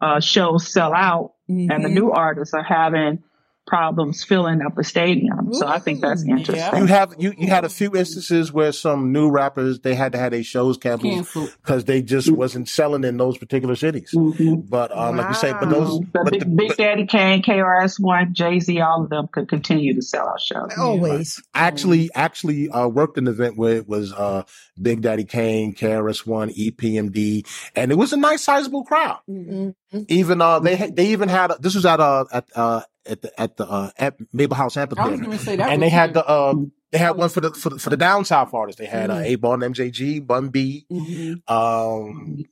uh, 0.00 0.20
shows 0.20 0.66
sell 0.66 0.92
out, 0.94 1.33
and 1.48 1.84
the 1.84 1.88
Mhm. 1.88 1.94
new 1.94 2.10
artists 2.10 2.54
are 2.54 2.62
having 2.62 3.22
problems 3.66 4.22
filling 4.24 4.60
up 4.62 4.76
a 4.78 4.84
stadium. 4.84 5.52
So 5.52 5.66
I 5.66 5.78
think 5.78 6.00
that's 6.00 6.24
Ooh, 6.24 6.30
interesting. 6.36 6.78
You 6.80 6.86
have 6.86 7.14
you 7.18 7.32
you 7.38 7.48
had 7.48 7.64
a 7.64 7.68
few 7.68 7.94
instances 7.96 8.52
where 8.52 8.72
some 8.72 9.12
new 9.12 9.30
rappers 9.30 9.80
they 9.80 9.94
had 9.94 10.12
to 10.12 10.18
have 10.18 10.32
their 10.32 10.42
shows 10.42 10.76
canceled 10.76 11.12
Canceled. 11.14 11.54
because 11.62 11.84
they 11.84 12.02
just 12.02 12.30
wasn't 12.30 12.68
selling 12.68 13.04
in 13.04 13.16
those 13.16 13.38
particular 13.38 13.74
cities. 13.76 14.10
Mhm. 14.14 14.68
But 14.68 14.96
um, 14.96 15.16
like 15.16 15.28
you 15.28 15.34
say, 15.34 15.52
but 15.52 15.70
those, 15.70 16.00
But 16.12 16.24
but 16.24 16.32
Big, 16.32 16.40
the, 16.40 16.46
Big 16.46 16.68
but 16.68 16.76
Daddy 16.76 17.06
Kane, 17.06 17.42
KRS 17.42 17.98
One, 18.00 18.34
Jay 18.34 18.60
Z, 18.60 18.80
all 18.80 19.04
of 19.04 19.10
them 19.10 19.28
could 19.28 19.48
continue 19.48 19.94
to 19.94 20.02
sell 20.02 20.28
out 20.28 20.40
shows. 20.40 20.70
Always. 20.78 21.42
I 21.54 21.60
actually 21.66 22.10
actually 22.14 22.68
uh, 22.70 22.88
worked 22.88 23.16
an 23.18 23.28
event 23.28 23.56
where 23.56 23.76
it 23.76 23.88
was 23.88 24.12
uh, 24.12 24.42
Big 24.80 25.00
Daddy 25.00 25.24
Kane, 25.24 25.74
KRS 25.74 26.26
One, 26.26 26.50
EPMD, 26.50 27.46
and 27.74 27.90
it 27.90 27.96
was 27.96 28.12
a 28.12 28.16
nice 28.16 28.42
sizable 28.42 28.84
crowd. 28.84 29.18
Mhm. 29.28 29.74
Even 30.08 30.40
uh, 30.42 30.58
they 30.58 30.74
they 30.90 31.06
even 31.08 31.28
had 31.28 31.52
this 31.60 31.74
was 31.74 31.86
at 31.86 32.00
uh 32.00 32.24
at 32.32 32.46
uh 32.56 32.82
at 33.06 33.22
the 33.22 33.40
at 33.40 33.56
the 33.56 33.66
uh, 33.68 33.90
at 33.98 34.16
Maple 34.32 34.56
House 34.56 34.76
I 34.76 34.84
was 34.84 34.90
Amphitheater, 34.96 35.24
going 35.24 35.38
to 35.38 35.44
say 35.44 35.56
that. 35.56 35.70
and 35.70 35.82
they 35.82 35.88
had 35.88 36.14
the 36.14 36.24
uh 36.26 36.54
they 36.90 36.98
had 36.98 37.16
one 37.16 37.28
for 37.28 37.40
the 37.40 37.50
for 37.52 37.70
the, 37.70 37.78
for 37.78 37.90
the 37.90 37.96
down 37.96 38.24
south 38.24 38.54
artists. 38.54 38.78
They 38.78 38.86
had 38.86 39.10
uh, 39.10 39.16
Mhm. 39.16 39.36
8Ball, 39.38 39.74
MJG, 39.74 40.26
Bun 40.26 40.48
B. 40.48 40.86
Mhm. 40.90 41.48
Um, 41.50 42.44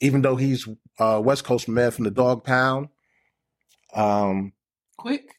even 0.00 0.22
though 0.22 0.36
he's 0.36 0.68
uh 0.98 1.20
West 1.24 1.44
Coast 1.44 1.68
man 1.68 1.90
from 1.90 2.04
the 2.04 2.10
Dog 2.10 2.44
Pound. 2.44 2.88
Um, 3.94 4.52
quick. 4.96 5.34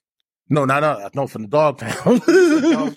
No, 0.49 0.65
no, 0.65 0.79
no, 0.79 1.09
no, 1.15 1.25
from 1.25 1.43
the 1.43 1.47
Dog 1.47 1.77
Pound. 1.79 2.21
uh, 2.27 2.91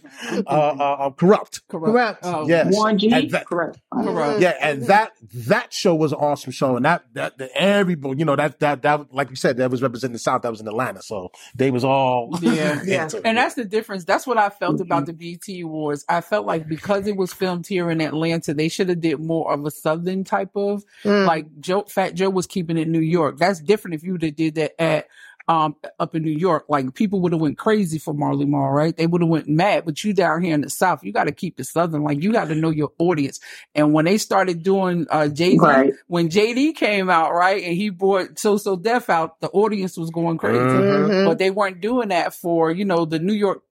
uh, 0.46 0.50
uh, 0.50 1.11
Kurupt. 1.11 1.61
Correct. 1.68 1.92
Correct. 1.92 2.18
Oh, 2.24 2.46
Yes. 2.48 2.74
Warren 2.74 2.98
G, 2.98 3.11
And 3.12 3.30
that- 3.30 3.46
correct. 3.46 3.78
Correct. 3.92 4.40
Yeah, 4.40 4.54
and 4.61 4.82
that 4.87 5.12
that 5.32 5.72
show 5.72 5.94
was 5.94 6.12
an 6.12 6.18
awesome 6.18 6.52
show, 6.52 6.76
and 6.76 6.85
that 6.85 7.04
that 7.14 7.38
the, 7.38 7.54
everybody, 7.56 8.18
you 8.18 8.24
know, 8.24 8.37
that 8.37 8.59
that 8.61 8.82
that 8.82 9.12
like 9.14 9.30
you 9.30 9.37
said, 9.37 9.56
that 9.59 9.70
was 9.70 9.80
representing 9.82 10.12
the 10.14 10.18
South. 10.18 10.42
That 10.42 10.50
was 10.50 10.61
in 10.61 10.68
Atlanta, 10.68 11.02
so 11.02 11.30
they 11.54 11.70
was 11.70 11.85
all 11.85 12.37
Yeah. 12.42 12.82
Yeah. 12.85 13.09
And 13.24 13.38
that's 13.38 13.54
the 13.54 13.64
difference. 13.64 14.04
That's 14.04 14.26
what 14.26 14.38
I 14.38 14.50
felt 14.50 14.80
about 14.80 15.06
the 15.06 15.12
BET 15.12 15.48
Awards. 15.62 16.04
I 16.09 16.20
felt 16.20 16.46
like 16.46 16.68
because 16.68 17.06
it 17.06 17.16
was 17.16 17.32
filmed 17.32 17.66
here 17.66 17.90
in 17.90 18.00
Atlanta, 18.00 18.54
they 18.54 18.68
should 18.68 18.88
have 18.88 19.00
did 19.00 19.20
more 19.20 19.52
of 19.52 19.64
a 19.64 19.70
southern 19.70 20.24
type 20.24 20.50
of 20.56 20.85
Mm. 21.04 21.26
like 21.26 21.46
Joe 21.61 21.85
Fat 21.88 22.14
Joe 22.14 22.30
was 22.30 22.46
keeping 22.46 22.76
it 22.76 22.82
in 22.82 22.92
New 22.92 23.00
York. 23.00 23.38
That's 23.38 23.61
different 23.61 23.94
if 23.94 24.02
you 24.02 24.12
would 24.12 24.22
have 24.22 24.37
did 24.37 24.56
that 24.56 24.80
at 24.80 25.06
um 25.48 25.76
up 26.00 26.14
in 26.14 26.22
New 26.22 26.30
York. 26.32 26.66
Like 26.68 26.94
people 26.94 27.20
would 27.20 27.32
have 27.32 27.40
went 27.40 27.59
crazy 27.59 27.98
for 27.98 28.14
Marley 28.14 28.46
Marl, 28.46 28.72
right? 28.72 28.96
They 28.96 29.06
would 29.06 29.20
have 29.22 29.30
went 29.30 29.48
mad. 29.48 29.85
But 29.85 30.02
you 30.04 30.12
down 30.12 30.42
here 30.42 30.54
in 30.54 30.62
the 30.62 30.70
South, 30.70 31.04
you 31.04 31.12
gotta 31.12 31.32
keep 31.32 31.56
the 31.56 31.64
southern. 31.64 32.02
Like 32.02 32.22
you 32.22 32.32
gotta 32.32 32.54
know 32.54 32.70
your 32.70 32.92
audience. 32.98 33.40
And 33.74 33.92
when 33.92 34.04
they 34.06 34.18
started 34.18 34.62
doing 34.62 35.06
uh 35.11 35.28
Jay 35.28 35.56
Right. 35.59 35.94
when 36.09 36.28
JD 36.30 36.74
came 36.76 37.11
out, 37.11 37.32
right, 37.32 37.62
and 37.62 37.74
he 37.74 37.90
brought 37.90 38.38
So 38.38 38.56
So 38.56 38.76
Def 38.76 39.11
out, 39.11 39.40
the 39.40 39.48
audience 39.50 39.96
was 39.96 40.11
going 40.11 40.38
crazy 40.38 40.61
Mhm. 40.61 41.09
Mhm. 41.11 41.24
but 41.26 41.38
they 41.38 41.50
weren't 41.50 41.80
doing 41.80 42.09
that 42.09 42.35
for 42.35 42.70
you 42.72 42.85
know 42.85 43.04
the 43.04 43.18
New 43.18 43.35
York, 43.35 43.62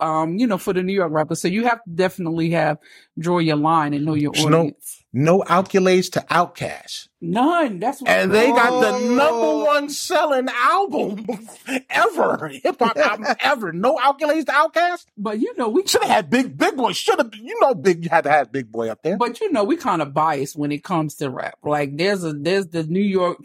um, 0.00 0.36
you 0.38 0.46
know, 0.46 0.58
for 0.58 0.72
the 0.72 0.82
New 0.82 0.92
York 0.92 1.12
rapper. 1.12 1.34
So 1.34 1.48
you 1.48 1.64
have 1.64 1.82
to 1.84 1.90
definitely 1.94 2.50
have 2.50 2.78
draw 3.18 3.38
your 3.38 3.56
line 3.56 3.94
and 3.94 4.04
know 4.04 4.14
your 4.14 4.32
audience. 4.32 5.04
no 5.12 5.40
accolades 5.46 6.10
to 6.12 6.20
Outkast, 6.30 7.08
None. 7.20 7.78
That's 7.78 8.00
what 8.02 8.10
and 8.10 8.32
they 8.34 8.48
got 8.48 8.80
the 8.80 8.88
Oh. 8.92 9.14
number 9.14 9.64
one 9.64 9.88
selling 9.88 10.48
album 10.50 11.24
ever, 11.90 12.48
hip 12.48 12.76
hop 12.80 12.96
album 12.98 13.26
ever. 13.40 13.72
No 13.72 13.96
accolades 13.96 14.46
to 14.46 14.52
Outkast. 14.52 15.06
But 15.16 15.38
you 15.40 15.54
know 15.56 15.68
we 15.68 15.86
Should 15.86 16.02
have 16.02 16.10
had 16.10 16.30
Big 16.30 16.56
Big 16.58 16.76
Boy. 16.76 16.92
Should 16.92 17.18
have, 17.18 17.30
you 17.34 17.56
know, 17.60 17.74
Big. 17.74 18.02
You 18.04 18.10
had 18.10 18.24
to 18.24 18.30
have 18.30 18.50
Big 18.52 18.70
Boy 18.72 18.88
up 18.90 19.02
there. 19.02 19.16
But 19.16 19.40
you 19.40 19.52
know, 19.52 19.64
we 19.64 19.76
kind 19.76 20.02
of 20.02 20.12
biased 20.12 20.56
when 20.56 20.72
it 20.72 20.82
comes 20.84 21.14
to 21.16 21.30
rap. 21.30 21.58
Like 21.62 21.96
there's 21.96 22.24
a 22.24 22.32
there's 22.32 22.66
the 22.66 22.82
New 22.84 23.00
York 23.00 23.38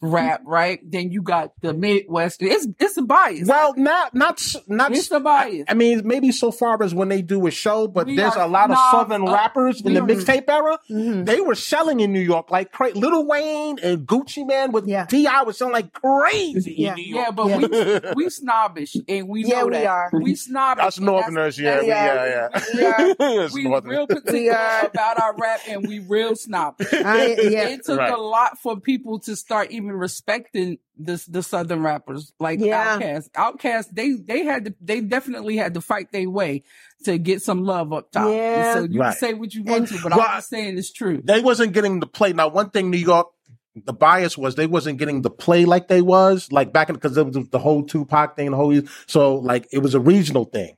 rap, 0.00 0.42
right? 0.44 0.80
Then 0.84 1.10
you 1.10 1.22
got 1.22 1.52
the 1.62 1.72
Midwest. 1.72 2.42
It's 2.42 2.66
it's 2.78 2.96
a 2.96 3.02
bias. 3.02 3.48
Well, 3.48 3.74
not 3.76 4.14
not 4.14 4.42
not. 4.68 4.92
it's 4.92 5.10
a 5.10 5.20
bias. 5.20 5.64
I 5.68 5.74
mean, 5.74 6.02
maybe 6.06 6.30
so 6.32 6.50
far 6.50 6.82
as 6.82 6.94
when 6.94 7.08
they 7.08 7.22
do 7.22 7.46
a 7.46 7.50
show, 7.50 7.86
but 7.88 8.06
We 8.06 8.16
there's 8.16 8.34
are 8.34 8.44
a 8.44 8.48
lot 8.48 8.70
of 8.70 8.76
Southern 8.90 9.26
up- 9.26 9.34
rappers 9.34 9.80
in 9.80 9.94
the 9.94 10.00
mixtape 10.00 10.48
era. 10.48 10.78
Mhm. 10.90 11.24
They 11.26 11.40
were 11.40 11.54
selling 11.54 12.00
in 12.00 12.12
New 12.12 12.20
York 12.20 12.50
like 12.50 12.70
crazy. 12.72 12.98
Lil 13.00 13.26
Wayne 13.26 13.78
and 13.82 14.06
Gucci 14.06 14.46
Mane 14.46 14.72
with 14.72 14.86
Yeah. 14.86 15.06
T.I. 15.06 15.42
was 15.42 15.58
selling 15.58 15.72
like 15.72 15.92
crazy 15.92 16.74
Yeah. 16.78 16.90
in 16.90 16.96
New 16.96 17.14
yeah, 17.16 17.30
but 17.30 17.46
Yeah. 17.48 18.12
we 18.16 18.24
we 18.24 18.30
snobbish 18.30 18.96
and 19.08 19.28
we 19.28 19.44
Yeah, 19.44 19.60
know 19.60 19.66
we 19.66 19.72
that. 19.72 19.86
are. 19.86 20.10
We 20.12 20.34
snobbish. 20.34 20.84
Us 20.84 20.98
and 20.98 21.06
that's- 21.08 21.30
Northerners, 21.30 21.58
yeah, 21.58 21.80
we, 21.80 21.86
that's- 21.88 22.74
yeah, 22.74 22.80
yeah. 22.80 23.16
We 23.20 23.38
Us 23.38 23.54
we 23.54 23.66
real 23.66 24.06
particular 24.08 24.58
about 24.82 25.20
our 25.20 25.34
rap 25.36 25.60
and 25.68 25.86
we 25.86 26.00
real 26.00 26.36
snobbish. 26.36 26.92
I, 26.92 27.26
yeah. 27.40 27.68
It 27.68 27.84
took 27.84 27.98
Right. 27.98 28.12
a 28.12 28.16
lot 28.20 28.58
for 28.58 28.78
people 28.78 29.18
to 29.20 29.36
start 29.36 29.70
even 29.70 29.83
respecting 29.88 30.78
this 30.96 31.26
the 31.26 31.42
southern 31.42 31.82
rappers 31.82 32.32
like 32.38 32.60
Yeah. 32.60 32.98
Outkast. 32.98 33.30
Outkast, 33.32 33.88
they 33.92 34.12
they 34.12 34.44
had 34.44 34.66
to 34.66 34.74
they 34.80 35.00
definitely 35.00 35.56
had 35.56 35.74
to 35.74 35.80
fight 35.80 36.12
their 36.12 36.30
way 36.30 36.62
to 37.04 37.18
get 37.18 37.42
some 37.42 37.64
love 37.64 37.92
up 37.92 38.10
top. 38.12 38.26
And 38.26 38.34
Yeah. 38.34 38.74
So 38.74 38.82
you 38.84 39.00
Right. 39.00 39.08
can 39.10 39.18
say 39.18 39.34
what 39.34 39.54
you 39.54 39.62
want 39.64 39.78
And- 39.78 39.88
to, 39.88 40.02
but 40.02 40.12
Well, 40.16 40.20
I'm 40.28 40.38
just 40.38 40.48
saying 40.50 40.78
it's 40.78 40.92
true. 40.92 41.20
They 41.24 41.40
wasn't 41.40 41.72
getting 41.72 42.00
the 42.00 42.06
play. 42.06 42.32
Now, 42.32 42.48
one 42.48 42.70
thing 42.70 42.90
New 42.90 42.98
York, 42.98 43.28
the 43.74 43.92
bias 43.92 44.38
was 44.38 44.54
they 44.54 44.68
wasn't 44.68 44.98
getting 44.98 45.22
the 45.22 45.30
play 45.30 45.64
like 45.64 45.88
they 45.88 46.00
was 46.00 46.50
like 46.52 46.72
back 46.72 46.88
in 46.88 46.94
because 46.94 47.16
it 47.16 47.26
was 47.26 47.48
the 47.50 47.58
whole 47.58 47.82
Tupac 47.82 48.36
thing, 48.36 48.50
the 48.52 48.56
whole 48.56 48.80
so 49.06 49.34
like 49.36 49.66
it 49.72 49.78
was 49.80 49.94
a 49.94 50.00
regional 50.00 50.44
thing. 50.44 50.76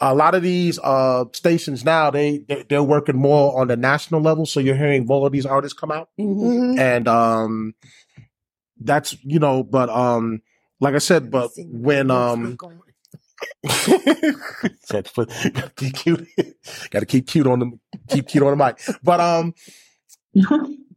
A 0.00 0.14
lot 0.16 0.34
of 0.34 0.42
these 0.42 0.80
uh 0.82 1.26
stations 1.32 1.84
now 1.84 2.10
they 2.10 2.38
they- 2.48 2.64
they're 2.68 2.82
working 2.82 3.16
more 3.16 3.60
on 3.60 3.68
the 3.68 3.76
national 3.76 4.20
level, 4.22 4.46
so 4.46 4.58
you're 4.60 4.74
hearing 4.76 5.06
more 5.06 5.26
of 5.26 5.32
these 5.32 5.46
artists 5.46 5.78
come 5.78 5.92
out. 5.92 6.08
Mhm. 6.18 6.78
and 6.78 7.06
um 7.06 7.74
that's 8.84 9.16
you 9.24 9.38
know 9.38 9.62
but 9.62 9.88
um 9.90 10.40
like 10.80 10.94
i 10.94 10.98
said 10.98 11.30
but 11.30 11.50
when 11.56 12.10
um 12.10 12.56
gotta 14.90 15.72
keep 15.76 15.94
cute. 15.94 16.26
Gotta 16.90 17.06
keep 17.06 17.26
cute 17.26 17.46
on 17.46 17.58
the 17.58 17.78
keep 18.08 18.28
cute 18.28 18.42
on 18.42 18.56
the 18.56 18.64
mic. 18.64 18.80
But 19.02 19.20
um 19.20 19.54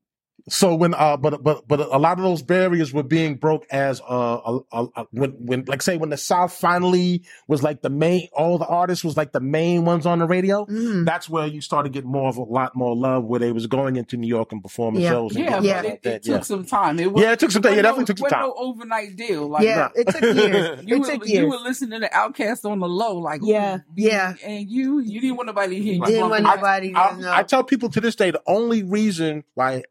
So 0.47 0.75
when 0.75 0.93
uh, 0.93 1.17
but 1.17 1.41
but 1.43 1.67
but 1.67 1.79
a 1.79 1.97
lot 1.97 2.19
of 2.19 2.23
those 2.23 2.43
barriers 2.43 2.93
were 2.93 3.01
being 3.01 3.33
broke 3.35 3.65
as 3.71 3.99
uh, 4.01 4.05
a, 4.45 4.59
a, 4.71 4.87
a, 4.95 5.05
when 5.11 5.31
when 5.43 5.65
like 5.65 5.81
say 5.81 5.97
when 5.97 6.09
the 6.09 6.17
South 6.17 6.53
finally 6.53 7.23
was 7.47 7.63
like 7.63 7.81
the 7.81 7.89
main, 7.89 8.27
all 8.31 8.59
the 8.59 8.67
artists 8.67 9.03
was 9.03 9.17
like 9.17 9.31
the 9.31 9.39
main 9.39 9.85
ones 9.85 10.05
on 10.05 10.19
the 10.19 10.27
radio. 10.27 10.65
Mm. 10.67 11.03
That's 11.03 11.27
where 11.27 11.47
you 11.47 11.61
started 11.61 11.93
getting 11.93 12.11
more 12.11 12.29
of 12.29 12.37
a 12.37 12.43
lot 12.43 12.75
more 12.75 12.95
love, 12.95 13.23
where 13.23 13.39
they 13.39 13.51
was 13.51 13.65
going 13.65 13.95
into 13.95 14.17
New 14.17 14.27
York 14.27 14.51
and 14.51 14.61
performing 14.61 15.01
Yeah. 15.01 15.09
shows. 15.09 15.35
and 15.35 15.45
Yeah, 15.45 15.61
Yeah. 15.61 15.77
like 15.81 15.85
it, 15.93 16.03
that. 16.03 16.13
it 16.17 16.23
took 16.23 16.43
some 16.45 16.63
time. 16.63 16.99
It 16.99 17.11
was, 17.11 17.23
Yeah, 17.23 17.31
it 17.31 17.39
took 17.39 17.49
some 17.49 17.63
time. 17.63 17.71
Yeah, 17.73 17.77
wasn't 17.91 18.05
definitely 18.07 18.13
took 18.13 18.17
some 18.19 18.29
time. 18.29 18.41
no 18.49 18.53
overnight 18.55 19.15
deal. 19.15 19.47
Like 19.49 19.63
Yeah, 19.63 19.89
it 19.95 20.07
took 20.09 20.21
years. 20.21 20.83
you 20.85 20.95
It 20.95 20.99
were, 20.99 21.05
took 21.07 21.27
you 21.27 21.47
were 21.47 21.57
listening 21.57 22.01
to 22.01 22.09
Outkast 22.09 22.69
on 22.69 22.79
the 22.81 22.87
low, 22.87 23.17
like 23.17 23.41
Yeah. 23.43 23.79
Yeah. 23.95 24.35
and 24.43 24.69
you 24.69 24.99
you 24.99 25.21
didn't 25.21 25.37
want 25.37 25.47
nobody 25.47 25.77
to 25.77 25.81
hear 25.81 25.93
you. 25.95 26.05
Didn't 26.05 26.29
want 26.29 26.43
bumping. 26.43 26.61
nobody 26.61 26.91
to 26.93 26.99
I, 26.99 27.15
know. 27.19 27.31
I 27.33 27.41
tell 27.41 27.63
people 27.63 27.89
to 27.89 27.99
this 27.99 28.15
day 28.15 28.29
the 28.29 28.43
only 28.45 28.83
reason 28.83 29.43
why 29.55 29.83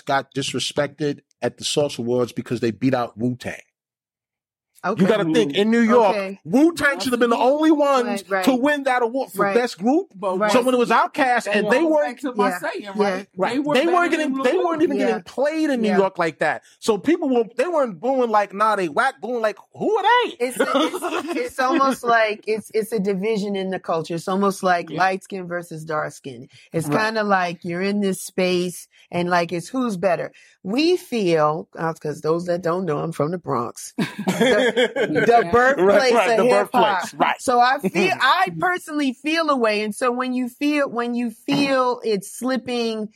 Got 0.00 0.34
disrespected 0.34 1.20
at 1.42 1.58
the 1.58 1.64
Source 1.64 1.98
Awards 1.98 2.32
because 2.32 2.60
they 2.60 2.70
beat 2.70 2.94
out 2.94 3.18
Wu 3.18 3.36
Tang. 3.36 3.60
Okay. 4.84 5.02
You 5.02 5.08
got 5.08 5.18
to 5.18 5.32
think 5.32 5.54
in 5.54 5.70
New 5.70 5.80
York, 5.80 6.10
Okay. 6.16 6.40
Wu 6.44 6.74
Tang 6.74 6.98
should 7.00 7.12
have 7.12 7.20
been 7.20 7.30
the 7.30 7.36
only 7.36 7.70
ones 7.70 8.06
Right, 8.06 8.30
right. 8.30 8.44
to 8.44 8.54
win 8.54 8.84
that 8.84 9.02
award 9.02 9.30
for 9.32 9.42
Right. 9.44 9.54
best 9.54 9.78
group. 9.78 10.08
But 10.14 10.38
Right. 10.38 10.52
So 10.52 10.62
when 10.62 10.74
it 10.74 10.78
was 10.78 10.90
Outkast 10.90 11.48
and 11.50 11.70
they 11.70 11.82
weren't 11.82 12.18
to 12.20 12.32
Yeah. 12.36 12.58
saying, 12.58 12.88
right? 12.96 13.26
Right. 13.36 13.52
They, 13.52 13.58
were 13.86 13.92
weren't 13.92 14.10
getting. 14.10 14.34
They 14.42 14.56
weren't 14.58 14.82
even 14.82 14.96
Yeah. 14.96 15.06
getting 15.06 15.22
played 15.22 15.70
in 15.70 15.80
New 15.82 15.88
Yeah. 15.88 15.98
York 15.98 16.18
like 16.18 16.38
that. 16.38 16.62
So 16.78 16.98
people 16.98 17.28
were. 17.28 17.44
They 17.56 17.66
weren't 17.68 18.00
booing 18.00 18.30
like, 18.30 18.52
nah, 18.52 18.76
they 18.76 18.88
whack 18.88 19.20
booing 19.20 19.40
like, 19.42 19.58
who 19.74 19.96
are 19.96 20.02
they? 20.02 20.36
It's, 20.40 20.56
it's 20.60 21.36
it's 21.38 21.58
almost 21.58 22.04
like 22.04 22.44
it's 22.46 22.70
it's 22.74 22.92
a 22.92 22.98
division 22.98 23.56
in 23.56 23.70
the 23.70 23.78
culture. 23.78 24.14
It's 24.14 24.28
almost 24.28 24.62
like 24.62 24.90
light 24.90 25.22
skin 25.24 25.46
versus 25.46 25.84
dark 25.84 26.12
skin. 26.12 26.48
It's 26.72 26.88
kind 26.88 27.18
of 27.18 27.26
like 27.26 27.64
you're 27.64 27.82
in 27.82 28.00
this 28.00 28.22
space 28.22 28.88
and 29.10 29.28
like 29.30 29.52
it's 29.52 29.68
who's 29.68 29.96
better. 29.96 30.32
We 30.64 30.96
feel 30.96 31.68
uh, 31.78 31.92
because 31.94 32.22
those 32.22 32.46
that 32.46 32.62
don't 32.62 32.86
know, 32.86 32.98
I'm 32.98 33.12
from 33.12 33.30
the 33.32 33.38
Bronx, 33.38 33.94
the 33.98 35.44
Yeah. 35.44 35.52
birthplace 35.52 36.12
Right, 36.12 36.12
right, 36.12 36.38
of 36.40 36.46
hip 36.46 36.68
hop. 36.72 37.10
right. 37.14 37.36
So 37.38 37.60
I 37.60 37.78
feel 37.92 38.12
I 38.20 38.48
personally 38.58 39.12
feel 39.14 39.50
a 39.50 39.56
way, 39.56 39.82
and 39.82 39.94
so 39.94 40.10
when 40.12 40.32
you 40.34 40.48
feel 40.48 40.90
when 40.90 41.14
you 41.14 41.30
feel 41.30 42.00
it's 42.04 42.32
slipping. 42.36 43.10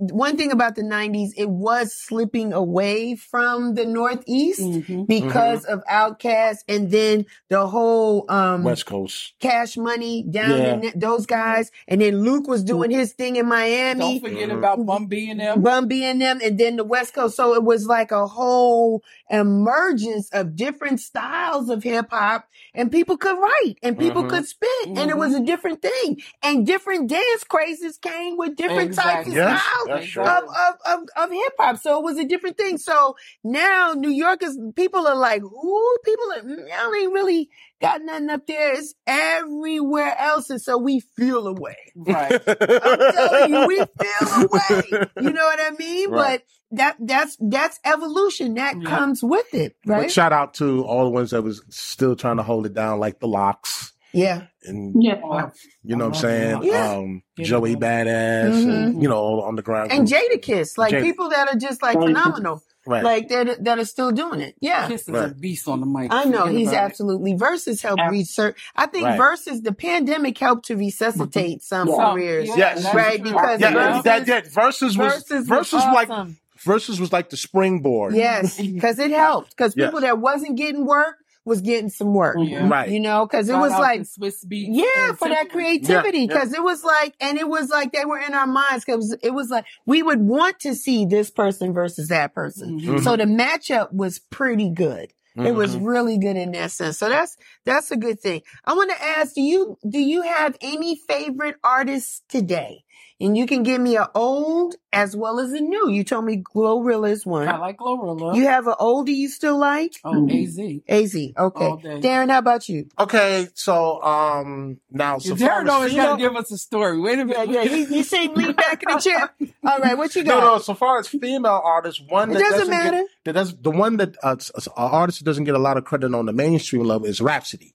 One 0.00 0.36
thing 0.36 0.52
about 0.52 0.76
the 0.76 0.82
'90s, 0.82 1.32
it 1.36 1.50
was 1.50 1.92
slipping 1.92 2.52
away 2.52 3.16
from 3.16 3.74
the 3.74 3.84
Northeast 3.84 4.60
Mhm. 4.60 5.08
because 5.08 5.64
of 5.64 5.82
Outkast 5.90 6.58
and 6.68 6.88
then 6.92 7.26
the 7.48 7.66
whole 7.66 8.24
um 8.30 8.62
West 8.62 8.86
Coast. 8.86 9.34
cash 9.40 9.76
money 9.76 10.22
down 10.22 10.58
Yeah. 10.58 10.74
in 10.92 10.92
those 11.00 11.26
guys 11.26 11.72
and 11.88 12.00
then 12.00 12.22
Luke 12.22 12.46
was 12.46 12.62
doing 12.62 12.92
his 12.92 13.12
thing 13.12 13.34
in 13.36 13.46
Miami. 13.48 13.98
Don't 13.98 13.98
Miami 13.98 14.20
forget 14.20 14.48
Mhm. 14.50 14.58
about 14.58 14.86
Bun 14.86 15.06
B 15.06 15.30
and 15.30 15.40
them. 15.40 15.62
Bun 15.62 15.88
B 15.88 16.04
and 16.04 16.20
them 16.20 16.38
and 16.44 16.56
then 16.56 16.76
the 16.76 16.84
West 16.84 17.12
Coast 17.12 17.34
so 17.34 17.54
it 17.54 17.64
was 17.64 17.86
like 17.88 18.12
a 18.12 18.24
whole 18.28 19.02
emergence 19.30 20.30
of 20.32 20.56
different 20.56 21.00
styles 21.00 21.68
of 21.68 21.82
hip 21.82 22.06
hop 22.10 22.46
and 22.74 22.90
people 22.92 23.16
could 23.16 23.36
write 23.38 23.76
and 23.82 23.98
people 23.98 24.24
Mhm. 24.24 24.28
could 24.30 24.46
spit 24.46 24.86
and 24.96 25.10
it 25.10 25.16
was 25.16 25.34
a 25.34 25.40
different 25.40 25.82
thing 25.82 26.20
and 26.42 26.66
different 26.66 27.08
dance 27.08 27.44
crazes 27.44 27.98
came 27.98 28.36
with 28.36 28.56
different 28.56 28.94
types 28.94 29.28
of 29.28 29.34
Yes, 29.34 29.62
styles 29.62 30.10
true. 30.10 30.24
of, 30.24 30.44
of, 30.44 30.74
of, 30.86 31.00
of 31.16 31.30
hip 31.30 31.52
hop. 31.58 31.76
So 31.78 31.98
it 31.98 32.04
was 32.04 32.18
a 32.18 32.24
different 32.24 32.56
thing. 32.56 32.78
So 32.78 33.16
now 33.44 33.94
New 33.96 34.10
Yorkers, 34.10 34.56
people 34.76 35.06
are 35.06 35.16
like, 35.16 35.42
who? 35.42 35.96
People 36.04 36.32
are, 36.36 36.42
"Mm, 36.42 36.68
y'all 36.68 36.94
ain't 36.94 37.12
really 37.12 37.50
got 37.80 38.02
nothing 38.02 38.30
up 38.30 38.46
there. 38.46 38.74
It's 38.74 38.94
everywhere 39.06 40.16
else. 40.18 40.50
And 40.50 40.60
so 40.60 40.78
we 40.78 41.00
feel 41.00 41.46
away. 41.46 41.76
Right. 41.96 42.40
I'm 42.82 42.98
telling 43.10 43.48
you, 43.48 43.60
we 43.62 43.84
feel 44.00 44.32
away. 44.44 45.00
You 45.18 45.32
know 45.32 45.44
what 45.44 45.60
I 45.60 45.70
mean? 45.78 46.10
Right. 46.10 46.40
But 46.40 46.42
that, 46.72 46.96
that's, 47.00 47.36
that's 47.40 47.78
evolution. 47.84 48.54
That 48.54 48.76
Yeah. 48.80 48.88
comes 48.88 49.22
with 49.22 49.52
it, 49.54 49.76
But 49.84 49.92
right? 49.92 50.10
shout 50.10 50.32
out 50.32 50.54
to 50.54 50.84
all 50.84 51.04
the 51.04 51.10
ones 51.10 51.30
that 51.30 51.42
was 51.42 51.62
still 51.70 52.16
trying 52.16 52.36
to 52.38 52.42
hold 52.42 52.66
it 52.66 52.74
down, 52.74 52.98
like 53.00 53.20
the 53.20 53.28
LOX, 53.28 53.92
yeah. 54.12 54.46
and 54.64 54.94
Yeah. 55.02 55.50
You 55.82 55.96
know 55.96 56.06
what 56.08 56.14
I'm 56.16 56.20
saying. 56.20 56.62
Yeah. 56.64 56.92
Um, 56.92 57.22
Joey 57.38 57.76
Badass, 57.76 58.64
and, 58.64 59.02
you 59.02 59.08
know, 59.08 59.16
all 59.16 59.42
the 59.42 59.46
underground. 59.48 59.92
And 59.92 60.06
Jada 60.08 60.40
Jadakiss, 60.42 60.76
like 60.78 60.92
Jada. 60.92 61.02
people 61.02 61.28
that 61.30 61.48
are 61.48 61.58
just 61.58 61.82
like 61.82 61.98
phenomenal, 61.98 62.62
right? 62.86 63.04
like 63.04 63.28
that, 63.28 63.62
that 63.64 63.78
are 63.78 63.84
still 63.84 64.10
doing 64.10 64.40
it. 64.40 64.56
Yeah. 64.60 64.88
Kiss 64.88 65.08
is 65.08 65.14
a 65.14 65.28
beast 65.38 65.68
on 65.68 65.80
the 65.80 65.86
mic. 65.86 66.12
I 66.12 66.24
know 66.24 66.46
he's 66.46 66.68
about 66.68 66.76
it. 66.82 66.84
absolutely 66.86 67.34
Verzuz 67.34 67.82
helped 67.82 68.00
Ab- 68.00 68.10
research. 68.10 68.58
I 68.74 68.86
think 68.86 69.04
Right. 69.04 69.20
Verzuz 69.20 69.62
the 69.62 69.72
pandemic 69.72 70.36
helped 70.38 70.66
to 70.66 70.76
resuscitate 70.76 71.62
some 71.62 71.88
Yeah. 71.88 72.10
careers. 72.12 72.48
Yes. 72.56 72.92
Right, 72.94 73.22
because 73.22 73.60
yeah, 73.60 73.72
Verzuz- 73.72 74.02
that 74.04 74.26
did. 74.26 74.44
Verzuz 74.46 74.96
was 74.96 74.96
Verzuz, 74.96 75.44
Verzuz, 75.46 75.72
was 75.74 75.94
like 75.94 76.10
awesome. 76.10 76.38
Versus 76.64 77.00
was 77.00 77.12
like 77.12 77.30
the 77.30 77.36
springboard. 77.36 78.14
yes, 78.14 78.60
because 78.60 78.98
it 78.98 79.10
helped. 79.10 79.50
Because 79.56 79.74
Yes. 79.76 79.86
people 79.88 80.00
that 80.00 80.18
wasn't 80.18 80.56
getting 80.56 80.86
work 80.86 81.16
was 81.44 81.62
getting 81.62 81.88
some 81.88 82.12
work. 82.12 82.36
Yeah. 82.40 82.68
Right. 82.68 82.90
You 82.90 83.00
know, 83.00 83.26
because 83.26 83.48
it 83.48 83.54
was 83.56 83.72
like 83.72 84.02
Swizz 84.02 84.44
Beatz 84.46 84.66
Yeah, 84.70 85.08
and 85.08 85.18
for 85.18 85.28
that 85.28 85.46
Timbaland. 85.48 85.50
creativity. 85.50 86.18
Yeah, 86.18 86.26
yeah. 86.34 86.40
Cause 86.40 86.52
it 86.52 86.62
was 86.62 86.84
like, 86.84 87.14
and 87.22 87.38
it 87.38 87.48
was 87.48 87.70
like 87.70 87.92
they 87.92 88.04
were 88.04 88.18
in 88.18 88.34
our 88.34 88.46
minds 88.46 88.84
cause 88.84 89.16
it 89.22 89.30
was 89.32 89.48
like, 89.48 89.64
we 89.86 90.02
would 90.02 90.20
want 90.20 90.60
to 90.60 90.74
see 90.74 91.06
this 91.06 91.30
person 91.30 91.72
versus 91.72 92.08
that 92.08 92.34
person. 92.34 92.78
Mhm. 92.80 93.02
So 93.02 93.16
the 93.16 93.24
matchup 93.24 93.92
was 93.94 94.18
pretty 94.18 94.68
good. 94.70 95.10
It 95.36 95.54
was 95.54 95.76
Mhm. 95.76 95.86
really 95.86 96.18
good 96.18 96.36
in 96.36 96.50
that 96.52 96.72
sense. 96.72 96.98
So 96.98 97.08
that's, 97.08 97.36
that's 97.64 97.92
a 97.92 97.96
good 97.96 98.20
thing. 98.20 98.42
I 98.64 98.74
want 98.74 98.90
to 98.90 99.02
ask, 99.02 99.34
do 99.34 99.40
you, 99.40 99.78
do 99.88 100.00
you 100.00 100.22
have 100.22 100.56
any 100.60 100.96
favorite 100.96 101.54
artists 101.62 102.22
today? 102.28 102.82
And 103.20 103.36
you 103.36 103.46
can 103.46 103.64
give 103.64 103.80
me 103.80 103.96
an 103.96 104.06
old 104.14 104.76
as 104.92 105.16
well 105.16 105.40
as 105.40 105.50
a 105.52 105.60
new. 105.60 105.90
You 105.90 106.04
told 106.04 106.24
me 106.24 106.36
Glorilla 106.36 107.10
is 107.10 107.26
one. 107.26 107.48
I 107.48 107.52
one. 107.52 107.60
like 107.60 107.76
Glorilla. 107.78 108.36
You 108.36 108.44
have 108.46 108.68
an 108.68 108.74
oldie 108.78 109.16
you 109.16 109.28
still 109.28 109.58
like? 109.58 109.94
oh, 110.04 110.28
AZ. 110.30 110.58
AZ. 110.88 111.16
All 111.36 111.46
Okay. 111.46 111.82
day. 112.00 112.08
Darren, 112.08 112.30
how 112.30 112.38
about 112.38 112.68
you? 112.68 112.88
Okay, 112.96 113.48
so 113.54 114.00
um 114.04 114.78
now 114.90 115.18
so 115.18 115.34
Darren 115.34 115.68
always 115.68 115.94
got 115.94 116.12
to 116.16 116.22
give 116.22 116.36
us 116.36 116.52
a 116.52 116.58
story. 116.58 117.00
Wait 117.00 117.18
a 117.18 117.24
minute. 117.24 117.50
yeah. 117.50 117.62
You, 117.64 117.86
you 117.86 118.02
see, 118.04 118.28
lean 118.28 118.52
back 118.52 118.84
in 118.84 118.94
the 118.94 119.00
chair. 119.00 119.30
All 119.64 119.78
right, 119.80 119.98
what 119.98 120.14
you 120.14 120.22
got? 120.22 120.38
no. 120.38 120.48
No. 120.54 120.58
So 120.58 120.74
far 120.74 121.00
as 121.00 121.08
female 121.08 121.60
artists, 121.64 122.00
one 122.08 122.30
It 122.30 122.34
doesn't 122.34 122.50
doesn't 122.52 122.70
matter. 122.70 122.96
Get, 122.98 123.06
that 123.24 123.32
does 123.32 123.56
the 123.56 123.70
one 123.72 123.96
that 123.96 124.16
uh, 124.22 124.36
s- 124.38 124.52
s- 124.56 124.68
artist 124.76 125.18
that 125.18 125.24
doesn't 125.24 125.42
get 125.44 125.56
a 125.56 125.58
lot 125.58 125.76
of 125.76 125.84
credit 125.84 126.14
on 126.14 126.26
the 126.26 126.32
mainstream 126.32 126.84
level 126.84 127.06
is 127.08 127.20
Rapsody. 127.20 127.74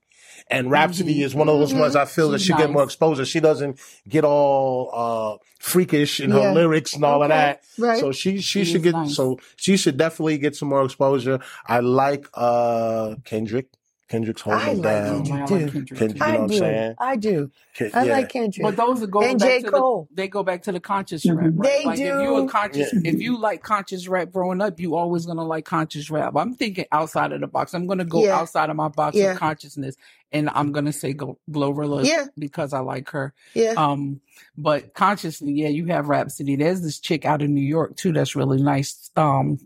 And 0.49 0.69
Rapsody 0.69 1.15
Mm-hmm. 1.15 1.23
is 1.23 1.35
one 1.35 1.49
of 1.49 1.57
those 1.59 1.73
ones 1.73 1.95
I 1.95 2.05
feel 2.05 2.29
that 2.31 2.39
She's 2.39 2.47
she 2.47 2.53
get 2.53 2.69
more 2.69 2.83
exposure. 2.83 3.25
She 3.25 3.39
doesn't 3.39 3.79
get 4.07 4.23
all 4.25 4.89
uh 4.93 5.37
freakish 5.59 6.19
in 6.19 6.29
Yeah. 6.31 6.41
her 6.49 6.53
lyrics 6.53 6.93
and 6.93 7.03
all 7.05 7.23
of 7.23 7.29
that. 7.29 7.61
right. 7.77 7.99
So 7.99 8.11
she 8.11 8.37
she 8.41 8.63
She 8.63 8.71
should 8.73 8.83
get 8.83 8.93
nice. 8.93 9.15
so 9.15 9.39
she 9.55 9.77
should 9.77 9.97
definitely 9.97 10.37
get 10.37 10.55
some 10.55 10.69
more 10.69 10.83
exposure. 10.83 11.39
I 11.65 11.79
like 11.79 12.27
uh 12.33 13.15
Kendrick. 13.23 13.67
Kendrick's 14.13 14.41
holding 14.41 14.61
I 14.61 14.73
like 14.73 14.83
down. 14.83 15.25
Kendrick. 15.25 15.33
I 15.33 15.39
like 15.39 15.47
too. 15.47 15.55
Kendrick, 15.57 15.99
Kendrick, 15.99 16.13
you 16.13 16.19
know 16.19 16.25
I 16.25 16.31
what 16.31 16.39
I'm 16.41 16.47
do. 16.47 16.57
saying? 16.59 16.95
I 16.99 17.15
do. 17.15 17.51
Ke- 17.75 17.81
I 17.95 18.03
yeah. 18.05 18.13
like 18.13 18.29
Kendrick. 18.29 18.63
But 18.63 18.75
those 18.77 19.01
are 19.01 19.07
go 19.07 19.21
And 19.23 19.39
back 19.39 19.49
J. 19.49 19.61
to 19.63 19.71
Cole. 19.71 20.07
the 20.11 20.15
they 20.15 20.27
go 20.27 20.43
back 20.43 20.61
to 20.63 20.71
the 20.71 20.79
conscious 20.79 21.25
Mhm. 21.25 21.35
rap. 21.37 21.51
Right? 21.55 21.69
They 21.79 21.85
like 21.85 21.99
if 21.99 22.13
do. 22.13 22.21
you 22.21 22.35
a 22.35 22.47
conscious 22.47 22.93
Yeah. 22.93 23.11
if 23.11 23.19
you 23.19 23.39
like 23.39 23.63
conscious 23.63 24.07
rap 24.07 24.31
growing 24.31 24.61
up, 24.61 24.79
you 24.79 24.95
always 24.95 25.25
gonna 25.25 25.43
like 25.43 25.65
conscious 25.65 26.11
rap. 26.11 26.33
I'm 26.35 26.53
thinking 26.53 26.85
outside 26.91 27.31
of 27.31 27.41
the 27.41 27.47
box. 27.47 27.73
I'm 27.73 27.87
gonna 27.87 28.05
go 28.05 28.23
Yeah. 28.23 28.37
outside 28.39 28.69
of 28.69 28.75
my 28.75 28.89
box 28.89 29.15
Yeah. 29.17 29.31
of 29.31 29.39
consciousness 29.39 29.95
and 30.31 30.49
I'm 30.53 30.71
gonna 30.71 30.93
say 30.93 31.13
go 31.13 31.39
Glorilla 31.49 32.05
Yeah. 32.05 32.25
because 32.37 32.73
I 32.73 32.79
like 32.79 33.09
her. 33.09 33.33
Yeah. 33.55 33.73
Um, 33.77 34.21
but 34.57 34.93
consciously, 34.93 35.53
yeah, 35.53 35.69
you 35.69 35.85
have 35.87 36.07
Rapsody. 36.07 36.55
There's 36.55 36.81
this 36.81 36.99
chick 36.99 37.25
out 37.25 37.41
in 37.41 37.55
New 37.55 37.61
York 37.65 37.95
too 37.95 38.13
that's 38.13 38.35
really 38.35 38.61
nice. 38.61 39.09
Um, 39.15 39.57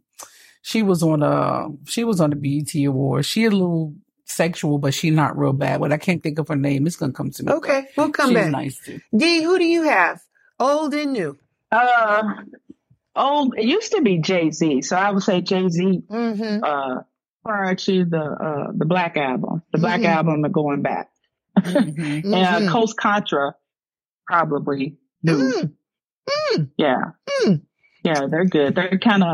she 0.62 0.82
was 0.84 1.02
on 1.04 1.24
uh 1.24 1.68
she 1.86 2.04
was 2.04 2.20
on 2.20 2.30
the 2.32 2.36
BET 2.36 2.74
Award. 2.86 3.26
She 3.26 3.44
had 3.44 3.54
a 3.54 3.56
little 3.56 3.94
sexual, 4.28 4.78
but 4.78 4.94
she 4.94 5.10
not 5.10 5.38
real 5.38 5.54
bad. 5.54 5.80
But 5.80 5.92
I 5.92 5.98
can't 5.98 6.22
think 6.22 6.38
of 6.40 6.48
her 6.50 6.56
name. 6.56 6.86
It's 6.86 6.96
gonna 6.96 7.14
come 7.14 7.32
to 7.32 7.44
me. 7.44 7.52
Okay, 7.54 7.86
we'll 7.98 8.12
come 8.12 8.30
She's 8.30 8.38
back. 8.38 8.52
nice 8.52 8.80
too. 8.80 9.00
D, 9.16 9.42
who 9.44 9.58
do 9.58 9.66
you 9.66 9.84
have? 9.84 10.20
Old 10.60 10.94
and 10.94 11.14
new. 11.14 11.38
Uh, 11.72 12.24
oh, 13.16 13.52
it 13.58 13.66
used 13.66 13.92
to 13.94 14.02
be 14.02 14.20
Jay 14.20 14.52
Z, 14.52 14.82
so 14.84 14.96
I 14.96 15.12
would 15.12 15.24
say 15.24 15.42
Jay 15.42 15.68
Z. 15.70 16.04
Mm-hmm. 16.10 16.64
Uh, 16.64 17.02
prior 17.44 17.76
to 17.76 18.06
the 18.06 18.18
uh 18.20 18.72
the 18.76 18.86
Black 18.86 19.18
album, 19.18 19.64
the 19.72 19.78
Black 19.80 20.02
Mhm. 20.02 20.06
album, 20.06 20.42
the 20.42 20.50
Going 20.50 20.82
Back, 20.82 21.10
Mhm. 21.58 22.24
and 22.34 22.68
uh, 22.68 22.72
Coast 22.72 22.98
Contra, 22.98 23.56
probably 24.26 24.98
new. 25.24 25.52
Mm. 25.52 25.74
Mm. 26.30 26.70
Yeah, 26.78 27.02
Mm. 27.46 27.62
yeah, 28.04 28.28
they're 28.30 28.46
good. 28.46 28.76
They're 28.76 29.00
kind 29.00 29.24
of 29.24 29.30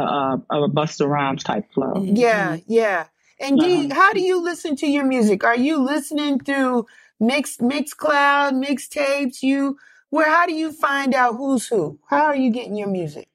uh, 0.50 0.66
a 0.66 0.70
Busta 0.70 1.08
Rhymes 1.08 1.44
type 1.44 1.72
flow. 1.74 2.04
Yeah, 2.04 2.58
yeah. 2.68 3.06
And 3.40 3.60
D, 3.60 3.86
Uh-huh. 3.92 3.96
how 3.96 4.14
do 4.14 4.22
you 4.22 4.42
listen 4.42 4.76
to 4.78 4.88
your 4.88 5.06
music? 5.06 5.44
Are 5.44 5.56
you 5.58 5.78
listening 5.80 6.40
through 6.40 6.86
mix 7.20 7.58
Mixcloud, 7.58 8.54
mixtapes? 8.64 9.42
You 9.44 9.78
where? 10.10 10.30
How 10.30 10.46
do 10.46 10.54
you 10.54 10.72
find 10.72 11.14
out 11.16 11.36
who's 11.36 11.68
who? 11.68 12.00
How 12.10 12.26
are 12.26 12.36
you 12.36 12.52
getting 12.52 12.76
your 12.76 12.88
music? 12.90 13.28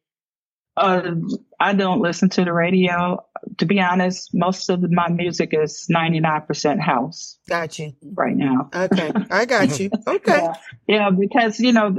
Uh, 0.76 1.11
I 1.59 1.72
don't 1.74 2.01
listen 2.01 2.28
to 2.30 2.44
the 2.44 2.53
radio. 2.53 3.24
To 3.59 3.66
be 3.66 3.80
honest, 3.80 4.30
most 4.32 4.68
of 4.70 4.80
my 4.92 5.09
music 5.09 5.51
is 5.53 5.86
ninety 5.88 6.20
nine 6.20 6.42
percent 6.42 6.80
house 6.80 7.36
Got 7.49 7.78
you. 7.80 7.94
right 8.14 8.36
now. 8.36 8.70
Okay, 8.72 9.11
I 9.30 9.44
got 9.44 9.78
you. 9.80 9.90
Okay. 10.07 10.32
Yeah, 10.40 10.53
yeah, 10.86 11.11
because 11.11 11.59
you 11.59 11.72
know, 11.72 11.96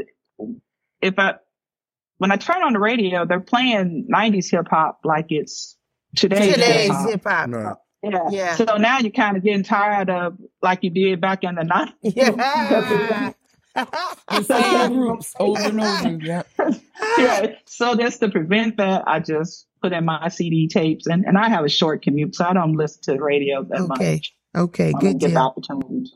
if 1.02 1.16
I 1.20 1.36
when 2.20 2.32
I 2.32 2.38
turn 2.38 2.64
on 2.64 2.72
the 2.74 2.80
radio, 2.80 3.26
they're 3.26 3.40
playing 3.40 4.08
90s 4.14 4.52
hip 4.52 4.68
hop 4.70 5.00
like 5.06 5.28
it's 5.30 5.78
today's, 6.18 6.54
Today's 6.54 6.88
hip 6.88 6.92
hop. 6.92 7.10
hip 7.10 7.24
hop. 7.26 7.50
Right. 7.50 7.76
Yeah. 8.04 8.28
Yeah. 8.30 8.56
So 8.56 8.78
now 8.78 9.00
you're 9.00 9.12
kind 9.12 9.36
of 9.38 9.44
getting 9.44 9.64
tired 9.64 10.10
of 10.10 10.38
like 10.62 10.84
you 10.84 10.90
did 10.90 11.20
back 11.22 11.44
in 11.44 11.56
the 11.56 11.62
90s. 11.64 11.94
Yeah. 13.76 13.86
The 14.30 14.44
same 14.44 14.94
groups 14.94 15.34
over 15.40 15.62
and 15.62 15.80
over. 15.82 16.10
Yeah. 16.22 16.44
yeah. 17.18 17.56
So 17.66 17.96
just 17.96 18.20
to 18.22 18.30
prevent 18.30 18.78
that, 18.78 19.04
I 19.08 19.20
just 19.20 19.68
put 19.82 19.94
in 19.94 20.06
my 20.06 20.28
CD 20.30 20.68
tapes 20.68 21.08
and, 21.08 21.24
and 21.26 21.38
I 21.38 21.50
have 21.50 21.64
a 21.64 21.70
short 21.70 22.02
commute, 22.02 22.36
so 22.36 22.46
I 22.46 22.54
don't 22.54 22.74
listen 22.74 23.02
to 23.04 23.12
the 23.14 23.22
radio 23.22 23.64
that 23.64 23.80
Okay. 23.82 24.14
much. 24.16 24.36
Okay, 24.58 24.88
I 24.90 24.92
don't 24.92 25.00
good 25.02 25.20
get 25.20 25.28
deal. 25.30 25.38
opportunity. 25.38 26.12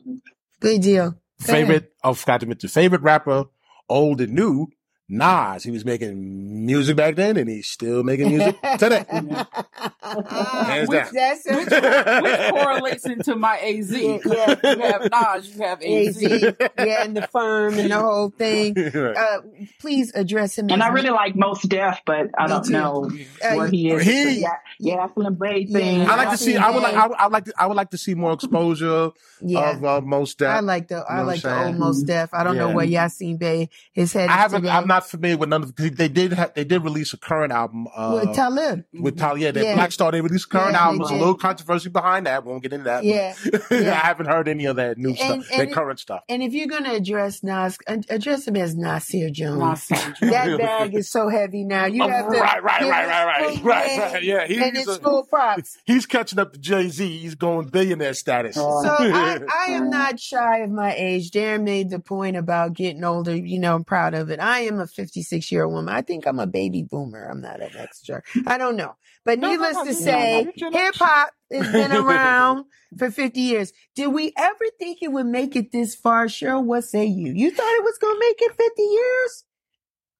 Good 0.60 0.82
deal. 0.82 1.10
Go 1.12 1.16
ahead. 1.16 1.56
Favorite, 1.68 1.92
I 2.02 2.12
forgot 2.12 2.40
to 2.40 2.46
mention, 2.46 2.68
favorite 2.68 3.02
rapper, 3.02 3.44
old 3.88 4.20
and 4.20 4.32
new, 4.34 4.68
Nas. 5.08 5.62
He 5.64 5.70
was 5.70 5.84
making 5.84 6.64
music 6.66 6.96
back 6.96 7.14
then 7.16 7.36
and 7.36 7.48
he's 7.48 7.66
still 7.68 8.02
making 8.02 8.28
music 8.28 8.56
today. 8.78 9.04
Hands 9.10 10.88
Which- 10.88 10.98
down. 11.04 11.10
That's 11.14 11.44
Which, 11.48 11.66
which 11.66 12.50
correlates 12.50 13.06
into 13.06 13.36
my 13.36 13.58
AZ. 13.58 13.90
Yeah, 13.90 14.18
yeah. 14.24 14.54
You 14.74 14.80
have 14.82 15.10
Nas, 15.10 15.54
you 15.56 15.62
have 15.62 15.82
AZ. 15.82 16.22
AZ, 16.22 16.54
yeah, 16.78 17.04
and 17.04 17.16
the 17.16 17.28
firm 17.30 17.78
and 17.78 17.90
the 17.90 17.98
whole 18.00 18.30
thing. 18.30 18.74
Right. 18.74 19.16
Uh, 19.16 19.40
please 19.80 20.12
address 20.14 20.58
him. 20.58 20.68
And 20.70 20.82
as 20.82 20.88
I 20.88 20.92
really 20.92 21.10
like 21.10 21.36
Mos 21.36 21.62
Def, 21.62 22.00
but 22.06 22.30
I 22.38 22.44
Me 22.44 22.48
don't 22.48 22.64
too. 22.64 22.72
know 22.72 23.10
Uh, 23.42 23.54
where 23.56 23.68
he 23.68 23.90
is. 23.90 24.02
he- 24.02 24.40
yeah, 24.40 24.48
yeah, 24.80 25.06
Flynn 25.08 25.34
Blade 25.34 25.68
Yeah. 25.68 26.06
I 26.10 26.16
like 26.16 26.30
to 26.30 26.36
see. 26.38 26.56
I 26.56 26.70
would 26.70 26.82
like. 26.82 26.94
Yeah. 26.94 27.02
I 27.02 27.06
would, 27.08 27.16
I 27.18 27.24
would 27.26 27.32
like. 27.32 27.44
To, 27.44 27.52
I 27.58 27.66
would 27.66 27.76
like 27.76 27.90
to 27.90 27.98
see 27.98 28.14
more 28.14 28.32
exposure 28.32 29.10
yeah. 29.42 29.70
of 29.76 29.84
uh, 29.84 30.00
most 30.00 30.40
I 30.42 30.60
like 30.60 30.88
the 30.88 31.04
I 31.08 31.22
like 31.22 31.42
the 31.42 31.66
old 31.66 31.76
Mos 31.76 32.02
Def. 32.02 32.32
I 32.32 32.42
don't 32.44 32.56
know 32.56 32.68
Yeah. 32.68 32.74
where 32.74 32.86
Yasin 32.86 33.38
Bey 33.38 33.68
is 33.94 34.12
headed. 34.12 34.30
I 34.30 34.36
haven't. 34.36 34.62
today. 34.62 34.72
I'm 34.72 34.86
not 34.86 34.93
familiar 35.00 35.36
with 35.36 35.48
none 35.48 35.62
of. 35.62 35.74
They 35.76 36.08
did. 36.08 36.32
Ha- 36.34 36.50
they 36.54 36.64
did 36.64 36.82
release 36.84 37.12
a 37.12 37.16
current 37.16 37.52
album. 37.52 37.86
Uh, 37.94 38.20
With 38.24 38.34
Talib. 38.36 38.84
with 38.92 39.18
Talib, 39.18 39.54
that 39.54 39.64
Yeah. 39.64 39.74
Black 39.74 39.92
Star, 39.92 40.12
they 40.12 40.20
released 40.20 40.46
a 40.46 40.48
current 40.48 40.72
Yeah, 40.72 40.84
album. 40.84 40.98
they 40.98 41.04
There's 41.04 41.10
a 41.10 41.18
little 41.18 41.34
controversy 41.34 41.88
behind 41.88 42.26
that. 42.26 42.44
we 42.44 42.50
Won't 42.50 42.62
get 42.62 42.72
into 42.72 42.84
that. 42.84 43.04
Yeah, 43.04 43.34
I 43.70 44.06
haven't 44.06 44.26
heard 44.26 44.48
any 44.48 44.66
of 44.66 44.76
that 44.76 44.96
new 44.98 45.10
And- 45.10 45.18
stuff, 45.18 45.50
and 45.50 45.60
that 45.60 45.68
it- 45.68 45.72
current 45.74 45.98
stuff. 46.00 46.22
And 46.28 46.42
if 46.42 46.52
you're 46.52 46.66
gonna 46.68 46.92
address 46.94 47.42
Nas, 47.42 47.78
ad- 47.86 48.06
address 48.10 48.46
him 48.46 48.56
as 48.56 48.74
Nasir 48.76 49.30
Jones. 49.30 49.88
Nas. 49.90 50.12
That 50.20 50.58
bag 50.58 50.94
is 50.94 51.10
so 51.10 51.28
heavy 51.28 51.64
now. 51.64 51.86
You 51.86 52.04
Oh, 52.04 52.08
have 52.08 52.30
to 52.32 52.38
right, 52.40 52.62
right, 52.62 52.82
right, 52.82 53.06
right, 53.08 53.26
right, 53.26 53.64
right, 53.64 54.02
right. 54.12 54.22
Yeah, 54.22 54.46
he's 54.46 54.60
and 54.62 54.76
it's 54.76 54.86
a- 54.88 55.00
full 55.00 55.24
props. 55.24 55.78
He's 55.84 56.06
catching 56.06 56.38
up 56.38 56.52
to 56.52 56.58
Jay 56.58 56.88
Z. 56.88 57.18
He's 57.18 57.34
going 57.34 57.68
billionaire 57.68 58.14
status. 58.14 58.56
Oh. 58.58 58.82
So 58.82 58.88
I, 58.98 59.40
I 59.68 59.72
am 59.72 59.90
not 59.90 60.18
shy 60.20 60.58
of 60.58 60.70
my 60.70 60.94
age. 60.96 61.30
Darren 61.30 61.62
made 61.64 61.90
the 61.90 61.98
point 61.98 62.36
about 62.36 62.72
getting 62.74 63.04
older. 63.04 63.34
You 63.36 63.58
know, 63.58 63.74
I'm 63.74 63.84
proud 63.84 64.14
of 64.14 64.30
it. 64.30 64.40
I 64.40 64.60
am 64.60 64.80
a 64.84 64.88
56 64.88 65.50
year 65.52 65.64
old 65.64 65.74
woman. 65.74 65.92
I 65.94 66.02
think 66.02 66.26
I'm 66.26 66.38
a 66.38 66.46
baby 66.46 66.82
boomer. 66.82 67.28
I'm 67.30 67.40
not 67.40 67.60
an 67.60 67.70
extra. 67.76 68.22
I 68.46 68.56
don't 68.58 68.76
know. 68.76 68.94
But 69.24 69.38
No, 69.38 69.48
no, 69.48 69.52
needless 69.52 69.74
no, 69.74 69.84
to 69.84 69.94
say, 69.94 70.44
no, 70.44 70.52
you're 70.54 70.70
not. 70.70 70.80
hip 70.80 70.94
hop 70.96 71.30
has 71.50 71.72
been 71.72 71.92
around 71.96 72.64
for 72.98 73.10
50 73.10 73.40
years. 73.40 73.72
Did 73.94 74.08
we 74.08 74.32
ever 74.38 74.64
think 74.78 74.98
it 75.02 75.12
would 75.12 75.26
make 75.26 75.56
it 75.56 75.72
this 75.72 75.94
far? 75.94 76.26
Cheryl, 76.26 76.64
what 76.64 76.84
say 76.84 77.04
you? 77.06 77.32
You 77.32 77.50
thought 77.50 77.74
it 77.78 77.84
was 77.84 77.98
going 77.98 78.14
to 78.14 78.20
make 78.20 78.36
it 78.40 78.56
50 78.56 78.82
years? 78.82 79.44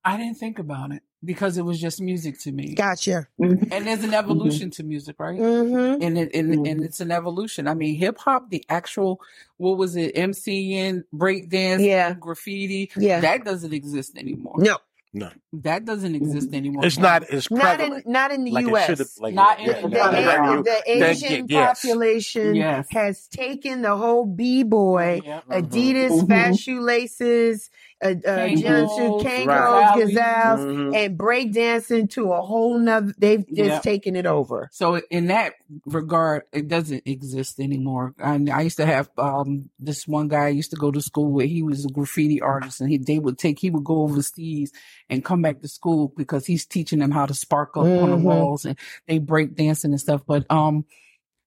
I 0.04 0.16
didn't 0.16 0.36
think 0.38 0.58
about 0.58 0.92
it 0.92 1.02
because 1.25 1.57
it 1.59 1.64
was 1.64 1.81
just 1.81 2.01
music 2.01 2.39
to 2.41 2.53
me. 2.53 2.75
Gotcha. 2.75 3.29
Mhm. 3.41 3.68
And 3.72 3.87
there's 3.87 4.05
an 4.05 4.14
evolution 4.14 4.70
to 4.72 4.83
music, 4.83 5.16
right? 5.18 5.39
Mm-hmm. 5.39 6.03
And 6.03 6.18
it 6.18 6.35
and, 6.35 6.55
Mhm. 6.55 6.70
and 6.70 6.85
it's 6.85 7.01
an 7.01 7.11
evolution. 7.11 7.66
I 7.68 7.75
mean, 7.75 7.95
hip 7.97 8.18
hop, 8.18 8.51
the 8.51 8.64
actual 8.68 9.20
what 9.57 9.79
was 9.79 9.97
it, 9.97 10.14
MCing, 10.16 11.05
breakdance, 11.14 11.85
Yeah. 11.85 12.12
graffiti, 12.14 12.91
Yeah. 12.97 13.20
that 13.20 13.45
doesn't 13.45 13.72
exist 13.72 14.16
anymore. 14.18 14.55
No, 14.59 14.79
No, 15.16 15.31
That 15.53 15.85
doesn't 15.85 16.16
exist 16.16 16.53
anymore. 16.53 16.85
It's 16.85 16.99
not 16.99 17.22
as 17.31 17.49
not 17.49 17.79
in, 17.81 18.03
not 18.05 18.33
in 18.33 18.43
the 18.43 18.51
like 18.51 18.66
U.S. 18.66 19.16
Like, 19.20 19.33
Not 19.33 19.61
in 19.61 19.66
yeah, 19.66 19.81
the 19.83 19.89
the, 19.89 19.95
yeah, 19.97 20.11
US. 20.11 20.25
yeah, 20.25 20.51
A- 20.51 20.57
you- 20.57 20.62
the 20.64 21.07
Asian 21.09 21.47
yes. 21.49 21.81
population 21.83 22.55
Yes. 22.57 22.89
has 22.91 23.29
taken 23.29 23.83
the 23.83 23.95
whole 23.97 24.27
b-boy 24.27 25.20
Yeah. 25.25 25.43
Adidas 25.49 26.11
Mhm. 26.22 26.27
fast 26.29 26.59
shoelaces, 26.62 27.70
uh, 28.05 28.09
uh, 28.09 28.48
jumpsuit, 28.48 29.20
Kankos, 29.20 29.46
Kankos, 29.46 29.46
Right. 29.46 29.94
gazelles, 29.96 30.61
Mhm. 30.61 30.94
and 30.94 31.18
break 31.18 31.52
dancing 31.52 32.07
to 32.09 32.32
a 32.32 32.42
whole 32.42 32.78
nother. 32.78 33.14
They've 33.18 33.46
just 33.46 33.59
Yeah. 33.59 33.80
taken 33.80 34.14
it 34.14 34.26
over. 34.26 34.68
So 34.72 35.00
in 35.11 35.26
that 35.28 35.55
regard, 35.86 36.42
it 36.52 36.68
doesn't 36.68 37.02
exist 37.07 37.59
anymore. 37.59 38.14
And 38.18 38.50
I 38.50 38.61
used 38.62 38.76
to 38.76 38.86
have 38.86 39.09
um 39.18 39.70
this 39.78 40.07
one 40.07 40.28
guy 40.28 40.46
I 40.46 40.48
used 40.48 40.70
to 40.70 40.76
go 40.76 40.90
to 40.90 41.00
school 41.00 41.32
with. 41.32 41.46
He 41.48 41.62
was 41.62 41.84
a 41.84 41.88
graffiti 41.88 42.40
artist, 42.40 42.80
and 42.80 42.90
he 42.90 42.98
they 42.98 43.18
would 43.18 43.38
take 43.38 43.59
he 43.59 43.70
would 43.70 43.84
go 43.84 44.02
overseas 44.02 44.70
and 45.09 45.24
come 45.24 45.42
back 45.42 45.61
to 45.62 45.68
school 45.68 46.12
because 46.16 46.46
he's 46.46 46.66
teaching 46.66 46.98
them 46.98 47.11
how 47.11 47.26
to 47.26 47.34
spark 47.34 47.76
up 47.76 47.86
on 47.86 48.11
the 48.11 48.16
Mhm. 48.16 48.22
walls 48.22 48.64
and 48.66 48.78
they 49.09 49.18
break 49.18 49.55
dancing 49.55 49.92
and 49.92 50.00
stuff. 50.00 50.22
But 50.26 50.44
um, 50.50 50.84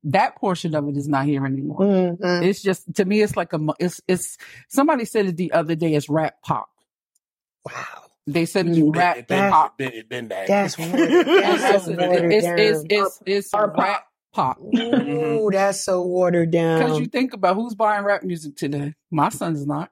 that 0.06 0.36
portion 0.38 0.76
of 0.76 0.88
it 0.90 0.98
is 0.98 1.08
not 1.08 1.26
here 1.26 1.46
anymore. 1.46 1.80
Mhm. 1.80 2.44
It's 2.44 2.62
just 2.62 2.94
to 2.96 3.06
me, 3.06 3.22
it's 3.22 3.36
like 3.36 3.54
a 3.54 3.60
it's 3.80 4.02
it's 4.08 4.38
somebody 4.70 5.06
said 5.06 5.26
it 5.28 5.38
the 5.38 5.52
other 5.52 5.76
day. 5.76 5.94
It's 5.96 6.10
rap 6.10 6.36
pop. 6.44 6.70
Wow, 7.66 8.04
They 8.28 8.46
said 8.46 8.68
it's 8.68 8.78
Mm, 8.80 8.96
rap 8.96 9.18
It 9.18 9.28
been, 9.28 9.52
pop. 9.52 9.74
it 9.74 9.78
been, 9.92 10.00
it 10.00 10.10
been 10.10 10.28
that. 10.30 10.48
that's 10.48 10.78
watered, 10.80 11.00
It's, 11.12 11.62
that's 11.62 11.86
so 11.86 11.92
watered 11.92 12.32
it's, 12.32 12.46
down. 12.46 12.60
it's, 12.60 12.84
it's, 12.90 13.20
it's 13.26 13.54
Or 13.54 13.74
rap 13.78 14.04
pop. 14.34 14.60
Ooh, 14.62 15.50
that's 15.52 15.84
so 15.84 16.02
watered 16.04 16.52
down. 16.52 16.80
Because 16.80 17.00
you 17.00 17.08
think 17.08 17.34
about 17.34 17.56
who's 17.56 17.76
buying 17.76 18.06
rap 18.06 18.24
music 18.24 18.56
today. 18.56 18.96
My 19.12 19.30
son's 19.30 19.66
not. 19.66 19.92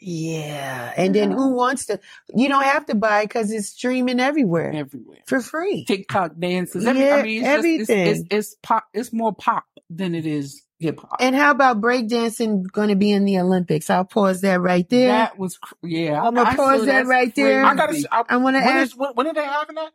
Yeah, 0.00 0.92
and 0.96 1.14
then 1.14 1.30
who 1.30 1.54
wants 1.54 1.86
to? 1.86 2.00
You 2.34 2.48
don't 2.48 2.64
have 2.64 2.86
to 2.86 2.94
buy 2.94 3.24
because 3.24 3.50
it's 3.52 3.68
streaming 3.68 4.18
everywhere 4.20 4.72
everywhere. 4.72 5.18
for 5.26 5.40
free. 5.40 5.84
TikTok 5.84 6.32
dances. 6.38 6.86
Every, 6.86 7.02
Yeah, 7.04 7.16
I 7.16 7.22
mean, 7.22 7.36
it's 7.42 7.44
just, 7.46 7.58
everything. 7.58 8.06
it's, 8.06 8.20
it's, 8.20 8.28
it's 8.30 8.56
pop. 8.62 8.84
It's 8.94 9.12
more 9.12 9.34
pop 9.34 9.64
than 9.90 10.14
it 10.14 10.24
is 10.26 10.62
hip 10.78 11.00
hop. 11.00 11.16
And 11.20 11.34
how 11.36 11.50
about 11.50 11.80
breakdancing 11.80 12.70
going 12.72 12.88
to 12.88 12.96
be 12.96 13.10
in 13.12 13.24
the 13.26 13.38
Olympics? 13.38 13.90
I'll 13.90 14.04
pause 14.04 14.40
that 14.40 14.60
right 14.60 14.88
there. 14.88 15.08
That 15.08 15.38
was, 15.38 15.58
yeah. 15.82 16.22
I'ma 16.22 16.42
I- 16.42 16.50
I 16.52 16.56
pause 16.56 16.86
that 16.86 17.06
right 17.06 17.34
there. 17.34 17.64
I 17.64 17.74
gotta. 17.74 18.02
I, 18.10 18.24
I 18.30 18.36
want 18.38 18.56
to 18.56 18.60
when, 18.60 18.76
ask. 18.76 18.92
is, 18.92 18.96
when, 18.96 19.10
when 19.14 19.26
are 19.26 19.34
they 19.34 19.44
having 19.44 19.76
that? 19.76 19.90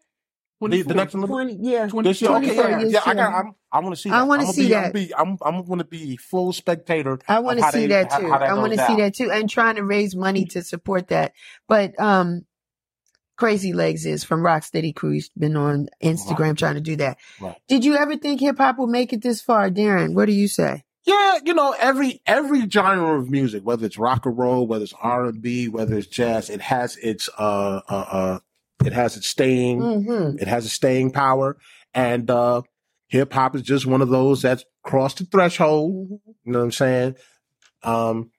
The, 0.61 0.81
the 0.83 0.93
next 0.93 1.13
Olympics. 1.15 1.57
20, 1.57 1.57
yeah. 1.59 1.87
This 2.01 2.21
year, 2.21 2.31
okay, 2.31 2.55
24 2.55 2.69
yeah, 2.69 2.79
yeah. 2.85 3.01
I 3.05 3.13
got. 3.13 3.33
I'm, 3.33 3.55
I 3.71 3.79
want 3.79 3.95
to 3.95 4.01
see. 4.01 4.09
That. 4.09 4.15
I 4.15 4.23
wanna 4.23 4.45
see 4.47 4.63
be, 4.63 4.69
that. 4.69 4.85
I'm, 4.85 4.91
be, 4.93 5.13
I'm, 5.15 5.37
I'm 5.41 5.65
going 5.65 5.79
to 5.79 5.85
be 5.85 6.15
full 6.15 6.53
spectator. 6.53 7.19
I 7.27 7.39
want 7.39 7.59
to 7.59 7.71
see 7.71 7.81
they- 7.81 7.87
that 7.87 8.11
too. 8.11 8.29
how 8.29 8.39
that 8.39 8.49
I 8.49 8.53
want 8.53 8.73
to 8.73 8.85
see 8.85 8.95
that 8.95 9.15
too, 9.15 9.31
and 9.31 9.49
trying 9.49 9.75
to 9.75 9.83
raise 9.83 10.15
money 10.15 10.45
to 10.45 10.63
support 10.63 11.09
that. 11.09 11.33
But 11.67 11.99
um, 11.99 12.45
Crazy 13.37 13.73
Legs 13.73 14.05
is 14.05 14.23
from 14.23 14.41
Rocksteady 14.41 14.95
Crew. 14.95 15.11
He's 15.11 15.29
been 15.29 15.57
on 15.57 15.89
Instagram 16.01 16.57
trying 16.57 16.75
to 16.75 16.81
do 16.81 16.95
that. 16.97 17.17
Right. 17.41 17.57
Did 17.67 17.83
you 17.83 17.97
ever 17.97 18.15
think 18.15 18.39
hip 18.39 18.57
hop 18.57 18.77
would 18.79 18.89
make 18.89 19.11
it 19.11 19.21
this 19.21 19.41
far, 19.41 19.69
Darren? 19.69 20.13
What 20.13 20.25
do 20.25 20.31
you 20.31 20.47
say? 20.47 20.83
Yeah, 21.03 21.37
you 21.45 21.53
know, 21.53 21.75
every 21.77 22.21
every 22.25 22.67
genre 22.67 23.19
of 23.19 23.29
music, 23.29 23.63
whether 23.63 23.85
it's 23.85 23.97
rock 23.97 24.25
and 24.25 24.37
roll, 24.37 24.65
whether 24.65 24.83
it's 24.83 24.93
R 25.01 25.25
and 25.25 25.41
B, 25.41 25.67
whether 25.67 25.97
it's 25.97 26.07
jazz, 26.07 26.49
it 26.49 26.61
has 26.61 26.97
its 26.97 27.29
uh 27.37 27.81
uh, 27.87 27.93
uh 27.93 28.39
it 28.85 28.93
has 28.93 29.17
its 29.17 29.27
staying, 29.27 29.79
Mm-hmm. 29.79 30.37
it 30.39 30.47
has 30.47 30.65
a 30.65 30.69
staying 30.69 31.11
power, 31.11 31.57
and 31.93 32.29
uh 32.29 32.61
hip 33.07 33.31
hop 33.33 33.55
is 33.55 33.61
just 33.61 33.85
one 33.85 34.01
of 34.01 34.09
those 34.09 34.41
that's 34.41 34.63
crossed 34.83 35.19
the 35.19 35.25
threshold. 35.25 36.09
You 36.43 36.51
know 36.51 36.59
what 36.59 36.65
I'm 36.65 36.71
saying? 36.71 37.15
Um, 37.83 38.31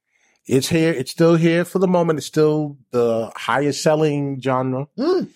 it's 0.47 0.69
here. 0.69 0.93
It's 0.93 1.11
still 1.11 1.37
here 1.37 1.65
for 1.65 1.79
the 1.79 1.89
moment. 1.89 2.19
It's 2.19 2.27
still 2.27 2.77
the 2.91 3.33
highest 3.37 3.83
selling 3.83 4.41
genre, 4.41 4.87
Mm. 4.99 5.29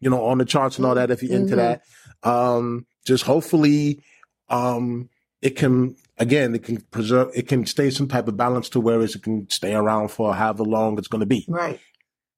you 0.00 0.10
know, 0.10 0.24
on 0.24 0.38
the 0.38 0.44
charts 0.44 0.76
and 0.76 0.86
all 0.86 0.94
that. 0.94 1.10
If 1.10 1.22
you're 1.22 1.34
into 1.36 1.54
Mhm. 1.54 1.56
that, 1.56 1.82
um, 2.28 2.86
just 3.04 3.24
hopefully, 3.24 4.00
um, 4.48 5.08
it 5.42 5.56
can 5.56 5.96
again, 6.18 6.54
it 6.54 6.62
can 6.64 6.80
preserve, 6.90 7.30
it 7.34 7.46
can 7.46 7.66
stay 7.66 7.90
some 7.90 8.08
type 8.08 8.26
of 8.26 8.36
balance 8.36 8.68
to 8.70 8.80
where 8.80 9.02
it 9.02 9.22
can 9.22 9.48
stay 9.50 9.74
around 9.74 10.08
for 10.08 10.34
however 10.34 10.62
long 10.64 10.96
it's 10.98 11.08
going 11.08 11.20
to 11.20 11.26
be. 11.26 11.44
Right. 11.48 11.78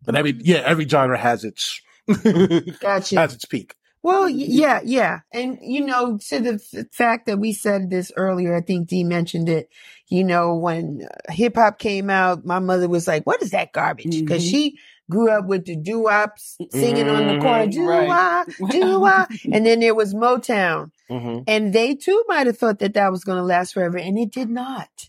But 0.05 0.17
every 0.17 0.33
yeah, 0.41 0.59
every 0.65 0.87
genre 0.89 1.17
has 1.19 1.45
its 1.45 1.81
Gotcha. 2.81 3.17
has 3.17 3.35
its 3.35 3.45
peak. 3.45 3.75
Well, 4.03 4.29
yeah, 4.29 4.81
yeah. 4.85 5.21
And, 5.33 5.59
you 5.61 5.85
know, 5.85 6.19
to 6.29 6.41
the 6.41 6.61
f- 6.75 6.87
fact 6.93 7.27
that 7.27 7.39
we 7.41 7.53
said 7.53 7.91
this 7.91 8.13
earlier, 8.17 8.57
I 8.57 8.61
think 8.61 8.89
Dee 8.89 9.03
mentioned 9.05 9.49
it, 9.49 9.69
you 10.07 10.23
know, 10.23 10.55
when 10.55 11.03
uh, 11.29 11.33
hip 11.33 11.57
hop 11.57 11.79
came 11.81 12.09
out, 12.09 12.45
my 12.47 12.61
mother 12.61 12.89
was 12.89 13.09
like, 13.09 13.25
what 13.27 13.43
is 13.43 13.51
that 13.51 13.73
garbage? 13.73 14.21
Because 14.21 14.45
Mhm. 14.45 14.51
she 14.51 14.79
grew 15.11 15.31
up 15.31 15.47
with 15.47 15.65
the 15.65 15.75
doo-wops 15.75 16.59
singing 16.71 17.09
on 17.09 17.27
the 17.27 17.39
corner, 17.41 17.67
Mhm, 17.67 17.73
doo-wah, 17.73 18.45
doo-wah. 18.71 19.27
and 19.53 19.67
then 19.67 19.81
there 19.81 19.95
was 19.97 20.15
Motown. 20.15 20.91
Mm-hmm. 21.11 21.41
And 21.49 21.73
they 21.73 21.95
too 21.97 22.25
might 22.29 22.47
have 22.47 22.57
thought 22.59 22.79
that 22.79 22.95
that 22.95 23.11
was 23.11 23.25
going 23.25 23.39
to 23.39 23.45
last 23.45 23.75
forever. 23.75 23.99
And 23.99 24.17
it 24.19 24.31
did 24.31 24.49
not. 24.49 25.09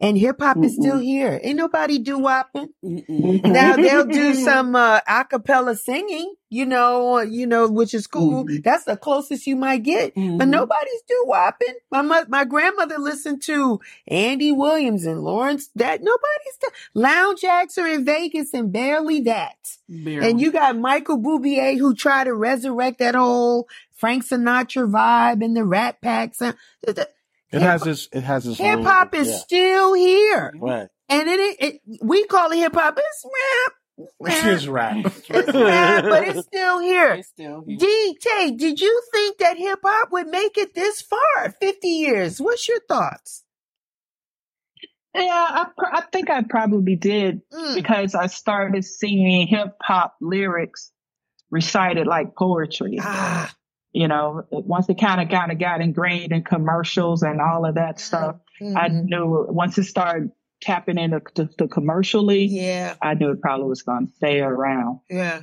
And 0.00 0.16
hip 0.16 0.40
hop 0.40 0.56
is 0.64 0.74
still 0.74 0.98
here. 0.98 1.38
Ain't 1.42 1.56
nobody 1.56 1.98
do 1.98 2.18
wopping. 2.18 2.70
Now 2.82 3.76
they'll 3.76 4.06
do 4.06 4.34
some 4.44 4.74
uh, 4.74 5.00
acapella 5.02 5.76
singing, 5.78 6.34
you 6.48 6.64
know, 6.66 7.18
you 7.20 7.46
know, 7.46 7.68
which 7.68 7.92
is 7.94 8.06
cool. 8.06 8.44
Mhm. 8.44 8.62
That's 8.62 8.84
the 8.84 8.96
closest 8.96 9.46
you 9.46 9.56
might 9.56 9.82
get. 9.82 10.14
But 10.14 10.20
Mhm. 10.22 10.48
nobody's 10.48 11.02
do 11.08 11.24
wopping. 11.26 11.74
My 11.90 12.02
mo- 12.02 12.24
my 12.28 12.44
grandmother 12.44 12.98
listened 12.98 13.42
to 13.42 13.80
Andy 14.08 14.52
Williams 14.52 15.04
and 15.06 15.20
Lawrence. 15.22 15.68
That 15.74 16.00
nobody's 16.02 16.56
do- 16.60 16.68
lounge 16.94 17.44
acts 17.44 17.76
are 17.78 17.86
in 17.88 18.04
Vegas 18.04 18.54
and 18.54 18.72
barely 18.72 19.20
that. 19.20 19.56
Barely. 19.88 20.30
And 20.30 20.40
you 20.40 20.50
got 20.52 20.78
Michael 20.78 21.18
Bublé 21.18 21.78
who 21.78 21.94
tried 21.94 22.24
to 22.24 22.34
resurrect 22.34 22.98
that 23.00 23.14
whole 23.14 23.68
Frank 23.94 24.24
Sinatra 24.24 24.90
vibe 24.90 25.44
and 25.44 25.54
the 25.56 25.64
Rat 25.64 26.00
Packs. 26.00 26.40
Uh, 26.40 26.52
the- 27.50 27.58
the- 27.58 27.64
It 27.64 27.68
has 27.68 27.82
this. 27.82 28.08
It 28.12 28.22
has 28.22 28.44
this. 28.44 28.58
Hip 28.58 28.80
hop 28.80 29.14
is 29.14 29.28
yeah, 29.28 29.36
still 29.38 29.94
here, 29.94 30.52
right. 30.60 30.88
and 31.08 31.28
it, 31.28 31.56
it 31.60 31.80
we 32.02 32.24
call 32.26 32.50
it 32.52 32.56
hip 32.58 32.74
hop. 32.74 32.98
It's 32.98 33.24
rap, 33.24 33.72
It's 34.48 34.66
rap, 34.66 34.94
rap. 35.04 35.12
it's 35.28 35.52
rap, 35.54 36.04
but 36.04 36.28
it's 36.28 36.46
still 36.46 36.78
here. 36.80 37.12
It's 37.14 37.28
still 37.28 37.64
here. 37.66 37.76
Dee 37.78 38.16
Tate, 38.20 38.56
did 38.58 38.80
you 38.80 39.02
think 39.12 39.38
that 39.38 39.58
hip 39.58 39.80
hop 39.84 40.10
would 40.12 40.28
make 40.28 40.56
it 40.58 40.74
this 40.74 41.02
far? 41.02 41.50
Fifty 41.60 41.88
years. 41.88 42.40
What's 42.40 42.66
your 42.68 42.80
thoughts? 42.88 43.44
Yeah, 45.14 45.24
I, 45.24 45.66
I 45.92 46.00
think 46.12 46.30
I 46.30 46.42
probably 46.42 46.94
did 46.96 47.42
Mm. 47.52 47.74
because 47.74 48.14
I 48.14 48.26
started 48.26 48.84
seeing 48.84 49.48
hip 49.48 49.74
hop 49.82 50.14
lyrics 50.20 50.92
recited 51.50 52.06
like 52.06 52.36
poetry. 52.36 52.98
Ah, 53.00 53.52
You 53.92 54.08
know, 54.08 54.46
once 54.50 54.88
it 54.88 55.00
kind 55.00 55.20
of 55.20 55.28
kind 55.28 55.50
of 55.50 55.58
got 55.58 55.80
ingrained 55.80 56.32
in 56.32 56.44
commercials 56.44 57.22
and 57.22 57.40
all 57.40 57.66
of 57.66 57.74
that 57.74 57.98
stuff, 57.98 58.36
I 58.60 58.88
mhm. 58.88 59.04
knew 59.04 59.46
once 59.48 59.78
it 59.78 59.84
started 59.84 60.30
tapping 60.60 60.98
into 60.98 61.20
the 61.58 61.66
commercially, 61.66 62.44
yeah, 62.44 62.94
I 63.02 63.14
knew 63.14 63.30
it 63.30 63.40
probably 63.40 63.66
was 63.66 63.82
going 63.82 64.06
to 64.06 64.12
stay 64.14 64.40
around. 64.40 65.00
yeah. 65.08 65.42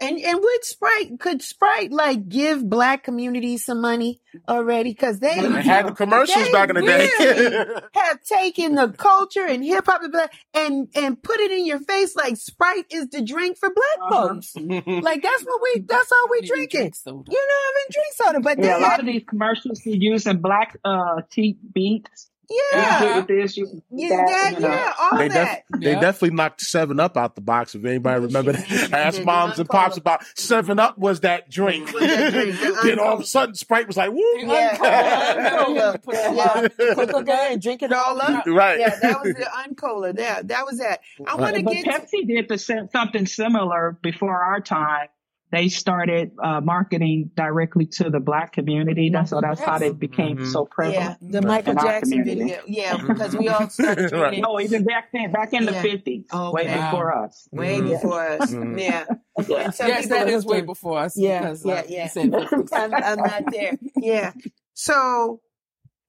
And 0.00 0.16
and 0.18 0.38
would 0.40 0.64
Sprite 0.64 1.18
could 1.18 1.42
Sprite 1.42 1.90
like 1.90 2.28
give 2.28 2.68
black 2.68 3.02
communities 3.02 3.64
some 3.64 3.80
money 3.80 4.20
already? 4.48 4.90
Because 4.90 5.18
they 5.18 5.34
They 5.40 5.62
had 5.62 5.88
the 5.88 5.92
commercials 5.92 6.48
back 6.50 6.70
in 6.70 6.76
the 6.76 6.82
day. 6.82 7.08
really 7.18 7.80
have 7.94 8.22
taken 8.22 8.76
the 8.76 8.90
culture 8.90 9.44
and 9.44 9.64
hip 9.64 9.86
hop 9.86 10.02
and 10.04 10.12
black- 10.12 10.32
and 10.54 10.88
and 10.94 11.20
put 11.20 11.40
it 11.40 11.50
in 11.50 11.66
your 11.66 11.80
face 11.80 12.14
like 12.14 12.36
Sprite 12.36 12.86
is 12.92 13.08
the 13.08 13.22
drink 13.22 13.58
for 13.58 13.70
black 13.70 13.98
Uh-huh. 14.12 14.28
folks. 14.34 14.54
Like 14.56 15.20
that's 15.22 15.42
what 15.44 15.60
we 15.62 15.80
that's 15.88 16.12
all 16.12 16.26
we 16.30 16.42
drinking. 16.42 16.92
soda. 16.92 17.30
You 17.30 17.38
know, 17.48 17.54
I 17.54 17.72
haven't 17.74 17.92
drink 17.92 18.12
soda, 18.14 18.40
but 18.40 18.58
they 18.58 18.68
Yeah, 18.68 18.78
a 18.78 18.80
lot 18.80 18.90
had, 18.92 19.00
of 19.00 19.06
these 19.06 19.24
commercials 19.28 19.84
are 19.84 19.90
using 19.90 20.38
black 20.40 20.78
uh 20.84 21.22
cheap 21.32 21.58
beats. 21.74 22.30
Yeah, 22.50 23.24
this, 23.28 23.56
you 23.56 23.82
yeah, 23.90 24.08
that, 24.08 24.26
that, 24.26 24.52
you 24.54 24.60
know. 24.60 24.68
yeah, 24.68 24.92
all 24.98 25.18
They, 25.18 25.28
that. 25.28 25.64
def- 25.70 25.80
they 25.80 25.92
definitely 25.94 26.30
knocked 26.30 26.60
Seven 26.62 26.98
Up 26.98 27.16
out 27.16 27.34
the 27.34 27.40
box. 27.40 27.74
If 27.74 27.84
anybody 27.84 28.20
oh, 28.20 28.26
remember 28.26 28.52
that, 28.52 28.68
They 28.90 28.96
ask 28.96 29.22
moms 29.22 29.58
and 29.58 29.68
pops 29.68 29.96
about 29.98 30.24
Seven 30.34 30.78
Up 30.78 30.96
was 30.96 31.20
that 31.20 31.50
drink. 31.50 31.92
That 31.92 32.32
drink. 32.32 32.76
then 32.82 32.98
all 32.98 33.14
of 33.14 33.20
a 33.20 33.24
sudden, 33.24 33.54
Sprite 33.54 33.86
was 33.86 33.96
like, 33.96 34.10
"Woo!" 34.10 34.22
Yeah. 34.38 34.78
Yeah. 35.68 35.96
Put 35.96 36.14
yeah. 36.14 36.68
Put 36.94 37.08
the 37.08 37.24
and 37.50 37.60
drink 37.60 37.82
it 37.82 37.92
all 37.92 38.20
up. 38.20 38.46
right. 38.46 38.78
Yeah, 38.80 38.98
that 39.00 39.22
was 39.22 39.34
the 39.34 39.44
uncola. 39.44 40.16
There, 40.16 40.42
that 40.44 40.64
was 40.66 40.78
that. 40.78 41.00
I 41.26 41.34
want 41.34 41.56
to 41.56 41.62
But 41.62 41.74
get 41.74 41.84
Pepsi 41.86 42.26
did 42.26 42.48
the, 42.48 42.58
something 42.58 43.26
similar 43.26 43.98
before 44.02 44.36
our 44.40 44.60
time. 44.60 45.08
They 45.50 45.68
started 45.70 46.32
uh, 46.42 46.60
marketing 46.60 47.30
directly 47.34 47.86
to 47.92 48.10
the 48.10 48.20
black 48.20 48.52
community. 48.52 49.08
That's 49.10 49.30
so 49.30 49.40
that's 49.40 49.60
how 49.60 49.78
they 49.78 49.90
became 49.90 50.36
Mhm. 50.38 50.52
so 50.52 50.66
prevalent. 50.66 51.00
yeah 51.22 51.30
the 51.30 51.40
Michael 51.40 51.72
In 51.72 51.78
Jackson 51.78 52.18
community. 52.18 52.40
video. 52.42 52.62
Yeah, 52.66 52.96
because 53.06 53.34
we 53.34 53.48
all 53.48 53.68
started 53.70 54.12
Right. 54.12 54.34
it 54.34 54.40
No, 54.42 54.60
even 54.60 54.84
back 54.84 55.10
then, 55.12 55.32
back 55.32 55.54
in 55.54 55.64
the 55.64 55.72
fifties, 55.72 56.26
Oh, 56.32 56.52
way 56.52 56.64
okay. 56.64 56.74
before 56.76 57.16
us. 57.16 57.48
way 57.50 57.80
Mhm. 57.80 57.88
before 57.90 58.28
us. 58.28 58.52
Mhm. 58.52 58.78
Yeah. 58.80 59.04
Yeah. 59.48 59.56
And 59.66 59.74
yes, 59.78 60.02
people 60.02 60.18
that 60.18 60.26
are 60.28 60.30
is 60.30 60.44
way 60.44 60.60
before 60.62 60.98
us. 60.98 61.16
Yeah, 61.16 61.40
because, 61.42 61.64
yeah, 61.64 61.74
uh, 61.74 61.82
yeah. 61.88 62.02
you 62.02 62.08
said 62.10 62.30
50s. 62.32 62.68
I'm, 62.72 62.92
I'm 62.94 63.18
not 63.18 63.44
there. 63.52 63.78
Yeah. 63.96 64.32
So 64.74 65.40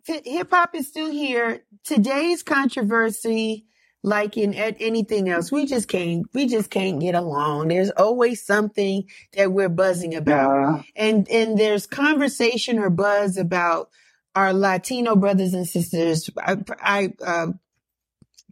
hip 0.06 0.50
hop 0.52 0.74
is 0.76 0.88
still 0.88 1.12
here. 1.12 1.62
Today's 1.86 2.42
controversy, 2.44 3.68
like 4.04 4.38
in 4.38 4.54
at 4.54 4.78
anything 4.80 5.30
else, 5.30 5.52
we 5.52 5.66
just 5.66 5.88
can't, 5.88 6.26
we 6.34 6.48
just 6.48 6.70
can't 6.70 7.00
get 7.02 7.16
along. 7.16 7.68
There's 7.68 7.92
always 7.92 8.46
something 8.46 9.04
that 9.34 9.52
we're 9.52 9.70
buzzing 9.70 10.16
about. 10.16 10.76
Yeah. 10.78 10.82
And, 10.96 11.30
and 11.30 11.58
there's 11.58 11.86
conversation 11.86 12.80
or 12.80 12.90
buzz 12.90 13.38
about 13.38 13.90
our 14.36 14.54
Latino 14.54 15.16
brothers 15.16 15.54
and 15.54 15.68
sisters. 15.68 16.30
I, 16.38 16.58
I, 16.80 17.14
uh, 17.26 17.48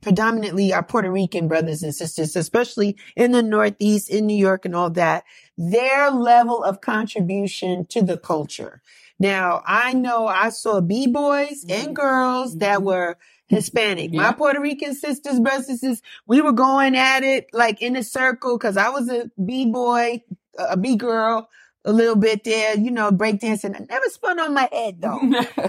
predominantly 0.02 0.74
our 0.74 0.84
Puerto 0.84 1.12
Rican 1.12 1.48
brothers 1.48 1.82
and 1.82 1.93
sisters, 1.93 2.36
especially 2.36 2.98
in 3.16 3.32
the 3.32 3.41
Northeast, 3.41 4.10
in 4.10 4.28
New 4.28 4.38
York 4.38 4.66
and 4.66 4.76
all 4.76 4.89
that, 4.91 5.24
their 5.58 6.12
level 6.12 6.64
of 6.64 6.82
contribution 6.82 7.86
to 7.88 8.02
the 8.02 8.18
culture. 8.18 8.82
Now, 9.20 9.64
I 9.66 9.93
know 9.93 10.28
I 10.28 10.50
saw 10.50 10.82
B-boys 10.82 11.66
and 11.68 11.95
girls 11.95 12.58
that 12.60 12.84
were 12.84 13.18
Hispanic. 13.48 14.14
My 14.14 14.34
Puerto 14.34 14.60
Rican 14.60 14.93
sisters, 14.93 15.39
brothers 15.39 15.68
sisters, 15.68 16.02
we 16.26 16.41
were 16.41 16.52
going 16.52 16.95
at 16.95 17.24
it 17.24 17.48
like 17.54 17.82
in 17.82 17.95
a 17.95 18.04
circle 18.04 18.58
because 18.58 18.78
I 18.78 18.89
was 18.89 19.10
a 19.10 19.32
B-boy, 19.43 20.24
a 20.58 20.78
B-girl, 20.78 21.50
a 21.86 21.93
little 21.93 22.18
bit 22.18 22.43
there, 22.43 22.78
you 22.78 22.91
know, 22.91 23.12
breakdancing. 23.12 23.74
I 23.74 23.86
never 23.89 24.06
spun 24.10 24.39
on 24.41 24.54
my 24.54 24.68
head 24.70 25.02
though. 25.02 25.20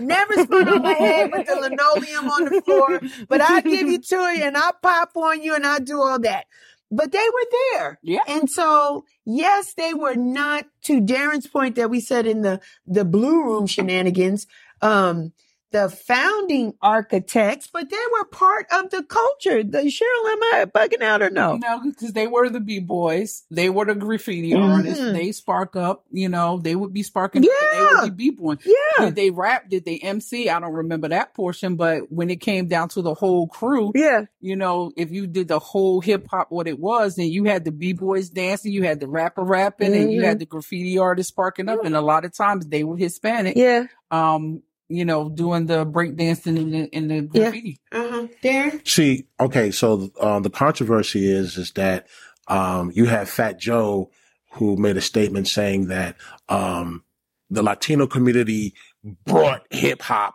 Never 0.00 0.34
spun 0.42 0.68
on 0.68 0.82
my 0.82 0.92
head 0.92 1.30
with 1.32 1.46
the 1.46 1.54
linoleum 1.54 2.28
on 2.28 2.44
the 2.46 2.60
floor, 2.62 3.00
but 3.28 3.40
I'll 3.40 3.62
give 3.62 3.86
you 3.86 4.00
to 4.00 4.16
you 4.16 4.42
and 4.42 4.56
I'll 4.56 4.72
pop 4.72 5.16
on 5.16 5.42
you 5.42 5.54
and 5.54 5.64
I'll 5.64 5.78
do 5.78 6.02
all 6.02 6.18
that. 6.20 6.46
But 6.90 7.12
they 7.12 7.18
were 7.18 7.46
there. 7.72 7.98
Yeah. 8.02 8.20
And 8.26 8.50
so, 8.50 9.04
yes, 9.24 9.74
they 9.74 9.94
were 9.94 10.16
not 10.16 10.64
to 10.84 11.00
Darren's 11.00 11.46
point 11.46 11.76
that 11.76 11.90
we 11.90 12.00
said 12.00 12.26
in 12.26 12.42
the, 12.42 12.60
the 12.86 13.04
blue 13.04 13.44
room 13.44 13.66
shenanigans, 13.66 14.46
um, 14.80 15.32
the 15.70 15.88
founding 15.90 16.74
architects, 16.80 17.68
but 17.72 17.90
they 17.90 17.96
were 18.12 18.24
part 18.26 18.66
of 18.72 18.90
the 18.90 19.02
culture. 19.02 19.62
The 19.62 19.78
Cheryl, 19.82 20.32
am 20.32 20.42
I 20.42 20.64
bugging 20.66 21.02
out 21.02 21.22
or 21.22 21.30
no? 21.30 21.56
No, 21.56 21.80
because 21.84 22.12
they 22.12 22.26
were 22.26 22.48
the 22.48 22.60
b 22.60 22.78
boys. 22.80 23.44
They 23.50 23.68
were 23.70 23.84
the 23.84 23.94
graffiti 23.94 24.52
Mhm. 24.52 24.76
artists. 24.76 25.04
They 25.04 25.32
spark 25.32 25.76
up. 25.76 26.04
You 26.10 26.28
know, 26.28 26.58
they 26.58 26.74
would 26.74 26.92
be 26.92 27.02
sparking. 27.02 27.42
up 27.44 27.50
Yeah. 27.50 27.78
They 27.78 27.84
would 28.02 28.16
be 28.16 28.30
b 28.30 28.36
boy. 28.36 28.56
Yeah. 28.64 29.06
Did 29.06 29.16
they 29.16 29.30
rap? 29.30 29.68
Did 29.68 29.84
they 29.84 29.98
MC? 29.98 30.48
I 30.48 30.58
don't 30.58 30.72
remember 30.72 31.08
that 31.08 31.34
portion. 31.34 31.76
But 31.76 32.10
when 32.10 32.30
it 32.30 32.40
came 32.40 32.66
down 32.66 32.88
to 32.90 33.02
the 33.02 33.14
whole 33.14 33.46
crew, 33.46 33.92
Yeah. 33.94 34.22
you 34.40 34.56
know, 34.56 34.90
if 34.96 35.10
you 35.10 35.26
did 35.26 35.48
the 35.48 35.58
whole 35.58 36.00
hip 36.00 36.26
hop, 36.30 36.46
what 36.50 36.66
it 36.66 36.78
was, 36.78 37.16
then 37.16 37.26
you 37.28 37.44
had 37.44 37.64
the 37.64 37.72
b 37.72 37.92
boys 37.92 38.30
dancing, 38.30 38.72
you 38.72 38.84
had 38.84 39.00
the 39.00 39.08
rapper 39.08 39.42
rapping, 39.42 39.94
and 39.94 40.10
you 40.12 40.22
had 40.22 40.38
the 40.38 40.46
graffiti 40.46 40.98
artists 40.98 41.30
sparking 41.30 41.68
up. 41.68 41.84
And 41.84 41.94
a 41.94 42.00
lot 42.00 42.24
of 42.24 42.32
times 42.34 42.66
they 42.66 42.84
were 42.84 42.96
Hispanic. 42.96 43.56
Yeah. 43.56 43.84
Um, 44.10 44.62
you 44.88 45.04
know, 45.04 45.28
doing 45.28 45.66
the 45.66 45.84
breakdancing 45.86 46.58
and 46.58 46.72
the, 46.74 46.88
and 46.92 47.10
the 47.10 47.14
Yeah. 47.38 47.44
graffiti. 47.50 47.80
Uh-huh. 47.92 48.26
Darren? 48.42 48.86
See, 48.88 49.26
okay, 49.38 49.70
so 49.70 50.10
um, 50.20 50.42
the 50.42 50.50
controversy 50.50 51.30
is 51.30 51.56
is 51.58 51.72
that 51.72 52.06
um, 52.48 52.90
you 52.94 53.04
have 53.06 53.28
Fat 53.28 53.58
Joe 53.58 54.10
who 54.52 54.76
made 54.76 54.96
a 54.96 55.00
statement 55.02 55.46
saying 55.48 55.88
that 55.88 56.16
um, 56.48 57.04
the 57.50 57.62
Latino 57.62 58.06
community 58.06 58.74
brought 59.26 59.66
hip 59.70 60.02
hop. 60.02 60.34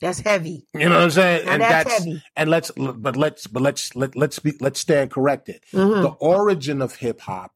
That's 0.00 0.20
heavy. 0.20 0.66
You 0.74 0.88
know 0.88 0.96
what 0.96 1.04
I'm 1.04 1.10
saying? 1.10 1.46
Now 1.46 1.52
and 1.52 1.62
that's 1.62 1.84
that's 1.88 2.04
heavy. 2.04 2.22
and 2.36 2.50
let's 2.50 2.70
but 2.76 3.16
let's 3.16 3.46
but 3.46 3.62
let's 3.62 3.94
let, 3.96 4.16
let's 4.16 4.38
be 4.40 4.52
let's 4.60 4.80
stand 4.80 5.10
corrected. 5.12 5.62
Uh-huh. 5.72 6.02
The 6.02 6.08
origin 6.08 6.82
of 6.82 6.96
hip 6.96 7.20
hop 7.20 7.52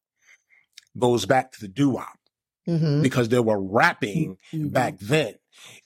goes 0.98 1.26
back 1.26 1.52
to 1.52 1.60
the 1.60 1.68
doo 1.68 1.90
wop 1.90 2.08
Mm-hmm. 2.68 3.00
because 3.00 3.30
they 3.30 3.40
were 3.40 3.58
rapping 3.58 4.36
Mhm. 4.52 4.70
back 4.72 4.98
then. 4.98 5.34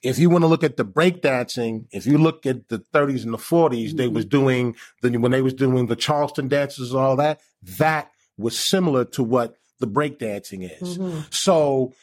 If 0.01 0.19
you 0.19 0.29
want 0.29 0.43
to 0.43 0.47
look 0.47 0.63
at 0.63 0.77
the 0.77 0.85
breakdancing, 0.85 1.85
if 1.91 2.05
you 2.05 2.17
look 2.17 2.45
at 2.45 2.67
the 2.69 2.79
30s 2.79 3.23
and 3.23 3.33
the 3.33 3.37
40s, 3.37 3.95
they 3.95 4.07
Mhm. 4.07 4.13
was 4.13 4.25
doing 4.25 4.75
the 5.01 5.17
when 5.17 5.31
they 5.31 5.41
was 5.41 5.53
doing 5.53 5.87
the 5.87 5.95
Charleston 5.95 6.47
dances 6.47 6.91
and 6.91 6.99
all 6.99 7.15
that. 7.17 7.39
That 7.77 8.11
was 8.37 8.57
similar 8.57 9.05
to 9.05 9.23
what 9.23 9.55
the 9.79 9.87
breakdancing 9.87 10.69
is. 10.81 10.97
Mm-hmm. 10.97 11.19
So 11.29 11.93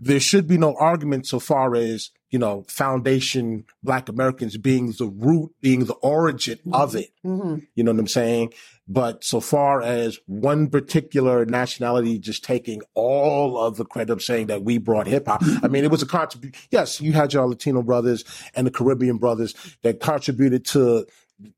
there 0.00 0.20
should 0.20 0.46
be 0.46 0.58
no 0.58 0.74
argument 0.76 1.26
so 1.26 1.38
far 1.38 1.74
as 1.74 2.10
you 2.30 2.38
know 2.38 2.64
foundation 2.68 3.64
Black 3.82 4.08
Americans 4.08 4.56
being 4.56 4.92
the 4.92 5.06
root, 5.06 5.52
being 5.60 5.84
the 5.84 5.94
origin 5.94 6.58
of 6.72 6.94
it. 6.94 7.10
Mm-hmm. 7.24 7.64
You 7.74 7.84
know 7.84 7.92
what 7.92 8.00
I'm 8.00 8.08
saying? 8.08 8.52
But 8.88 9.24
so 9.24 9.40
far 9.40 9.82
as 9.82 10.18
one 10.26 10.68
particular 10.68 11.44
nationality 11.44 12.18
just 12.18 12.44
taking 12.44 12.82
all 12.94 13.58
of 13.58 13.76
the 13.76 13.84
credit 13.84 14.12
of 14.12 14.22
saying 14.22 14.46
that 14.46 14.62
we 14.62 14.78
brought 14.78 15.08
hip 15.08 15.26
hop, 15.26 15.42
I 15.62 15.68
mean, 15.68 15.84
it 15.84 15.90
was 15.90 16.02
a 16.02 16.06
contribution. 16.06 16.54
Yes, 16.70 17.00
you 17.00 17.12
had 17.12 17.32
your 17.32 17.46
Latino 17.46 17.82
brothers 17.82 18.24
and 18.54 18.66
the 18.66 18.70
Caribbean 18.70 19.18
brothers 19.18 19.54
that 19.82 20.00
contributed 20.00 20.64
to 20.66 21.06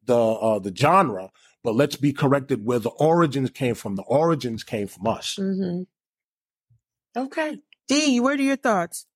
the 0.06 0.18
uh, 0.18 0.58
the 0.58 0.74
genre. 0.74 1.30
But 1.64 1.74
let's 1.74 1.96
be 1.96 2.12
corrected 2.12 2.64
where 2.64 2.78
the 2.78 2.90
origins 2.90 3.50
came 3.50 3.74
from. 3.74 3.96
The 3.96 4.02
origins 4.02 4.64
came 4.64 4.86
from 4.86 5.06
us. 5.06 5.36
Mm-hmm. 5.38 5.82
Okay. 7.18 7.58
D, 7.88 8.20
what 8.20 8.38
are 8.38 8.42
your 8.42 8.56
thoughts? 8.56 9.06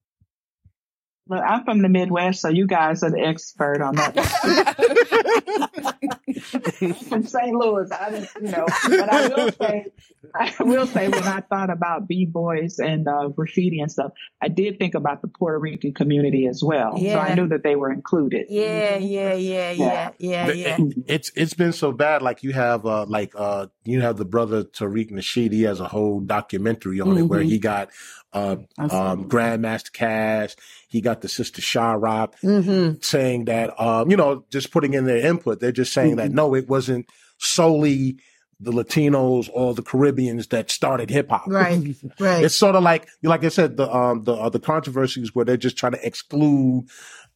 Look, 1.28 1.42
I'm 1.46 1.64
from 1.64 1.82
the 1.82 1.88
Midwest, 1.88 2.40
so 2.40 2.48
you 2.48 2.66
guys 2.66 3.04
are 3.04 3.10
the 3.10 3.20
expert 3.20 3.80
on 3.80 3.94
that. 3.94 4.16
from 7.08 7.22
St. 7.24 7.54
Louis, 7.54 7.88
I 7.92 8.10
didn't, 8.10 8.28
you 8.40 8.50
know, 8.50 8.66
but 8.82 9.08
I 9.08 9.28
will 9.28 9.52
say, 9.52 9.86
I 10.34 10.52
will 10.60 10.86
say 10.86 11.08
when 11.08 11.22
I 11.22 11.40
thought 11.40 11.70
about 11.70 12.08
b-boys 12.08 12.80
and 12.80 13.06
uh, 13.06 13.28
graffiti 13.28 13.78
and 13.80 13.90
stuff, 13.90 14.10
I 14.42 14.48
did 14.48 14.80
think 14.80 14.94
about 14.96 15.22
the 15.22 15.28
Puerto 15.28 15.58
Rican 15.60 15.94
community 15.94 16.48
as 16.48 16.60
well. 16.62 16.98
So 16.98 17.18
I 17.18 17.34
knew 17.36 17.46
that 17.48 17.62
they 17.62 17.76
were 17.76 17.92
included. 17.92 18.46
Yeah, 18.50 18.96
yeah, 18.96 19.34
yeah, 19.34 19.70
yeah, 19.70 20.10
yeah, 20.18 20.46
But 20.46 20.56
yeah. 20.58 20.76
it- 20.80 21.04
it's 21.06 21.30
it's 21.36 21.54
been 21.54 21.72
so 21.72 21.92
bad. 21.92 22.22
Like 22.22 22.42
you 22.42 22.52
have 22.52 22.84
uh 22.84 23.06
like 23.06 23.32
uh 23.36 23.68
you 23.84 24.00
have 24.00 24.16
the 24.16 24.24
brother 24.24 24.64
Tariq 24.64 25.12
Nasheed. 25.12 25.52
He 25.52 25.62
has 25.62 25.78
a 25.80 25.88
whole 25.88 26.20
documentary 26.20 27.00
on 27.00 27.16
it 27.16 27.22
where 27.22 27.40
Mhm. 27.42 27.48
he 27.48 27.58
got 27.58 27.90
uh 28.32 28.56
um. 28.78 29.28
Grandmaster 29.28 29.90
Caz. 29.92 30.56
He 30.88 31.00
got 31.00 31.20
the 31.20 31.28
sister 31.28 31.60
Sha-Rock 31.60 32.36
Mm-hmm. 32.42 33.00
saying 33.00 33.44
that 33.46 33.78
um 33.80 34.10
you 34.10 34.16
know 34.16 34.44
just 34.50 34.70
putting 34.70 34.94
in 34.94 35.04
their 35.06 35.18
input. 35.26 35.60
They're 35.60 35.72
just 35.72 35.92
saying 35.92 36.16
that 36.16 36.30
no, 36.32 36.54
it 36.54 36.68
wasn't 36.68 37.06
solely 37.38 38.18
the 38.60 38.70
Latinos 38.70 39.50
or 39.52 39.74
the 39.74 39.82
Caribbeans 39.82 40.46
that 40.48 40.70
started 40.70 41.10
hip 41.10 41.30
hop. 41.30 41.48
Right, 41.48 41.96
right. 42.20 42.44
It's 42.44 42.54
sort 42.54 42.76
of 42.76 42.84
like, 42.84 43.08
like 43.24 43.42
I 43.42 43.48
said, 43.48 43.76
the 43.76 43.92
um 43.92 44.22
the 44.24 44.34
uh, 44.34 44.48
the 44.50 44.60
controversies 44.60 45.34
where 45.34 45.44
they're 45.44 45.56
just 45.56 45.76
trying 45.76 45.92
to 45.92 46.06
exclude 46.06 46.86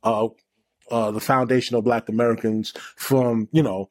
uh 0.04 0.28
uh 0.90 1.10
the 1.10 1.20
foundational 1.20 1.82
Black 1.82 2.08
Americans 2.08 2.72
from 2.96 3.48
you 3.52 3.62
know 3.62 3.90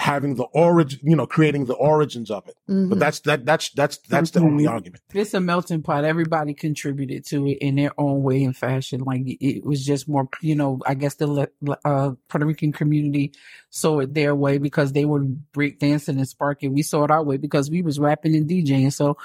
having 0.00 0.34
the 0.36 0.44
origin, 0.54 0.98
you 1.02 1.14
know, 1.14 1.26
creating 1.26 1.66
the 1.66 1.74
origins 1.74 2.30
of 2.30 2.48
it. 2.48 2.54
Mhm. 2.70 2.88
But 2.88 2.98
that's 2.98 3.20
that 3.20 3.44
that's 3.44 3.68
that's 3.72 3.98
that's 3.98 4.30
the 4.30 4.40
only 4.40 4.64
Mhm. 4.64 4.70
argument. 4.70 5.02
It's 5.12 5.34
a 5.34 5.40
melting 5.40 5.82
pot. 5.82 6.06
Everybody 6.06 6.54
contributed 6.54 7.26
to 7.26 7.46
it 7.46 7.58
in 7.58 7.74
their 7.74 7.92
own 8.00 8.22
way 8.22 8.42
and 8.42 8.56
fashion. 8.56 9.02
Like 9.02 9.22
it 9.26 9.62
was 9.62 9.84
just 9.84 10.08
more, 10.08 10.26
you 10.40 10.54
know, 10.54 10.78
I 10.86 10.94
guess 10.94 11.16
the 11.16 11.50
uh, 11.84 12.12
Puerto 12.28 12.46
Rican 12.46 12.72
community 12.72 13.32
saw 13.68 14.00
it 14.00 14.14
their 14.14 14.34
way 14.34 14.56
because 14.56 14.94
they 14.94 15.04
were 15.04 15.20
break 15.52 15.78
dancing 15.78 16.16
and 16.16 16.26
sparking. 16.26 16.72
We 16.72 16.82
saw 16.82 17.04
it 17.04 17.10
our 17.10 17.22
way 17.22 17.36
because 17.36 17.70
we 17.70 17.82
was 17.82 17.98
rapping 17.98 18.34
and 18.34 18.48
DJing. 18.48 18.90
So 18.94 19.18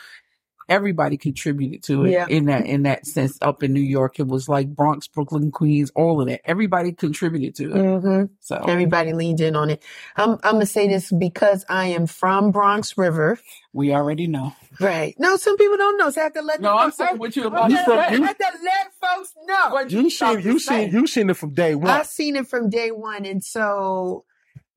everybody 0.68 1.18
contributed 1.18 1.84
to 1.84 2.05
it 2.05 2.11
Yeah. 2.11 2.26
in 2.28 2.45
that, 2.45 2.66
in 2.66 2.84
that 2.84 3.05
sense. 3.05 3.38
Up 3.41 3.63
in 3.63 3.74
New 3.74 3.80
York, 3.82 4.20
it 4.20 4.28
was 4.28 4.49
like 4.49 4.68
Bronx, 4.76 5.07
Brooklyn, 5.07 5.51
Queens, 5.51 5.91
all 5.95 6.22
of 6.22 6.28
that. 6.28 6.41
Everybody 6.45 6.91
contributed 6.93 7.55
to 7.55 7.72
it. 7.72 7.76
Mm-hmm. 7.76 8.34
So 8.39 8.55
Everybody 8.68 9.13
leaned 9.13 9.41
in 9.41 9.55
on 9.55 9.70
it. 9.70 9.84
I'm, 10.16 10.32
I'm 10.43 10.53
gonna 10.53 10.66
say 10.66 10.88
this 10.88 11.11
because 11.11 11.66
I 11.70 11.88
am 11.88 12.07
from 12.07 12.51
Bronx 12.51 12.97
River. 12.97 13.39
we 13.74 13.93
already 13.93 14.28
know. 14.28 14.53
Right. 14.80 15.16
No, 15.20 15.38
some 15.38 15.55
people 15.57 15.78
don't 15.78 15.97
know, 15.97 16.09
so 16.09 16.22
I 16.22 16.24
have 16.26 16.34
to 16.34 16.41
let 16.41 16.59
No, 16.61 16.70
them 16.70 16.78
I'm 16.80 16.91
saying 16.91 17.18
what 17.18 17.36
you're 17.36 17.45
I 17.45 17.47
about 17.47 17.70
to 17.70 17.76
have 17.76 17.86
to- 17.86 17.93
I 17.93 18.26
have 18.26 18.38
to 18.38 18.45
let 18.63 18.93
folks 19.16 19.34
know. 19.45 19.70
What 19.70 19.91
You 19.91 19.99
about 19.99 20.11
seen 20.11 20.39
you 20.41 20.59
seen 20.59 20.91
you 20.91 21.07
seen 21.07 21.30
it 21.30 21.38
from 21.38 21.53
day 21.53 21.76
one. 21.76 21.89
I've 21.91 22.07
seen 22.07 22.36
it 22.36 22.47
from 22.47 22.70
day 22.70 22.91
one, 22.91 23.26
and 23.26 23.43
so 23.43 24.26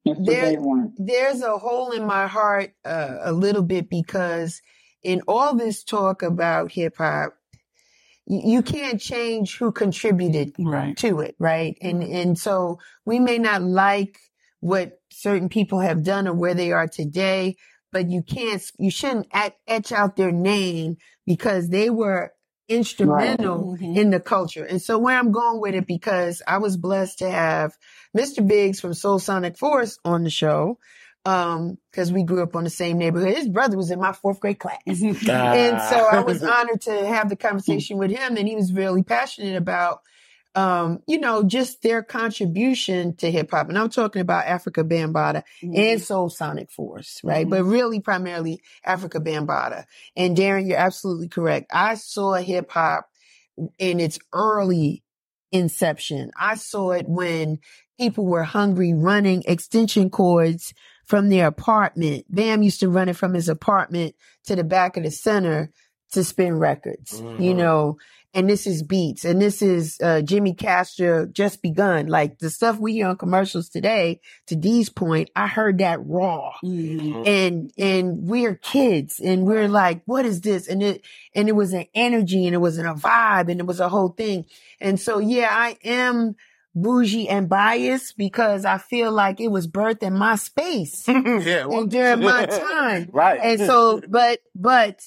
There- 0.05 0.57
there's 0.97 1.43
a 1.43 1.59
hole 1.59 1.91
in 1.93 2.07
my 2.07 2.27
heart 2.29 2.73
uh, 2.85 3.17
a 3.23 3.33
little 3.33 3.63
bit 3.63 3.89
because 3.91 4.63
in 5.03 5.23
all 5.29 5.55
this 5.55 5.85
talk 5.85 6.23
about 6.23 6.73
hip 6.73 6.97
hop, 6.99 7.35
you, 8.27 8.63
can't 8.63 9.01
change 9.01 9.57
who 9.57 9.73
contributed 9.73 10.53
Right. 10.59 10.97
to 10.99 11.21
it, 11.21 11.35
right? 11.39 11.79
And 11.81 12.03
and 12.03 12.39
so 12.39 12.79
we 13.07 13.19
may 13.19 13.39
not 13.39 13.63
like 13.63 14.19
what 14.61 15.01
certain 15.11 15.49
people 15.49 15.81
have 15.81 16.03
done 16.03 16.29
or 16.29 16.35
where 16.35 16.55
they 16.55 16.73
are 16.73 16.87
today, 16.89 17.57
but 17.91 18.11
you 18.11 18.23
can't, 18.23 18.63
you 18.79 18.91
shouldn't 18.91 19.29
et- 19.33 19.57
etch 19.67 19.93
out 19.93 20.17
their 20.17 20.33
name 20.33 20.97
because 21.27 21.69
they 21.71 21.89
were 21.89 22.33
instrumental 22.69 23.77
Mhm. 23.81 23.97
in 23.97 24.11
the 24.11 24.21
culture. 24.21 24.65
And 24.65 24.83
so 24.83 24.99
where 24.99 25.19
I'm 25.19 25.33
going 25.33 25.61
with 25.61 25.75
it, 25.75 25.87
because 25.87 26.43
I 26.47 26.59
was 26.59 26.77
blessed 26.77 27.21
to 27.21 27.31
have 27.31 27.73
Mr. 28.17 28.47
Biggs 28.47 28.79
from 28.81 28.93
Soul 28.93 29.19
Sonic 29.21 29.57
Force 29.57 29.99
on 30.05 30.25
the 30.25 30.31
show. 30.31 30.79
Um, 31.25 31.77
cause 31.93 32.11
we 32.11 32.23
grew 32.23 32.43
up 32.43 32.57
on 32.57 32.65
the 32.65 32.71
same 32.71 32.97
neighborhood. 32.97 33.37
His 33.37 33.49
brother 33.49 33.77
was 33.77 33.91
in 33.91 34.01
my 34.01 34.13
fourth 34.13 34.41
grade 34.41 34.59
class. 34.59 34.79
And 35.55 35.81
so 35.91 35.97
I 35.97 36.21
was 36.21 36.43
honored 36.43 36.81
to 36.83 37.07
have 37.07 37.29
the 37.29 37.37
conversation 37.37 37.99
with 37.99 38.11
him 38.11 38.37
and 38.37 38.49
he 38.49 38.55
was 38.57 38.73
really 38.73 39.03
passionate 39.03 39.57
about, 39.57 40.01
um, 40.55 41.01
you 41.07 41.19
know, 41.21 41.43
just 41.43 41.83
their 41.83 42.03
contribution 42.03 43.15
to 43.17 43.31
hip 43.31 43.51
hop. 43.51 43.69
And 43.69 43.77
I'm 43.79 43.91
talking 43.91 44.23
about 44.23 44.47
Afrika 44.47 44.89
Bambaataa 44.89 45.43
and 45.63 46.01
Soul 46.01 46.31
Sonic 46.31 46.71
Force, 46.71 47.21
right? 47.23 47.47
Mhm. 47.47 47.51
But 47.51 47.65
really 47.65 48.01
primarily 48.01 48.63
Afrika 48.87 49.23
Bambaataa. 49.23 49.85
And 50.17 50.35
Darren, 50.37 50.67
you're 50.67 50.79
absolutely 50.79 51.29
correct. 51.29 51.67
I 51.75 51.95
saw 51.97 52.35
hip 52.35 52.71
hop 52.71 53.07
in 53.79 54.01
its 54.01 54.19
early 54.33 55.03
inception. 55.53 56.31
I 56.39 56.55
saw 56.55 56.93
it 56.93 57.07
when 57.09 57.59
people 57.99 58.25
were 58.25 58.45
hungry 58.45 58.95
running 58.95 59.43
extension 59.47 60.09
cords 60.11 60.73
from 61.09 61.31
their 61.31 61.47
apartment. 61.47 62.27
Bam 62.29 62.63
used 62.63 62.81
to 62.81 62.89
run 62.89 63.09
it 63.09 63.17
from 63.17 63.33
his 63.35 63.49
apartment 63.49 64.15
to 64.45 64.55
the 64.55 64.63
back 64.65 64.97
of 64.97 65.03
the 65.05 65.11
center 65.11 65.73
to 66.13 66.23
spin 66.23 66.59
records, 66.59 67.23
you 67.39 67.53
Mhm. 67.55 67.57
know, 67.57 67.97
and 68.35 68.49
this 68.49 68.67
is 68.67 68.83
beats 68.83 69.25
and 69.25 69.41
this 69.41 69.63
is, 69.63 69.97
uh, 70.03 70.21
Jimmy 70.21 70.53
Castor 70.53 71.27
just 71.27 71.63
begun. 71.63 72.07
Like 72.09 72.39
the 72.39 72.51
stuff 72.51 72.79
we 72.79 72.93
hear 72.93 73.09
on 73.09 73.17
commercials 73.17 73.71
today, 73.71 74.21
to 74.49 74.55
Dee's 74.57 74.91
point, 74.91 75.31
I 75.35 75.47
heard 75.47 75.79
that 75.79 75.99
raw 76.05 76.53
Mhm. 76.63 77.27
and 77.27 77.73
and 77.79 78.29
we're 78.29 78.55
kids 78.55 79.19
and 79.19 79.45
we're 79.47 79.69
like 79.69 80.03
what 80.05 80.27
is 80.27 80.43
this 80.43 80.69
and 80.69 80.83
it 80.83 81.03
and 81.35 81.49
it 81.49 81.53
was 81.57 81.73
an 81.73 81.87
energy 81.95 82.45
and 82.47 82.55
it 82.55 82.59
was 82.59 82.79
a 82.79 82.83
vibe 82.83 83.51
and 83.51 83.61
it 83.61 83.67
was 83.67 83.81
a 83.81 83.89
whole 83.89 84.11
thing 84.11 84.45
and 84.81 85.01
so 85.01 85.19
yeah 85.19 85.49
i 85.51 85.77
am 85.85 86.37
bougie 86.83 87.29
and 87.29 87.49
biased 87.49 88.17
because 88.17 88.65
i 88.65 88.79
feel 88.79 89.11
like 89.13 89.41
it 89.41 89.49
was 89.49 89.67
birthed 89.67 90.03
in 90.03 90.13
my 90.17 90.37
space 90.37 91.05
yeah, 91.09 91.67
well, 91.67 91.81
and 91.83 91.91
during 91.91 92.21
my 92.21 92.47
time. 92.47 93.09
Right. 93.13 93.41
and 93.43 93.61
so 93.61 94.01
but 94.09 94.41
but 94.55 95.01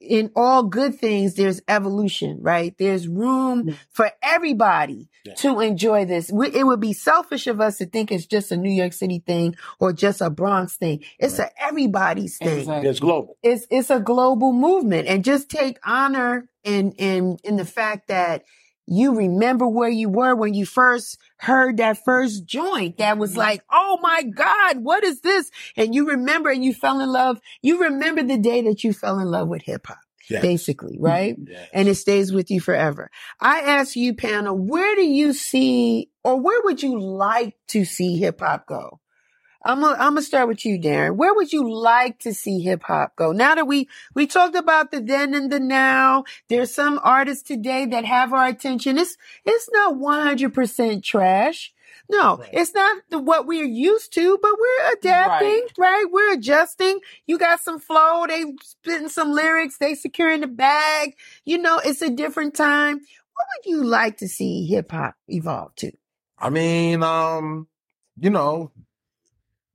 in 0.00 0.30
all 0.34 0.62
good 0.62 0.94
things 0.94 1.34
there's 1.34 1.60
evolution 1.68 2.38
right? 2.40 2.74
There's 2.78 3.06
room 3.06 3.76
for 3.90 4.10
everybody 4.22 5.10
Yeah. 5.26 5.34
to 5.42 5.60
enjoy 5.60 6.06
this. 6.06 6.32
We, 6.32 6.48
it 6.54 6.64
would 6.64 6.80
be 6.80 6.94
selfish 6.94 7.46
of 7.46 7.60
us 7.60 7.76
to 7.78 7.84
think 7.86 8.10
it's 8.10 8.24
just 8.24 8.50
a 8.50 8.56
new 8.56 8.70
york 8.70 8.94
city 8.94 9.18
thing 9.26 9.56
or 9.78 9.92
just 9.92 10.22
a 10.22 10.30
bronx 10.30 10.76
thing. 10.76 11.04
It's 11.18 11.38
a 11.38 11.50
everybody's 11.62 12.38
thing. 12.38 12.60
Exactly. 12.60 12.88
it's 12.88 13.00
global. 13.00 13.36
it's 13.42 13.66
it's 13.70 13.90
a 13.90 14.00
global 14.00 14.54
movement. 14.54 15.06
And 15.06 15.22
just 15.22 15.50
take 15.50 15.78
honor 15.84 16.48
in 16.64 16.92
in 16.92 17.36
in 17.44 17.56
the 17.56 17.66
fact 17.66 18.08
that 18.08 18.44
you 18.90 19.14
remember 19.14 19.68
where 19.68 19.88
you 19.88 20.08
were 20.08 20.34
when 20.34 20.52
you 20.52 20.66
first 20.66 21.16
heard 21.38 21.76
that 21.76 22.04
first 22.04 22.44
joint 22.44 22.98
that 22.98 23.18
was 23.18 23.30
mm-hmm. 23.30 23.38
like, 23.38 23.62
oh 23.70 23.98
my 24.02 24.24
God, 24.24 24.78
what 24.82 25.04
is 25.04 25.20
this? 25.20 25.50
And 25.76 25.94
you 25.94 26.08
remember 26.08 26.50
and 26.50 26.64
you 26.64 26.74
fell 26.74 27.00
in 27.00 27.08
love. 27.08 27.40
You 27.62 27.82
remember 27.84 28.24
the 28.24 28.36
day 28.36 28.62
that 28.62 28.82
you 28.82 28.92
fell 28.92 29.20
in 29.20 29.30
love 29.30 29.46
with 29.46 29.62
hip 29.62 29.86
hop, 29.86 29.98
Yes. 30.28 30.42
basically, 30.42 30.96
right? 30.98 31.36
Yes. 31.38 31.68
And 31.72 31.88
it 31.88 31.94
stays 31.94 32.32
with 32.32 32.50
you 32.50 32.60
forever. 32.60 33.10
I 33.40 33.60
ask 33.60 33.94
you, 33.94 34.14
panel, 34.14 34.58
where 34.58 34.96
do 34.96 35.02
you 35.02 35.32
see 35.34 36.10
or 36.24 36.40
where 36.40 36.60
would 36.62 36.82
you 36.82 37.00
like 37.00 37.54
to 37.68 37.84
see 37.84 38.18
hip 38.18 38.40
hop 38.40 38.66
go? 38.66 39.00
I'm 39.62 39.80
gonna 39.80 39.94
I'm 39.94 40.12
gonna 40.14 40.22
start 40.22 40.48
with 40.48 40.64
you, 40.64 40.78
Darren. 40.78 41.16
Where 41.16 41.34
would 41.34 41.52
you 41.52 41.70
like 41.70 42.18
to 42.20 42.32
see 42.32 42.60
hip 42.60 42.82
hop 42.84 43.16
go? 43.16 43.32
Now 43.32 43.54
that 43.54 43.66
we 43.66 43.88
we 44.14 44.26
talked 44.26 44.56
about 44.56 44.90
the 44.90 45.00
then 45.00 45.34
and 45.34 45.50
the 45.52 45.60
now, 45.60 46.24
there's 46.48 46.74
some 46.74 46.98
artists 47.02 47.42
today 47.42 47.84
that 47.86 48.04
have 48.04 48.32
our 48.32 48.46
attention. 48.46 48.96
It's 48.98 49.16
it's 49.44 49.68
not 49.72 49.96
100 49.96 50.54
percent 50.54 51.04
trash. 51.04 51.72
No, 52.08 52.38
Right. 52.38 52.48
it's 52.52 52.74
not 52.74 53.02
the, 53.10 53.18
what 53.20 53.46
we're 53.46 53.64
used 53.64 54.12
to, 54.14 54.36
but 54.42 54.50
we're 54.58 54.92
adapting, 54.94 55.64
right. 55.78 56.06
We're 56.10 56.32
adjusting. 56.34 56.98
You 57.26 57.38
got 57.38 57.60
some 57.60 57.78
flow. 57.78 58.26
They 58.26 58.44
spitting 58.64 59.08
some 59.08 59.30
lyrics. 59.32 59.78
They 59.78 59.94
securing 59.94 60.40
the 60.40 60.48
bag. 60.48 61.14
You 61.44 61.58
know, 61.58 61.78
it's 61.84 62.02
a 62.02 62.10
different 62.10 62.54
time. 62.54 62.96
What 62.96 63.46
would 63.64 63.70
you 63.70 63.84
like 63.84 64.16
to 64.18 64.28
see 64.28 64.66
hip 64.66 64.90
hop 64.90 65.14
evolve 65.28 65.74
to? 65.76 65.92
I 66.36 66.50
mean, 66.50 67.02
um, 67.04 67.68
you 68.18 68.30
know, 68.30 68.72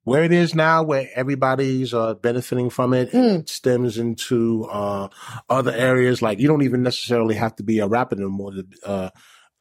where 0.06 0.24
it 0.24 0.32
is 0.32 0.56
now, 0.56 0.82
where 0.84 1.10
everybody's 1.16 1.93
uh, 1.93 2.14
benefiting 2.16 2.70
from 2.70 2.93
it, 2.93 3.12
Mm. 3.12 3.39
it 3.41 3.49
stems 3.49 3.97
into 3.97 4.64
uh, 4.72 5.10
other 5.49 5.74
areas. 5.74 6.22
Like 6.22 6.39
you 6.39 6.47
don't 6.47 6.62
even 6.64 6.82
necessarily 6.84 7.36
have 7.36 7.56
to 7.58 7.64
be 7.64 7.80
a 7.80 7.88
rapper 7.88 8.16
anymore 8.16 8.51
to 8.53 8.66
uh, 8.86 9.10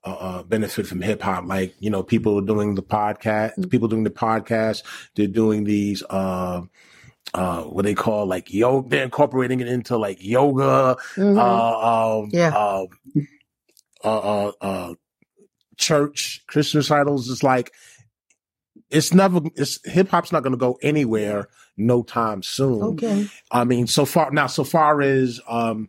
uh, 0.05 0.09
uh, 0.21 0.43
benefit 0.45 0.87
from 0.87 1.01
hip 1.01 1.21
hop. 1.23 1.45
Like 1.47 1.75
you 1.81 1.91
know, 1.91 2.03
people 2.05 2.39
are 2.39 2.47
doing 2.47 2.77
the 2.77 2.83
podcast, 2.83 3.57
Mm. 3.59 3.71
people 3.71 3.89
doing 3.89 4.05
the 4.05 4.11
podcast. 4.11 4.83
They're 5.17 5.27
doing 5.27 5.65
these. 5.65 6.03
Uh, 6.09 6.63
uh, 7.33 7.63
what 7.65 7.85
they 7.85 7.95
call 7.95 8.27
like 8.27 8.53
yoga, 8.53 8.89
they're 8.89 9.03
incorporating 9.03 9.59
it 9.61 9.67
into 9.67 9.97
like 9.97 10.19
yoga, 10.23 10.97
Mhm. 11.17 11.37
uh, 11.37 12.21
um, 12.21 12.29
Yeah. 12.33 12.51
uh, 12.55 12.87
uh, 14.05 14.19
uh, 14.19 14.53
uh, 14.61 14.95
church 15.77 16.45
Christian 16.47 16.79
recitals. 16.79 17.31
It's 17.31 17.43
like 17.43 17.73
it's 18.95 19.13
never. 19.13 19.41
It's 19.57 19.79
hip 19.85 20.09
hop's 20.09 20.33
not 20.33 20.43
going 20.43 20.53
to 20.53 20.59
go 20.59 20.79
anywhere 20.83 21.49
no 21.77 22.03
time 22.03 22.43
soon. 22.43 22.83
okay. 22.83 23.27
I 23.51 23.65
mean, 23.65 23.87
so 23.87 24.05
far 24.05 24.31
now, 24.31 24.47
so 24.47 24.65
far 24.65 25.03
as 25.03 25.41
um, 25.49 25.89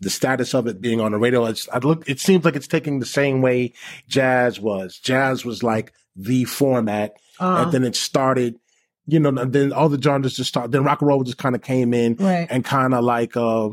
the 0.00 0.10
status 0.10 0.54
of 0.54 0.66
it 0.66 0.80
being 0.80 1.00
on 1.00 1.12
the 1.12 1.18
radio. 1.18 1.44
It's, 1.46 1.68
I 1.72 1.78
look, 1.78 2.08
it 2.08 2.18
seems 2.20 2.44
like 2.44 2.56
it's 2.56 2.66
taking 2.66 2.98
the 3.00 3.06
same 3.06 3.42
way 3.42 3.74
jazz 4.08 4.58
was. 4.58 4.98
Jazz 4.98 5.44
was 5.44 5.62
like 5.62 5.92
the 6.16 6.44
format, 6.44 7.16
Uh, 7.38 7.62
and 7.64 7.72
then 7.72 7.84
it 7.84 7.94
started. 7.96 8.56
You 9.08 9.20
know, 9.20 9.30
then 9.44 9.72
all 9.72 9.88
the 9.88 10.02
genres 10.02 10.34
just 10.36 10.48
started. 10.48 10.72
Then 10.72 10.82
rock 10.82 11.00
and 11.00 11.06
roll 11.08 11.22
just 11.22 11.38
kind 11.38 11.54
of 11.54 11.62
came 11.62 11.94
in 11.94 12.16
right. 12.16 12.48
and 12.50 12.64
kind 12.64 12.92
of 12.92 13.04
like, 13.04 13.36
uh, 13.36 13.68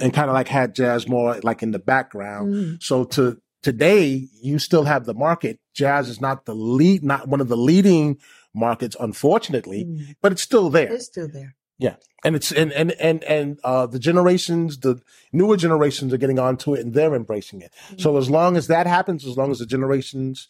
and 0.00 0.14
kind 0.14 0.30
of 0.30 0.34
like 0.34 0.48
had 0.48 0.74
jazz 0.74 1.06
more 1.06 1.38
like 1.42 1.62
in 1.62 1.72
the 1.72 1.78
background. 1.78 2.54
Mhm. 2.54 2.82
So 2.82 3.04
to 3.04 3.38
today, 3.64 4.28
you 4.40 4.58
still 4.60 4.84
have 4.84 5.04
the 5.06 5.14
market. 5.14 5.58
Jazz 5.74 6.08
is 6.08 6.20
not 6.20 6.44
the 6.44 6.54
lead, 6.54 7.02
not 7.02 7.26
one 7.26 7.40
of 7.40 7.48
the 7.48 7.56
leading 7.56 8.18
markets, 8.54 8.96
unfortunately, 9.00 9.84
Mhm. 9.84 10.14
but 10.22 10.30
it's 10.30 10.42
still 10.42 10.70
there. 10.70 10.92
It's 10.92 11.06
still 11.06 11.26
there. 11.28 11.56
Yeah, 11.78 11.96
and 12.24 12.36
it's 12.36 12.52
and 12.52 12.70
and 12.72 12.92
and 12.92 13.24
and 13.24 13.58
uh, 13.64 13.86
the 13.86 13.98
generations, 13.98 14.78
the 14.78 15.00
newer 15.32 15.56
generations 15.56 16.12
are 16.14 16.16
getting 16.18 16.38
onto 16.38 16.72
it 16.74 16.80
and 16.84 16.94
they're 16.94 17.16
embracing 17.16 17.62
it. 17.62 17.72
So 17.98 18.16
as 18.16 18.30
long 18.30 18.56
as 18.56 18.68
that 18.68 18.86
happens, 18.86 19.26
as 19.26 19.36
long 19.36 19.50
as 19.50 19.58
the 19.58 19.66
generations, 19.66 20.46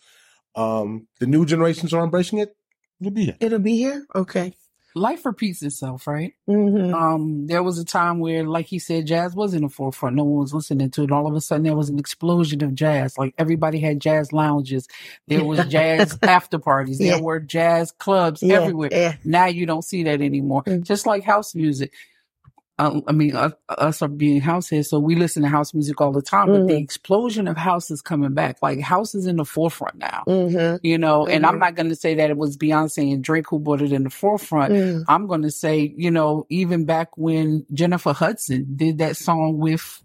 um, 0.54 1.06
the 1.20 1.26
new 1.26 1.46
generations 1.46 1.94
are 1.94 2.04
embracing 2.04 2.40
it, 2.40 2.54
it'll 3.00 3.10
be 3.10 3.24
here. 3.24 3.36
It'll 3.40 3.58
be 3.58 3.76
here. 3.76 4.04
Okay. 4.14 4.52
Life 4.96 5.26
repeats 5.26 5.60
itself, 5.62 6.06
right? 6.06 6.34
Mm-hmm. 6.48 6.94
Um, 6.94 7.46
there 7.48 7.64
was 7.64 7.78
a 7.78 7.84
time 7.84 8.20
where, 8.20 8.44
like 8.44 8.66
he 8.66 8.78
said, 8.78 9.06
jazz 9.06 9.34
was 9.34 9.52
in 9.52 9.62
the 9.62 9.68
forefront. 9.68 10.14
No 10.14 10.22
one 10.22 10.40
was 10.42 10.54
listening 10.54 10.90
to 10.92 11.02
it. 11.02 11.10
All 11.10 11.26
of 11.26 11.34
a 11.34 11.40
sudden, 11.40 11.64
there 11.64 11.74
was 11.74 11.88
an 11.88 11.98
explosion 11.98 12.62
of 12.62 12.74
jazz. 12.76 13.18
Like 13.18 13.34
everybody 13.36 13.80
had 13.80 13.98
jazz 14.00 14.32
lounges. 14.32 14.86
There 15.26 15.44
was 15.44 15.64
jazz 15.68 16.16
after 16.22 16.58
parties. 16.60 16.98
There 16.98 17.16
Yeah. 17.16 17.20
were 17.20 17.40
jazz 17.40 17.90
clubs 17.90 18.40
Yeah, 18.42 18.60
everywhere. 18.60 18.90
yeah. 18.92 19.16
Now 19.24 19.46
you 19.46 19.66
don't 19.66 19.82
see 19.84 20.04
that 20.04 20.20
anymore. 20.22 20.62
Mm. 20.62 20.84
Just 20.84 21.06
like 21.06 21.24
house 21.24 21.54
music. 21.56 21.92
Uh, 22.76 23.00
I 23.06 23.12
mean, 23.12 23.36
us, 23.36 23.52
us 23.68 24.02
are 24.02 24.08
being 24.08 24.40
house 24.40 24.68
heads, 24.68 24.88
so 24.90 24.98
we 24.98 25.14
listen 25.14 25.42
to 25.44 25.48
house 25.48 25.72
music 25.74 26.00
all 26.00 26.10
the 26.10 26.20
time. 26.22 26.48
But 26.48 26.66
the 26.66 26.72
Mhm. 26.74 26.82
explosion 26.82 27.46
of 27.46 27.56
house 27.56 27.88
is 27.90 28.02
coming 28.02 28.34
back. 28.34 28.56
Like 28.62 28.80
house 28.80 29.14
is 29.14 29.26
in 29.26 29.36
the 29.36 29.44
forefront 29.44 29.98
now. 29.98 30.24
Mm-hmm. 30.26 30.78
You 30.82 30.98
know, 30.98 31.24
and 31.24 31.46
I'm 31.46 31.54
Mhm. 31.56 31.60
not 31.60 31.74
going 31.76 31.88
to 31.90 31.94
say 31.94 32.16
that 32.16 32.30
it 32.30 32.36
was 32.36 32.56
Beyonce 32.56 33.12
and 33.12 33.22
Drake 33.22 33.46
who 33.48 33.60
brought 33.60 33.80
it 33.80 33.92
in 33.92 34.02
the 34.02 34.10
forefront. 34.10 34.72
Mm. 34.72 35.04
I'm 35.06 35.28
going 35.28 35.42
to 35.42 35.52
say, 35.52 35.94
you 35.96 36.10
know, 36.10 36.46
even 36.48 36.84
back 36.84 37.16
when 37.16 37.64
Jennifer 37.72 38.12
Hudson 38.12 38.66
did 38.74 38.98
that 38.98 39.16
song 39.16 39.58
with, 39.58 40.02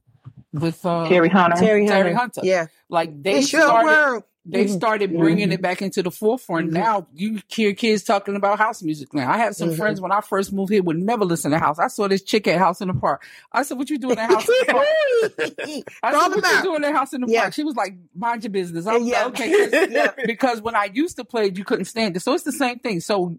with, 0.53 0.85
uh, 0.85 1.07
Terry 1.09 1.29
Hunter. 1.29 1.57
Terry 1.57 1.87
Hunter. 1.87 2.03
Terry 2.03 2.13
Hunter. 2.13 2.41
Yeah. 2.43 2.67
like 2.87 3.21
they 3.23 3.39
It's 3.39 3.51
your 3.51 3.63
started, 3.63 3.85
world. 3.87 4.23
They 4.51 4.65
Mhm. 4.65 4.75
started 4.75 5.15
bringing 5.15 5.49
Mhm. 5.49 5.53
it 5.53 5.61
back 5.61 5.81
into 5.81 6.01
the 6.01 6.11
forefront. 6.11 6.69
Mhm. 6.69 6.73
Now 6.73 7.07
you 7.13 7.39
hear 7.47 7.73
kids 7.73 8.03
talking 8.03 8.35
about 8.35 8.57
house 8.57 8.81
music 8.81 9.13
now. 9.13 9.31
I 9.31 9.37
have 9.37 9.55
some 9.55 9.69
Mhm. 9.69 9.77
friends 9.77 10.01
when 10.01 10.11
I 10.11 10.21
first 10.21 10.51
moved 10.51 10.71
here 10.71 10.81
would 10.83 10.97
never 10.97 11.23
listen 11.25 11.51
to 11.51 11.59
house. 11.59 11.77
I 11.79 11.87
saw 11.87 12.07
this 12.07 12.21
chick 12.23 12.47
at 12.47 12.57
House 12.57 12.81
in 12.81 12.87
the 12.87 12.93
Park. 12.93 13.23
I 13.51 13.63
said, 13.63 13.77
what 13.77 13.89
you 13.89 13.97
doing 13.97 14.17
at 14.17 14.29
House 14.29 14.47
in 14.49 14.55
the 14.67 14.73
Park? 14.73 14.87
I 16.03 16.11
said, 16.11 16.41
what 16.41 16.55
you 16.55 16.61
doing 16.63 16.83
at 16.83 16.93
House 16.93 17.13
in 17.13 17.21
the 17.21 17.27
Yeah. 17.27 17.41
Park? 17.41 17.53
She 17.53 17.63
was 17.63 17.75
like, 17.75 17.95
mind 18.15 18.43
your 18.43 18.51
business. 18.51 18.87
I 18.87 18.97
was 18.97 19.07
Yeah. 19.07 19.25
like, 19.25 19.39
okay. 19.39 19.87
Yeah. 19.91 20.11
because 20.25 20.61
when 20.61 20.75
I 20.75 20.89
used 20.93 21.17
to 21.17 21.25
play 21.25 21.51
you 21.53 21.63
couldn't 21.63 21.85
stand 21.85 22.15
it. 22.15 22.21
So 22.21 22.33
it's 22.33 22.43
the 22.43 22.51
same 22.51 22.79
thing. 22.79 22.99
So 23.01 23.35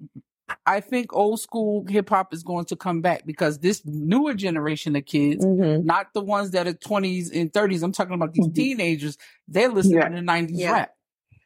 I 0.66 0.80
think 0.80 1.14
old 1.14 1.40
school 1.40 1.84
hip 1.88 2.08
hop 2.08 2.34
is 2.34 2.42
going 2.42 2.64
to 2.66 2.76
come 2.76 3.00
back 3.02 3.24
because 3.24 3.58
this 3.60 3.82
newer 3.84 4.34
generation 4.34 4.96
of 4.96 5.06
kids, 5.06 5.44
Mm-hmm. 5.44 5.86
not 5.86 6.08
the 6.12 6.20
ones 6.20 6.50
that 6.50 6.66
are 6.66 6.72
20s 6.72 7.30
and 7.30 7.52
30s, 7.52 7.84
I'm 7.84 7.92
talking 7.92 8.14
about 8.14 8.32
these 8.34 8.48
Mhm. 8.48 8.54
teenagers, 8.56 9.16
they're 9.46 9.68
listening 9.68 9.98
Yeah. 9.98 10.08
to 10.08 10.22
90s 10.22 10.58
Yeah. 10.58 10.72
rap. 10.72 10.90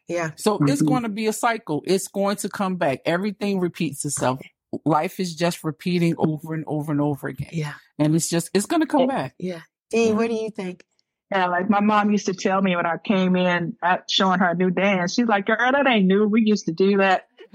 Yeah. 0.08 0.30
So 0.36 0.58
it's 0.66 0.82
Mhm. 0.82 0.86
going 0.88 1.02
to 1.04 1.08
be 1.08 1.26
a 1.26 1.32
cycle. 1.32 1.82
It's 1.86 2.08
going 2.08 2.36
to 2.36 2.48
come 2.48 2.76
back. 2.76 3.00
Everything 3.06 3.60
repeats 3.60 4.04
itself. 4.04 4.40
Life 4.84 5.20
is 5.20 5.34
just 5.34 5.64
repeating 5.64 6.14
over 6.18 6.52
and 6.54 6.64
over 6.66 6.92
and 6.92 7.00
over 7.00 7.28
again. 7.28 7.50
Yeah. 7.52 7.74
And 7.98 8.14
it's 8.14 8.28
just, 8.28 8.50
it's 8.54 8.66
going 8.66 8.80
to 8.82 8.86
come 8.86 9.06
back. 9.06 9.34
Yeah. 9.38 9.60
Dee, 9.90 10.12
what 10.12 10.28
do 10.28 10.34
you 10.34 10.50
think? 10.50 10.84
Yeah, 11.30 11.46
like 11.46 11.70
my 11.70 11.80
mom 11.80 12.10
used 12.10 12.26
to 12.26 12.34
tell 12.34 12.60
me 12.60 12.76
when 12.76 12.84
I 12.86 12.96
came 13.02 13.34
in 13.34 13.76
at 13.82 14.10
showing 14.10 14.40
her 14.40 14.50
a 14.50 14.54
new 14.54 14.70
dance. 14.70 15.14
She's 15.14 15.26
like, 15.26 15.46
girl, 15.46 15.56
that 15.58 15.86
ain't 15.86 16.06
new. 16.06 16.26
We 16.28 16.42
used 16.44 16.66
to 16.66 16.72
do 16.72 16.98
that. 16.98 17.28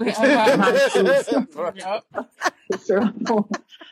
Yep. 1.76 2.04
So, 2.82 3.48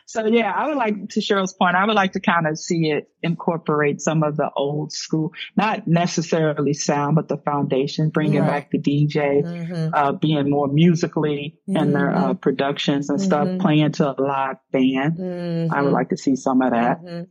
so 0.09 0.25
yeah, 0.25 0.51
I 0.51 0.67
would 0.67 0.77
like 0.77 1.09
to 1.09 1.19
Cheryl's 1.19 1.53
point. 1.53 1.75
I 1.75 1.85
would 1.85 1.95
like 1.95 2.13
to 2.13 2.19
kind 2.19 2.47
of 2.47 2.57
see 2.57 2.89
it 2.89 3.09
incorporate 3.21 4.01
some 4.01 4.23
of 4.23 4.37
the 4.37 4.49
old 4.55 4.91
school, 4.93 5.33
not 5.55 5.87
necessarily 5.87 6.73
sound, 6.73 7.15
but 7.15 7.27
the 7.27 7.37
foundation, 7.37 8.09
bringing 8.09 8.39
Right. 8.41 8.47
back 8.49 8.71
the 8.71 8.79
DJ, 8.79 9.43
Mm-hmm. 9.43 9.93
uh, 9.93 10.13
being 10.13 10.49
more 10.49 10.67
musically 10.67 11.57
in 11.67 11.91
their 11.91 12.11
uh, 12.15 12.33
productions 12.33 13.09
and 13.09 13.21
stuff, 13.21 13.47
Mhm. 13.47 13.59
playing 13.59 13.91
to 13.93 14.09
a 14.11 14.15
live 14.17 14.55
band. 14.71 15.17
Mm-hmm. 15.17 15.73
I 15.73 15.81
would 15.81 15.91
like 15.91 16.09
to 16.09 16.17
see 16.17 16.35
some 16.37 16.61
of 16.61 16.71
that. 16.71 17.03
Mhm. 17.03 17.27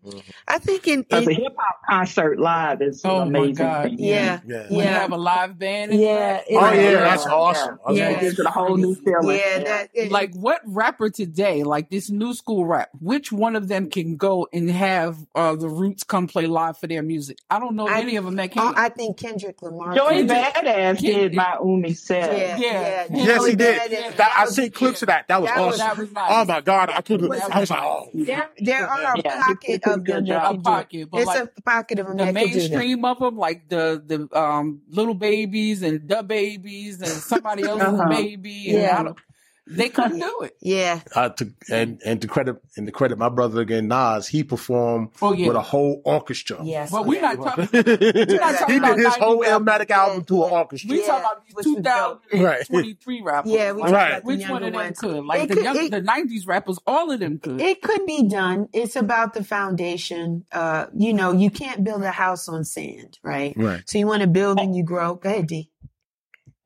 I 0.47 0.59
think 0.59 0.87
in, 0.87 1.01
Because 1.03 1.27
a 1.27 1.33
hip 1.33 1.55
hop 1.59 1.77
concert 1.89 2.39
live 2.39 2.81
is 2.83 3.01
Oh 3.05 3.23
an 3.23 3.29
amazing 3.29 3.55
God. 3.67 3.85
thing. 3.85 3.97
yeah, 3.99 4.41
Yeah. 4.47 4.63
When 4.69 4.73
you 4.73 4.79
Yeah. 4.85 5.01
have 5.01 5.13
a 5.13 5.17
live 5.17 5.59
band. 5.59 5.95
yeah, 5.95 6.43
Oh 6.51 6.53
yeah, 6.73 6.75
Yeah. 6.75 7.01
that's 7.01 7.27
awesome. 7.27 7.79
I 7.87 7.91
was 7.91 7.99
Yeah. 7.99 8.09
It 8.09 8.13
like, 8.13 8.21
gives 8.21 8.39
it 8.39 8.47
a 8.47 8.51
whole 8.51 8.77
new 8.77 8.95
feeling. 8.95 9.39
yeah, 9.39 9.65
that 9.65 9.91
it, 9.95 10.13
like 10.13 10.35
what 10.35 10.61
rapper 10.67 11.09
today, 11.11 11.63
like 11.65 11.91
this 11.91 12.11
new 12.11 12.35
school 12.35 12.67
rap, 12.69 12.91
which 13.01 13.33
one 13.33 13.57
of 13.57 13.67
them 13.69 13.89
can 13.91 14.17
go 14.17 14.47
and 14.53 14.71
have 14.71 15.17
uh, 15.35 15.57
the 15.57 15.69
Roots 15.69 16.05
come 16.05 16.27
play 16.29 16.47
live 16.47 16.79
for 16.79 16.87
their 16.87 17.03
music? 17.03 17.39
I 17.51 17.59
don't 17.59 17.75
know 17.75 17.89
I- 17.89 18.01
any 18.01 18.17
of 18.17 18.25
them 18.25 18.37
that 18.37 18.51
Oh, 18.51 18.55
can. 18.55 18.75
I 18.77 18.89
think 18.91 19.17
Kendrick 19.17 19.61
Lamar. 19.63 19.95
Joey 19.95 20.27
can. 20.27 20.29
Badass 20.29 20.99
did 21.01 21.35
my 21.35 21.57
Umi 21.65 21.93
set. 21.95 22.37
Yeah, 22.39 22.57
Yeah. 22.59 23.07
yeah. 23.11 23.25
yes, 23.25 23.47
he 23.47 23.57
did. 23.57 23.81
Badass. 23.81 24.17
That, 24.17 24.35
I 24.39 24.45
see 24.47 24.71
clips 24.71 25.03
of 25.03 25.09
that. 25.09 25.27
That 25.29 25.41
was 25.43 25.51
That 25.51 25.59
was- 25.61 25.81
awesome. 25.81 25.87
that 25.89 25.99
was 25.99 26.13
nice. 26.13 26.31
Oh 26.31 26.45
my 26.45 26.61
god, 26.61 26.91
I 26.91 27.01
couldn't. 27.01 27.29
That 27.31 27.43
I 27.55 27.61
was 27.61 27.71
was 27.71 27.71
like, 27.71 27.83
oh. 27.83 28.09
There, 28.15 28.51
there 28.59 28.87
are 28.89 29.15
a 29.15 29.23
Yeah. 29.25 29.43
pocket 29.43 29.83
of 29.87 30.05
them 30.05 30.25
that 30.27 30.37
a 30.45 30.47
can 30.49 30.55
do 30.55 30.61
it. 30.61 30.65
pocket, 30.65 31.11
but 31.11 31.19
It's 31.19 31.27
like 31.27 31.53
a 31.57 31.63
pocket 31.63 31.99
of 32.01 32.07
them 32.09 32.17
the 32.19 32.25
that 32.25 32.35
can 32.35 32.45
do 32.47 32.51
that. 32.51 32.57
mainstream 32.71 33.05
of 33.05 33.19
them, 33.19 33.37
like 33.39 33.69
the 33.69 34.03
the 34.07 34.39
um 34.39 34.83
little 34.91 35.15
babies 35.15 35.83
and 35.83 36.09
the 36.09 36.23
babies 36.23 37.01
and 37.01 37.09
somebody 37.11 37.63
else's 37.65 37.89
Uh-huh. 37.89 38.09
baby, 38.09 38.71
and 38.77 38.79
Yeah. 39.09 39.13
I 39.69 39.71
don't, 39.71 39.77
they 39.79 39.89
couldn't 39.89 40.19
do 40.21 40.41
it. 40.43 40.57
Yeah, 40.61 41.01
Uh, 41.15 41.29
to, 41.31 41.53
and 41.71 42.01
and 42.05 42.21
to 42.23 42.29
credit 42.29 42.57
and 42.77 42.87
to 42.87 42.93
credit 42.93 43.19
my 43.19 43.29
brother 43.29 43.61
again, 43.61 43.89
Nas, 43.89 44.27
he 44.29 44.43
performed 44.45 45.11
Oh 45.21 45.33
yeah, 45.33 45.49
with 45.49 45.57
a 45.57 45.63
whole 45.63 46.01
orchestra. 46.05 46.59
yes. 46.63 46.91
but 46.91 47.07
we're 47.07 47.21
not 47.29 47.37
talking. 47.37 47.65
he 47.67 47.83
talking 47.83 48.13
did 48.27 48.79
about 48.79 48.99
his 48.99 49.15
whole 49.17 49.43
90 49.43 49.65
Illmatic 49.65 49.91
album 49.91 50.25
to 50.25 50.45
an 50.45 50.51
orchestra. 50.53 50.91
We 50.91 51.01
Yeah, 51.01 51.07
talking 51.07 51.21
about 51.25 51.43
which 51.53 51.65
these 51.65 51.75
2023 51.77 53.23
rappers. 53.23 53.53
Yeah, 53.53 53.73
we 53.73 53.83
Like, 53.83 53.93
Right. 53.93 54.09
about 54.09 54.23
the 54.23 54.27
Which 54.27 54.41
younger 54.41 54.53
one 54.55 54.63
of 54.65 54.73
them 54.73 54.83
ones. 54.83 54.99
could? 54.99 55.25
Like 55.25 55.43
It 55.43 55.49
the 55.49 55.55
could- 55.55 55.65
young, 55.65 55.77
it- 55.77 55.91
the 55.91 56.01
'90s 56.03 56.47
rappers, 56.47 56.79
all 56.87 57.11
of 57.11 57.21
them 57.21 57.39
could. 57.39 57.61
It 57.61 57.83
could 57.83 58.07
be 58.07 58.29
done. 58.29 58.69
It's 58.73 58.97
about 58.97 59.35
the 59.35 59.45
foundation. 59.45 60.45
Uh, 60.53 60.87
you 60.95 61.13
know, 61.13 61.33
you 61.33 61.51
can't 61.51 61.85
build 61.85 62.03
a 62.03 62.11
house 62.11 62.49
on 62.49 62.65
sand, 62.65 63.19
right? 63.23 63.55
Right. 63.57 63.83
So 63.87 63.99
you 63.99 64.07
want 64.07 64.23
to 64.23 64.29
build 64.29 64.59
and 64.61 64.75
you 64.75 64.83
grow. 64.83 65.15
Go 65.15 65.29
ahead, 65.29 65.47
D. 65.47 65.71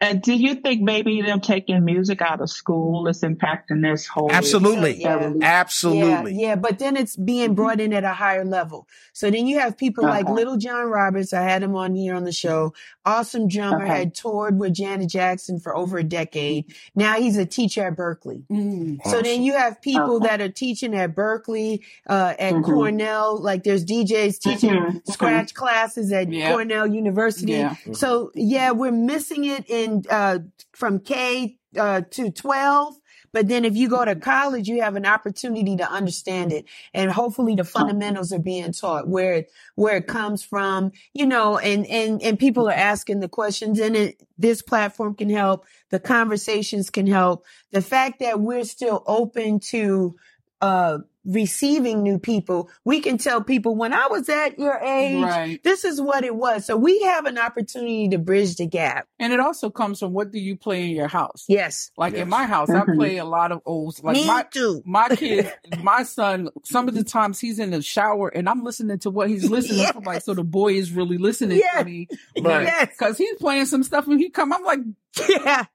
And 0.03 0.21
do 0.21 0.35
you 0.35 0.57
think 0.57 0.83
maybe 0.83 1.23
them 1.23 1.41
taking 1.41 1.85
music 1.85 2.21
out 2.21 2.41
of 2.41 2.51
school 2.51 3.07
is 3.07 3.21
impacting 3.23 3.83
this 3.89 4.05
whole? 4.07 4.33
Absolutely. 4.33 5.01
Yeah. 5.01 5.33
Absolutely. 5.41 6.35
Yeah, 6.35 6.49
yeah, 6.49 6.57
but 6.57 6.81
then 6.81 6.97
it's 6.97 7.15
being 7.15 7.55
brought 7.55 7.81
in 7.81 7.93
at 7.93 8.03
a 8.03 8.13
higher 8.13 8.45
level. 8.45 8.89
So 9.13 9.31
then 9.31 9.47
you 9.47 9.61
have 9.61 9.79
people 9.79 10.03
like 10.03 10.25
Uh-huh. 10.27 10.35
Lil 10.35 10.57
John 10.57 10.87
Roberts. 10.87 11.33
I 11.33 11.43
had 11.43 11.63
him 11.63 11.77
on 11.77 11.95
here 11.95 12.17
on 12.17 12.25
the 12.25 12.33
show. 12.33 12.75
Awesome 13.05 13.47
drummer, 13.47 13.85
Okay. 13.85 13.99
had 13.99 14.15
toured 14.15 14.59
with 14.59 14.75
Janet 14.75 15.09
Jackson 15.09 15.61
for 15.61 15.77
over 15.77 15.99
a 15.99 16.05
decade. 16.05 16.65
Now 16.97 17.15
he's 17.15 17.37
a 17.37 17.47
teacher 17.47 17.87
at 17.87 17.97
Berklee. 17.97 18.43
Mm. 18.51 18.99
So 19.09 19.23
then 19.23 19.43
you 19.43 19.53
have 19.57 19.81
people 19.81 20.17
Okay. 20.17 20.27
that 20.27 20.41
are 20.41 20.49
teaching 20.49 20.95
at 20.97 21.15
Berklee, 21.15 21.79
uh, 22.09 22.35
at 22.41 22.55
Mhm. 22.55 22.65
Cornell. 22.65 23.41
Like 23.41 23.63
there's 23.63 23.85
DJs 23.85 24.39
teaching 24.41 24.71
Mhm. 24.71 25.07
scratch 25.13 25.55
classes 25.55 26.11
at 26.11 26.33
Yeah. 26.33 26.51
Cornell 26.51 26.89
University. 26.89 27.53
Yeah. 27.53 27.77
So 27.93 28.33
yeah, 28.35 28.73
we're 28.73 28.91
missing 28.91 29.45
it 29.45 29.65
in 29.69 29.92
uh, 30.11 30.39
from 30.73 31.01
K 31.01 31.59
uh, 31.79 32.03
to 32.11 32.31
12. 32.31 32.95
But 33.33 33.49
then 33.49 33.65
if 33.65 33.75
you 33.75 33.89
go 33.89 34.05
to 34.05 34.15
college, 34.15 34.69
you 34.69 34.83
have 34.83 34.95
an 34.95 35.07
opportunity 35.07 35.77
to 35.79 35.91
understand 35.91 36.53
it. 36.53 36.67
And 36.93 37.11
hopefully 37.11 37.55
the 37.55 37.65
fundamentals 37.65 38.31
are 38.33 38.39
being 38.39 38.73
taught 38.73 39.09
where 39.09 39.33
it, 39.33 39.51
where 39.75 39.97
it 39.97 40.07
comes 40.07 40.43
from, 40.43 40.93
you 41.15 41.25
know, 41.25 41.57
and, 41.57 41.87
and, 41.87 42.23
and 42.23 42.39
people 42.39 42.69
are 42.69 42.75
asking 42.75 43.21
the 43.21 43.29
questions 43.29 43.81
and 43.81 43.97
it, 43.97 44.23
this 44.37 44.61
platform 44.61 45.15
can 45.15 45.31
help. 45.31 45.65
The 45.91 45.99
conversations 45.99 46.91
can 46.91 47.07
help. 47.07 47.47
The 47.71 47.83
fact 47.83 48.21
that 48.21 48.39
we're 48.39 48.65
still 48.65 49.03
open 49.07 49.61
to, 49.71 50.17
uh, 50.63 50.99
receiving 51.25 52.03
new 52.03 52.19
people, 52.19 52.69
we 52.85 53.01
can 53.01 53.17
tell 53.19 53.43
people 53.43 53.77
when 53.77 53.93
I 53.93 54.07
was 54.09 54.29
at 54.29 54.59
your 54.59 54.75
age, 54.79 55.23
Right. 55.23 55.63
this 55.63 55.85
is 55.85 56.01
what 56.01 56.25
it 56.25 56.35
was. 56.35 56.65
So 56.67 56.77
we 56.77 57.01
have 57.03 57.27
an 57.27 57.39
opportunity 57.39 58.09
to 58.09 58.19
bridge 58.19 58.57
the 58.57 58.67
gap. 58.67 59.07
And 59.21 59.33
it 59.33 59.39
also 59.39 59.71
comes 59.71 60.01
from 60.01 60.13
what 60.13 60.33
do 60.33 60.39
you 60.41 60.57
play 60.57 60.85
in 60.85 60.91
your 60.97 61.07
house? 61.09 61.45
Yes. 61.49 61.91
Like 61.97 62.15
Yes. 62.15 62.23
in 62.23 62.29
my 62.29 62.47
house, 62.47 62.71
I 62.71 62.81
Mhm. 62.81 62.97
play 62.97 63.17
a 63.19 63.25
lot 63.25 63.53
of 63.53 63.61
old, 63.67 64.03
like 64.03 64.15
Me 64.15 64.27
my, 64.27 64.45
too. 64.51 64.83
my 64.85 65.09
kid, 65.17 65.53
my 65.81 66.03
son, 66.03 66.49
some 66.65 66.89
of 66.89 66.95
the 66.95 67.05
times 67.05 67.39
he's 67.39 67.59
in 67.61 67.71
the 67.71 67.83
shower 67.83 68.29
and 68.29 68.49
I'm 68.49 68.65
listening 68.65 68.99
to 69.01 69.11
what 69.11 69.29
he's 69.29 69.49
listening 69.49 69.79
Yes. 69.79 69.93
to. 69.93 70.01
Like, 70.01 70.23
so 70.23 70.35
the 70.35 70.45
boy 70.45 70.75
is 70.75 70.91
really 70.93 71.19
listening 71.19 71.59
Yes. 71.59 71.79
to 71.79 71.85
me. 71.85 72.09
Right. 72.41 72.65
Yes. 72.65 72.97
Cause 72.99 73.17
he's 73.19 73.37
playing 73.37 73.67
some 73.67 73.83
stuff 73.85 74.07
and 74.09 74.19
he 74.19 74.31
come, 74.31 74.53
I'm 74.53 74.65
like, 74.65 74.81
Yeah. 75.29 75.67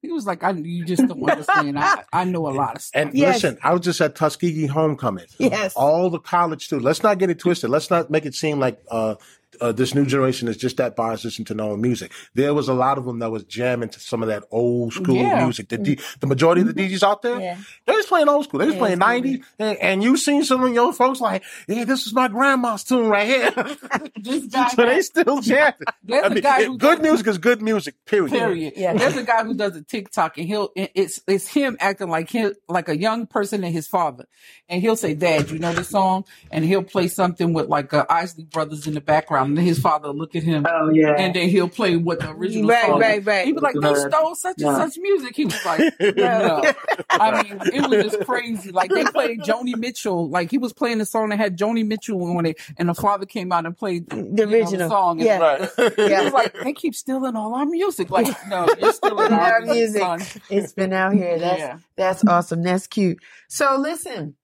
He 0.00 0.12
was 0.12 0.26
like, 0.26 0.44
I, 0.44 0.50
you 0.52 0.84
just 0.84 1.06
don't 1.08 1.28
understand. 1.28 1.76
I, 1.78 2.04
I 2.12 2.24
know 2.24 2.48
a 2.48 2.50
lot 2.54 2.76
of 2.76 2.82
stuff. 2.82 3.00
And 3.02 3.14
Yes. 3.14 3.42
listen, 3.42 3.58
I 3.64 3.72
was 3.72 3.80
just 3.82 4.00
at 4.00 4.14
Tuskegee 4.14 4.66
homecoming. 4.66 5.26
Yes. 5.38 5.74
All 5.74 6.08
the 6.08 6.20
college 6.20 6.64
students. 6.66 6.84
Let's 6.84 7.02
not 7.02 7.18
get 7.18 7.30
it 7.30 7.38
twisted. 7.40 7.68
Let's 7.70 7.90
not 7.90 8.08
make 8.08 8.24
it 8.24 8.34
seem 8.34 8.60
like 8.60 8.80
uh, 8.90 9.16
uh, 9.60 9.72
this 9.72 9.94
new 9.94 10.04
generation 10.06 10.48
is 10.48 10.56
just 10.56 10.76
that 10.78 10.96
biased 10.96 11.44
to 11.46 11.54
known 11.54 11.80
music. 11.80 12.12
There 12.34 12.54
was 12.54 12.68
a 12.68 12.74
lot 12.74 12.98
of 12.98 13.04
them 13.04 13.18
that 13.20 13.30
was 13.30 13.44
jamming 13.44 13.88
to 13.90 14.00
some 14.00 14.22
of 14.22 14.28
that 14.28 14.44
old 14.50 14.92
school 14.94 15.16
Yeah. 15.16 15.44
music. 15.44 15.68
The, 15.68 15.78
D, 15.78 15.98
the 16.20 16.26
majority 16.26 16.60
of 16.62 16.66
the 16.68 16.74
DJs 16.74 17.02
out 17.02 17.22
there, 17.22 17.40
Yeah. 17.40 17.56
they 17.86 17.94
was 17.94 18.06
playing 18.06 18.28
old 18.28 18.44
school. 18.44 18.60
They 18.60 18.66
was 18.66 18.74
Yeah, 18.74 18.80
playing 18.80 18.98
90s. 18.98 19.44
And, 19.58 19.78
and 19.78 20.02
you 20.02 20.16
seen 20.16 20.44
some 20.44 20.62
of 20.62 20.72
your 20.72 20.92
folks 20.92 21.20
like, 21.20 21.42
yeah, 21.66 21.84
this 21.84 22.06
is 22.06 22.12
my 22.14 22.28
grandma's 22.28 22.84
tune 22.84 23.08
right 23.08 23.26
here. 23.26 23.50
Guy, 24.50 24.68
so 24.68 24.84
they 24.84 25.00
still 25.02 25.40
jamming. 25.42 25.74
There's 26.04 26.24
I 26.24 26.26
a 26.26 26.30
mean, 26.30 26.42
guy 26.42 26.60
it- 26.62 26.66
who 26.66 26.78
good 26.78 26.96
does- 26.96 27.02
music 27.02 27.26
is 27.26 27.38
good 27.38 27.62
music, 27.62 27.94
period. 28.06 28.30
Period. 28.32 28.72
Yeah. 28.76 28.94
There's 28.94 29.16
a 29.16 29.22
guy 29.24 29.44
who 29.44 29.54
does 29.54 29.76
a 29.76 29.82
TikTok 29.82 30.38
and 30.38 30.46
he'll 30.46 30.70
it's 30.76 31.20
it's 31.26 31.46
him 31.48 31.76
acting 31.80 32.08
like 32.08 32.30
him 32.30 32.54
like 32.68 32.88
a 32.88 32.96
young 32.98 33.26
person 33.26 33.64
and 33.64 33.72
his 33.72 33.86
father. 33.86 34.26
And 34.68 34.80
he'll 34.82 34.96
say, 34.96 35.14
Dad, 35.14 35.50
you 35.50 35.58
know 35.58 35.72
the 35.72 35.84
song? 35.84 36.24
And 36.50 36.64
he'll 36.64 36.82
play 36.82 37.08
something 37.08 37.52
with 37.52 37.66
like 37.68 37.92
uh, 37.94 38.04
Isley 38.08 38.44
Brothers 38.44 38.86
in 38.86 38.94
the 38.94 39.00
background. 39.00 39.47
Then 39.54 39.64
his 39.64 39.78
father 39.78 40.08
look 40.08 40.34
at 40.36 40.42
him 40.42 40.66
Oh 40.68 40.90
yeah. 40.90 41.14
and 41.18 41.34
then 41.34 41.48
he'll 41.48 41.68
play 41.68 41.96
what 41.96 42.20
the 42.20 42.30
original 42.30 42.68
Right, 42.68 42.86
song. 42.86 43.00
right, 43.00 43.18
is. 43.20 43.26
right. 43.26 43.46
He'd 43.46 43.54
be 43.54 43.60
like, 43.60 43.74
They 43.80 43.94
stole 43.94 44.34
such 44.34 44.60
and 44.62 44.76
such 44.76 44.98
music. 45.00 45.36
He 45.36 45.44
was 45.44 45.64
like, 45.64 45.80
no. 46.16 46.62
I 47.10 47.42
mean, 47.42 47.60
it 47.72 47.88
was 47.88 48.12
just 48.12 48.26
crazy. 48.26 48.70
Like 48.72 48.90
they 48.90 49.04
played 49.04 49.40
Joni 49.40 49.76
Mitchell, 49.76 50.28
like 50.28 50.50
he 50.50 50.58
was 50.58 50.72
playing 50.72 50.98
the 50.98 51.06
song 51.06 51.30
that 51.30 51.38
had 51.38 51.56
Joni 51.58 51.86
Mitchell 51.86 52.22
on 52.36 52.46
it, 52.46 52.58
and 52.76 52.88
the 52.88 52.94
father 52.94 53.26
came 53.26 53.52
out 53.52 53.66
and 53.66 53.76
played 53.76 54.08
The 54.10 54.16
you 54.16 54.22
know, 54.22 54.34
the 54.34 54.44
original. 54.56 54.88
song. 54.90 55.20
Yeah. 55.20 55.38
Right. 55.38 55.70
He 55.96 56.02
was 56.24 56.32
like, 56.32 56.54
they 56.62 56.72
keep 56.72 56.94
stealing 56.94 57.36
all 57.36 57.54
our 57.54 57.66
music. 57.66 58.10
Like, 58.10 58.26
no, 58.48 58.66
you're 58.80 58.92
stealing 58.92 59.32
Our 59.32 59.40
our 59.40 59.60
music. 59.62 60.02
It's 60.50 60.72
been 60.72 60.92
out 60.92 61.14
here. 61.14 61.38
That's 61.38 61.58
Yeah. 61.58 61.78
that's 61.96 62.24
awesome. 62.26 62.62
That's 62.62 62.86
cute. 62.86 63.18
So 63.48 63.76
listen, 63.78 64.34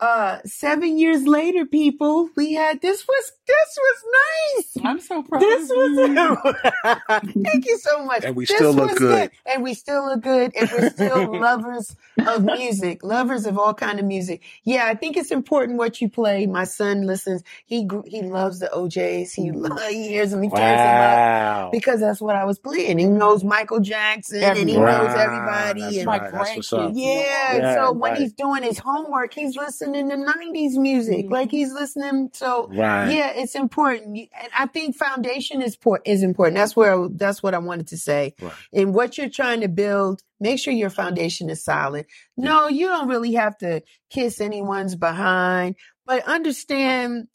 uh, 0.00 0.38
seven 0.44 0.96
years 0.98 1.26
later, 1.26 1.66
people, 1.66 2.28
we 2.36 2.52
had 2.54 2.80
this 2.80 3.06
was 3.06 3.32
this 3.46 3.78
was 3.78 4.04
nice. 4.76 4.84
I'm 4.84 5.00
so 5.00 5.22
proud. 5.22 5.40
This 5.42 5.70
of 5.70 5.76
you. 5.76 6.36
was 6.44 6.54
thank 7.44 7.66
you 7.66 7.78
so 7.78 8.04
much. 8.04 8.24
And 8.24 8.36
we 8.36 8.44
This 8.44 8.56
still 8.56 8.72
look 8.74 8.90
was 8.90 8.98
good. 8.98 9.30
and 9.46 9.62
we 9.62 9.74
still 9.74 10.06
look 10.06 10.20
good, 10.20 10.52
and 10.54 10.70
we're 10.70 10.90
still 10.90 11.40
lovers 11.40 11.96
of 12.26 12.44
music, 12.44 13.02
lovers 13.02 13.46
of 13.46 13.58
all 13.58 13.74
kind 13.74 13.98
of 13.98 14.04
music. 14.04 14.42
Yeah, 14.64 14.84
I 14.86 14.94
think 14.94 15.16
it's 15.16 15.30
important 15.30 15.78
what 15.78 16.00
you 16.00 16.08
play. 16.08 16.46
My 16.46 16.64
son 16.64 17.02
listens. 17.06 17.42
He 17.66 17.88
he 18.06 18.22
loves 18.22 18.60
the 18.60 18.72
O'Jays. 18.74 19.32
He 19.32 19.50
lo- 19.50 19.76
he 19.88 20.08
hears 20.08 20.30
them. 20.30 20.42
He 20.42 20.48
tears 20.50 20.60
them 20.60 21.64
up 21.66 21.72
because 21.72 22.00
that's 22.00 22.20
what 22.20 22.36
I 22.36 22.44
was 22.44 22.58
playing. 22.58 22.98
He 22.98 23.06
knows 23.06 23.42
Michael 23.42 23.80
Jackson 23.80 24.42
and 24.44 24.56
he 24.68 24.76
Everybody. 24.76 25.06
knows 25.06 25.16
everybody. 25.16 25.80
That's 25.80 25.96
and 25.96 26.06
right. 26.06 26.32
That's 26.32 26.56
what's 26.56 26.72
up. 26.72 26.80
grandkids. 26.92 26.92
yeah, 26.96 27.56
Yeah, 27.56 27.74
so 27.74 27.92
when 27.92 28.16
he's 28.16 28.32
doing 28.32 28.62
his 28.62 28.78
homework, 28.78 29.32
he's 29.34 29.56
listening 29.56 29.87
to 29.94 30.02
'90s 30.02 30.76
music, 30.78 31.26
Mhm. 31.26 31.30
like 31.30 31.50
he's 31.50 31.72
listening. 31.72 32.30
So 32.32 32.68
Right. 32.68 33.10
yeah, 33.10 33.30
it's 33.34 33.54
important, 33.54 34.16
and 34.16 34.48
I 34.58 34.66
think 34.66 34.96
foundation 34.96 35.62
is 35.62 35.76
por- 35.76 36.00
is 36.04 36.22
important. 36.22 36.56
That's 36.56 36.74
where 36.76 37.08
that's 37.08 37.42
what 37.42 37.54
I 37.54 37.58
wanted 37.58 37.88
to 37.88 37.96
say. 37.98 38.34
Right. 38.40 38.52
And 38.72 38.94
what 38.94 39.18
you're 39.18 39.28
trying 39.28 39.60
to 39.62 39.68
build, 39.68 40.22
make 40.40 40.58
sure 40.58 40.72
your 40.72 40.90
foundation 40.90 41.50
is 41.50 41.64
solid. 41.64 42.06
No, 42.36 42.68
you 42.68 42.86
don't 42.86 43.08
really 43.08 43.32
have 43.34 43.56
to 43.58 43.82
kiss 44.10 44.40
anyone's 44.40 44.96
behind, 44.96 45.76
but 46.06 46.24
understand 46.26 47.28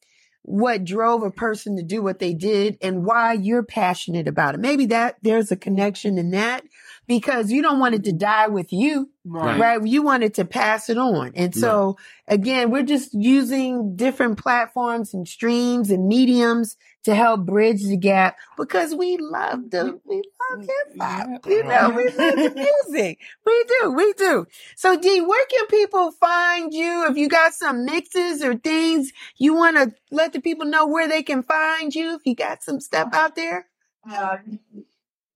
what 0.45 0.83
drove 0.83 1.23
a 1.23 1.31
person 1.31 1.77
to 1.77 1.83
do 1.83 2.01
what 2.01 2.19
they 2.19 2.33
did 2.33 2.77
and 2.81 3.05
why 3.05 3.31
you're 3.31 3.63
passionate 3.63 4.27
about 4.27 4.53
it. 4.55 4.59
Maybe 4.59 4.87
that 4.87 5.15
there's 5.21 5.51
a 5.53 5.55
connection 5.55 6.17
in 6.17 6.31
that 6.31 6.63
because 7.07 7.49
you 7.49 7.61
don't 7.61 7.79
want 7.79 7.95
it 7.95 8.03
to 8.03 8.11
die 8.11 8.47
with 8.47 8.73
you 8.73 9.09
Right. 9.25 9.57
right? 9.57 9.87
You 9.87 10.01
wanted 10.01 10.33
to 10.35 10.45
pass 10.45 10.89
it 10.89 10.97
on. 10.97 11.31
And 11.35 11.55
so 11.55 11.97
again, 12.27 12.71
we're 12.71 12.83
just 12.83 13.13
using 13.13 13.95
different 13.95 14.37
platforms 14.37 15.13
and 15.13 15.25
streams 15.25 15.91
and 15.91 16.07
mediums 16.07 16.75
to 17.05 17.15
help 17.15 17.45
bridge 17.45 17.83
the 17.83 17.95
gap 17.95 18.37
because 18.57 18.93
we 18.93 19.17
love 19.17 19.71
the, 19.71 19.97
we 20.05 20.21
love 20.51 20.61
hip 20.61 20.97
hop. 20.99 21.45
You 21.45 21.63
know, 21.63 21.89
we 21.91 22.03
love 22.05 22.35
the 22.35 22.53
music. 22.87 23.19
We 23.45 23.65
do, 23.81 23.91
we 23.91 24.13
do. 24.13 24.45
So 24.75 24.99
D, 24.99 25.21
where 25.21 25.45
can 25.45 25.67
people 25.67 26.11
find 26.11 26.73
you? 26.73 27.07
If 27.09 27.15
you 27.15 27.29
got 27.29 27.53
some 27.53 27.85
mixes 27.85 28.43
or 28.43 28.55
things 28.55 29.13
you 29.37 29.53
want 29.53 29.77
to 29.77 29.93
let 30.11 30.33
the 30.33 30.41
people 30.41 30.65
know 30.65 30.87
where 30.87 31.07
they 31.07 31.23
can 31.23 31.43
find 31.43 31.95
you, 31.95 32.15
if 32.15 32.21
you 32.25 32.35
got 32.35 32.61
some 32.61 32.81
stuff 32.81 33.09
out 33.13 33.35
there. 33.35 33.67
Uh, 34.09 34.37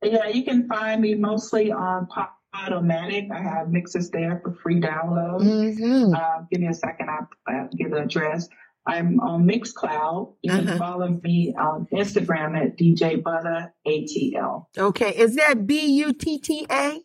yeah, 0.03 0.27
you 0.27 0.43
can 0.43 0.67
find 0.67 1.01
me 1.01 1.15
mostly 1.15 1.71
on 1.71 2.07
Pop 2.07 2.36
Automatic. 2.65 3.25
I 3.31 3.41
have 3.41 3.69
mixes 3.69 4.09
there 4.09 4.41
for 4.43 4.53
free 4.53 4.79
download. 4.81 5.41
Mm-hmm. 5.41 6.13
Uh, 6.13 6.43
give 6.51 6.61
me 6.61 6.67
a 6.67 6.73
second. 6.73 7.09
I'll 7.09 7.27
uh, 7.47 7.67
give 7.77 7.91
the 7.91 7.97
address. 8.03 8.47
I'm 8.85 9.19
on 9.19 9.45
Mixcloud. 9.45 10.35
You 10.41 10.51
can 10.51 10.67
Uh-huh. 10.67 10.77
follow 10.77 11.19
me 11.23 11.53
on 11.59 11.87
Instagram 11.93 12.55
at 12.57 12.77
DJ 12.77 13.21
Butta 13.21 13.71
ATL. 13.85 14.65
Okay. 14.77 15.09
Is 15.11 15.35
that 15.35 15.67
B-U-T-T-A? 15.67 17.01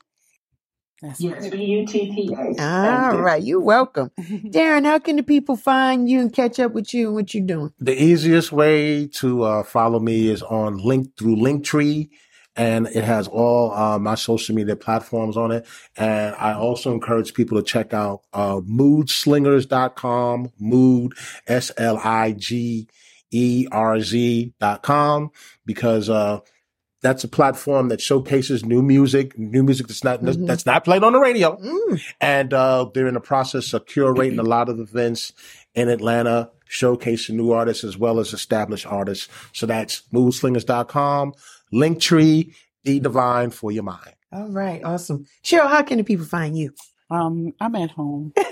That's 1.03 1.20
Yes. 1.20 1.48
B 1.48 1.64
U 1.64 1.84
T 1.84 2.14
T 2.14 2.32
A. 2.32 2.62
All 2.62 3.18
right. 3.18 3.42
You're 3.42 3.61
welcome. 3.61 4.12
Darren, 4.20 4.84
how 4.84 5.00
can 5.00 5.16
the 5.16 5.24
people 5.24 5.57
find 5.57 6.09
you 6.09 6.20
and 6.20 6.32
catch 6.32 6.61
up 6.61 6.74
with 6.74 6.94
you 6.94 7.07
and 7.09 7.16
what 7.16 7.34
you're 7.34 7.44
doing? 7.44 7.72
The 7.80 8.00
easiest 8.00 8.53
way 8.53 9.09
to 9.14 9.42
uh, 9.42 9.62
follow 9.64 9.98
me 9.98 10.28
is 10.28 10.42
on 10.44 10.76
link 10.78 11.09
through 11.18 11.34
Linktree, 11.38 12.09
and 12.57 12.86
it 12.88 13.05
has 13.05 13.28
all 13.28 13.72
uh, 13.72 13.98
my 13.98 14.14
social 14.14 14.55
media 14.55 14.76
platforms 14.76 15.36
on 15.36 15.50
it. 15.53 15.66
And 15.96 16.34
I 16.36 16.55
also 16.55 16.92
encourage 16.92 17.32
people 17.34 17.57
to 17.59 17.64
check 17.64 17.94
out 17.94 18.22
uh, 18.32 18.57
moodslingerz.com, 19.36 20.53
mood, 20.59 21.12
S 21.46 21.70
L 21.76 21.98
I 21.98 22.32
G 22.32 22.88
E 23.30 23.66
R 23.72 24.00
Z 24.00 24.53
dot 24.61 24.82
com, 24.82 25.30
because 25.64 26.09
uh, 26.11 26.40
that's 27.00 27.24
a 27.24 27.28
platform 27.28 27.88
that 27.88 28.00
showcases 28.00 28.64
new 28.64 28.82
music, 28.82 29.36
new 29.38 29.62
music 29.62 29.86
that's 29.88 30.05
not 30.05 30.20
Mhm. 30.20 30.46
that's 30.46 30.66
not 30.66 30.84
played 30.84 31.03
on 31.03 31.12
the 31.14 31.18
radio 31.20 31.57
Mm. 31.57 32.00
and 32.20 32.55
uh, 32.55 32.86
they're 32.94 33.09
in 33.09 33.14
the 33.14 33.20
process 33.20 33.72
of 33.72 33.86
curating 33.86 34.38
a 34.38 34.42
lot 34.55 34.68
of 34.68 34.78
events 34.78 35.32
in 35.74 35.88
Atlanta, 35.88 36.50
showcasing 36.72 37.34
new 37.34 37.52
artists 37.52 37.84
as 37.84 37.98
well 37.98 38.18
as 38.18 38.32
established 38.32 38.86
artists. 38.86 39.28
So 39.52 39.66
that's 39.66 40.02
moodslingerz.com, 40.12 41.34
Linktree, 41.72 42.54
D 42.84 42.98
Divine 42.98 43.50
for 43.50 43.70
your 43.70 43.82
mind. 43.84 44.14
All 44.32 44.48
right. 44.48 44.82
Awesome. 44.82 45.26
Cheryl, 45.44 45.68
how 45.68 45.82
can 45.82 45.98
the 45.98 46.04
people 46.04 46.24
find 46.24 46.56
you? 46.56 46.72
Um, 47.10 47.52
I'm 47.60 47.74
at 47.76 47.90
home. 47.90 48.32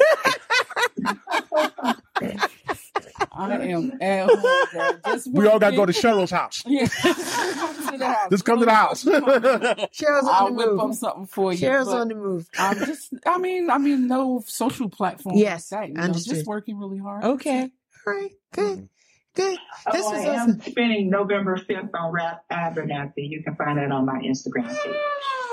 I 3.32 3.54
am 3.56 3.92
at 4.02 4.28
home. 4.28 5.00
Just 5.06 5.32
We 5.32 5.46
all 5.48 5.58
got 5.58 5.70
to 5.70 5.76
go 5.76 5.86
to. 5.86 5.92
Cheryl's 5.92 6.30
house. 6.30 6.62
Yeah. 6.66 6.86
Come 6.86 7.92
to 7.92 7.98
the 7.98 8.06
house. 8.06 8.30
Just 8.30 8.44
come 8.44 8.58
to 8.58 8.64
the 8.66 8.74
house. 8.74 9.04
Cheryl's 9.04 10.28
I'll 10.28 10.46
on 10.46 10.56
the 10.56 10.66
whip 10.66 10.78
up 10.80 10.86
move. 10.88 10.96
something 10.96 11.26
for 11.26 11.52
you. 11.52 11.58
Cheryl's 11.66 11.88
on 11.88 12.08
the 12.08 12.14
move. 12.14 12.48
I'm 12.58 12.76
just, 12.78 13.14
I 13.26 13.38
mean, 13.38 13.70
I 13.70 13.78
mean, 13.78 14.06
no 14.08 14.42
social 14.46 14.90
platform. 14.90 15.36
Yes, 15.36 15.72
like 15.72 15.94
that, 15.94 16.02
you 16.02 16.08
know, 16.08 16.12
just 16.14 16.46
working 16.46 16.78
really 16.78 16.98
hard. 16.98 17.24
Okay. 17.24 17.70
All 18.10 18.16
right. 18.16 18.32
Good. 18.52 18.88
Good. 19.34 19.58
This 19.92 20.04
oh, 20.04 20.10
was 20.10 20.24
I 20.26 20.34
am 20.34 20.60
spending 20.60 21.10
November 21.10 21.56
5th 21.56 21.90
on 21.94 22.10
Rap 22.10 22.44
Abernathy. 22.50 23.28
You 23.28 23.42
can 23.44 23.54
find 23.54 23.78
that 23.78 23.92
on 23.92 24.04
my 24.04 24.18
Instagram 24.18 24.68
page. 24.68 24.96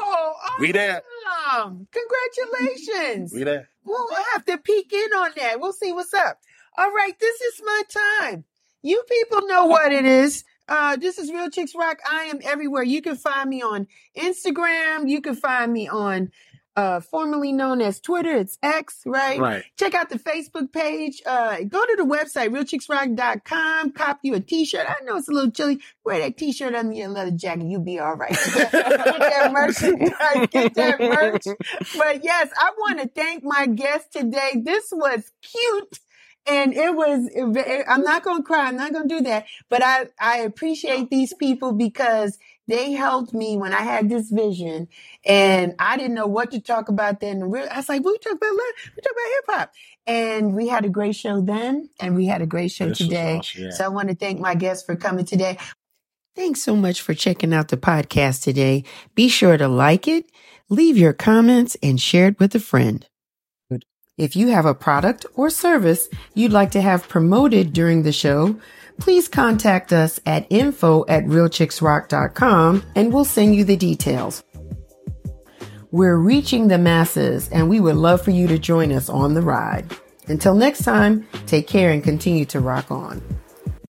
Oh, 0.09 0.33
We 0.59 0.71
there. 0.71 1.03
Congratulations. 1.53 3.31
We 3.33 3.43
there. 3.43 3.69
We'll 3.83 4.07
have 4.33 4.45
to 4.45 4.57
peek 4.57 4.91
in 4.91 5.11
on 5.13 5.31
that. 5.37 5.59
We'll 5.59 5.73
see 5.73 5.91
what's 5.91 6.13
up. 6.13 6.39
All 6.77 6.91
right, 6.91 7.13
this 7.19 7.41
is 7.41 7.61
my 7.63 7.83
time. 8.23 8.45
You 8.81 9.03
people 9.07 9.47
know 9.47 9.65
what 9.67 9.91
it 9.91 10.05
is. 10.05 10.43
Uh, 10.67 10.97
this 10.97 11.17
is 11.17 11.31
Real 11.31 11.49
Chicks 11.49 11.73
Rock. 11.75 11.99
I 12.09 12.23
am 12.23 12.39
everywhere. 12.43 12.83
You 12.83 13.01
can 13.01 13.15
find 13.15 13.49
me 13.49 13.61
on 13.61 13.87
Instagram. 14.17 15.07
You 15.07 15.21
can 15.21 15.35
find 15.35 15.71
me 15.71 15.87
on, 15.87 16.31
uh, 16.77 16.99
formerly 16.99 17.51
known 17.51 17.81
as 17.81 17.99
Twitter. 17.99 18.37
It's 18.37 18.59
X, 18.61 19.01
right? 19.05 19.39
Right. 19.39 19.63
Check 19.79 19.95
out 19.95 20.09
the 20.09 20.19
Facebook 20.19 20.71
page. 20.71 21.23
Uh, 21.25 21.57
go 21.67 21.83
to 21.83 21.95
the 21.97 22.03
website, 22.03 22.49
realchicksrock.com. 22.49 23.91
Cop 23.93 24.19
you 24.21 24.35
a 24.35 24.39
t-shirt. 24.39 24.85
I 24.87 25.03
know 25.03 25.17
it's 25.17 25.27
a 25.27 25.31
little 25.31 25.49
chilly. 25.49 25.79
Wear 26.05 26.19
that 26.19 26.37
t-shirt 26.37 26.75
under 26.75 26.93
your 26.93 27.09
leather 27.09 27.31
jacket. 27.31 27.65
You'll 27.65 27.81
be 27.81 27.97
all 27.99 28.15
right. 28.15 28.29
Get 28.53 28.71
that 28.71 29.51
merchandise. 29.51 30.47
Get 30.51 30.75
that 30.75 30.99
merch. 30.99 31.45
But 31.97 32.23
yes, 32.23 32.49
I 32.55 32.71
want 32.77 32.99
to 33.01 33.07
thank 33.07 33.43
my 33.43 33.65
guest 33.65 34.13
today. 34.13 34.61
This 34.63 34.89
was 34.91 35.31
cute. 35.41 35.99
And 36.49 36.73
it 36.73 36.95
was, 36.95 37.29
I'm 37.89 38.03
not 38.03 38.23
going 38.23 38.37
to 38.37 38.43
cry. 38.43 38.67
I'm 38.67 38.77
not 38.77 38.93
going 38.93 39.09
to 39.09 39.17
do 39.17 39.21
that. 39.23 39.47
But 39.67 39.83
I, 39.83 40.05
I 40.17 40.37
appreciate 40.39 41.09
these 41.09 41.33
people 41.33 41.73
because 41.73 42.37
they 42.67 42.91
helped 42.91 43.33
me 43.33 43.57
when 43.57 43.73
I 43.73 43.81
had 43.81 44.09
this 44.09 44.29
vision 44.29 44.89
and 45.25 45.73
I 45.79 45.97
didn't 45.97 46.15
know 46.15 46.27
what 46.27 46.51
to 46.51 46.59
talk 46.59 46.89
about 46.89 47.21
then. 47.21 47.43
I 47.43 47.45
was 47.45 47.89
like, 47.89 48.03
we 48.03 48.17
talk 48.17 48.33
about, 48.33 48.51
we 48.51 49.01
talk 49.01 49.13
about 49.13 49.33
hip 49.35 49.45
hop. 49.47 49.73
And 50.05 50.53
we 50.53 50.67
had 50.67 50.85
a 50.85 50.89
great 50.89 51.15
show 51.15 51.41
then 51.41 51.89
and 51.99 52.15
we 52.15 52.25
had 52.25 52.41
a 52.41 52.45
great 52.45 52.71
show 52.71 52.89
This 52.89 52.99
today. 52.99 53.37
awesome, 53.37 53.63
yeah. 53.63 53.69
So 53.71 53.85
I 53.85 53.87
want 53.87 54.09
to 54.09 54.15
thank 54.15 54.39
my 54.39 54.55
guests 54.55 54.85
for 54.85 54.95
coming 54.95 55.25
today. 55.25 55.57
Thanks 56.35 56.61
so 56.61 56.75
much 56.75 57.01
for 57.01 57.13
checking 57.13 57.53
out 57.53 57.69
the 57.69 57.77
podcast 57.77 58.43
today. 58.43 58.83
Be 59.15 59.27
sure 59.27 59.57
to 59.57 59.67
like 59.67 60.07
it, 60.07 60.29
leave 60.69 60.97
your 60.97 61.13
comments 61.13 61.75
and 61.81 61.99
share 61.99 62.27
it 62.27 62.39
with 62.39 62.53
a 62.53 62.59
friend. 62.59 63.07
If 64.17 64.35
you 64.35 64.47
have 64.47 64.65
a 64.65 64.73
product 64.73 65.25
or 65.35 65.49
service 65.49 66.09
you'd 66.33 66.51
like 66.51 66.71
to 66.71 66.81
have 66.81 67.07
promoted 67.07 67.71
during 67.71 68.03
the 68.03 68.11
show, 68.11 68.59
please 68.99 69.27
contact 69.27 69.93
us 69.93 70.19
at 70.25 70.47
info 70.49 71.05
at 71.07 71.23
realchicksrock.com 71.25 72.83
and 72.95 73.13
we'll 73.13 73.25
send 73.25 73.55
you 73.55 73.63
the 73.63 73.77
details. 73.77 74.43
We're 75.91 76.17
reaching 76.17 76.67
the 76.67 76.77
masses 76.77 77.49
and 77.49 77.69
we 77.69 77.79
would 77.79 77.95
love 77.95 78.21
for 78.21 78.31
you 78.31 78.47
to 78.47 78.59
join 78.59 78.91
us 78.91 79.09
on 79.09 79.33
the 79.33 79.41
ride. 79.41 79.85
Until 80.27 80.53
next 80.53 80.83
time, 80.83 81.25
take 81.45 81.67
care 81.67 81.91
and 81.91 82.03
continue 82.03 82.45
to 82.45 82.59
rock 82.59 82.91
on. 82.91 83.21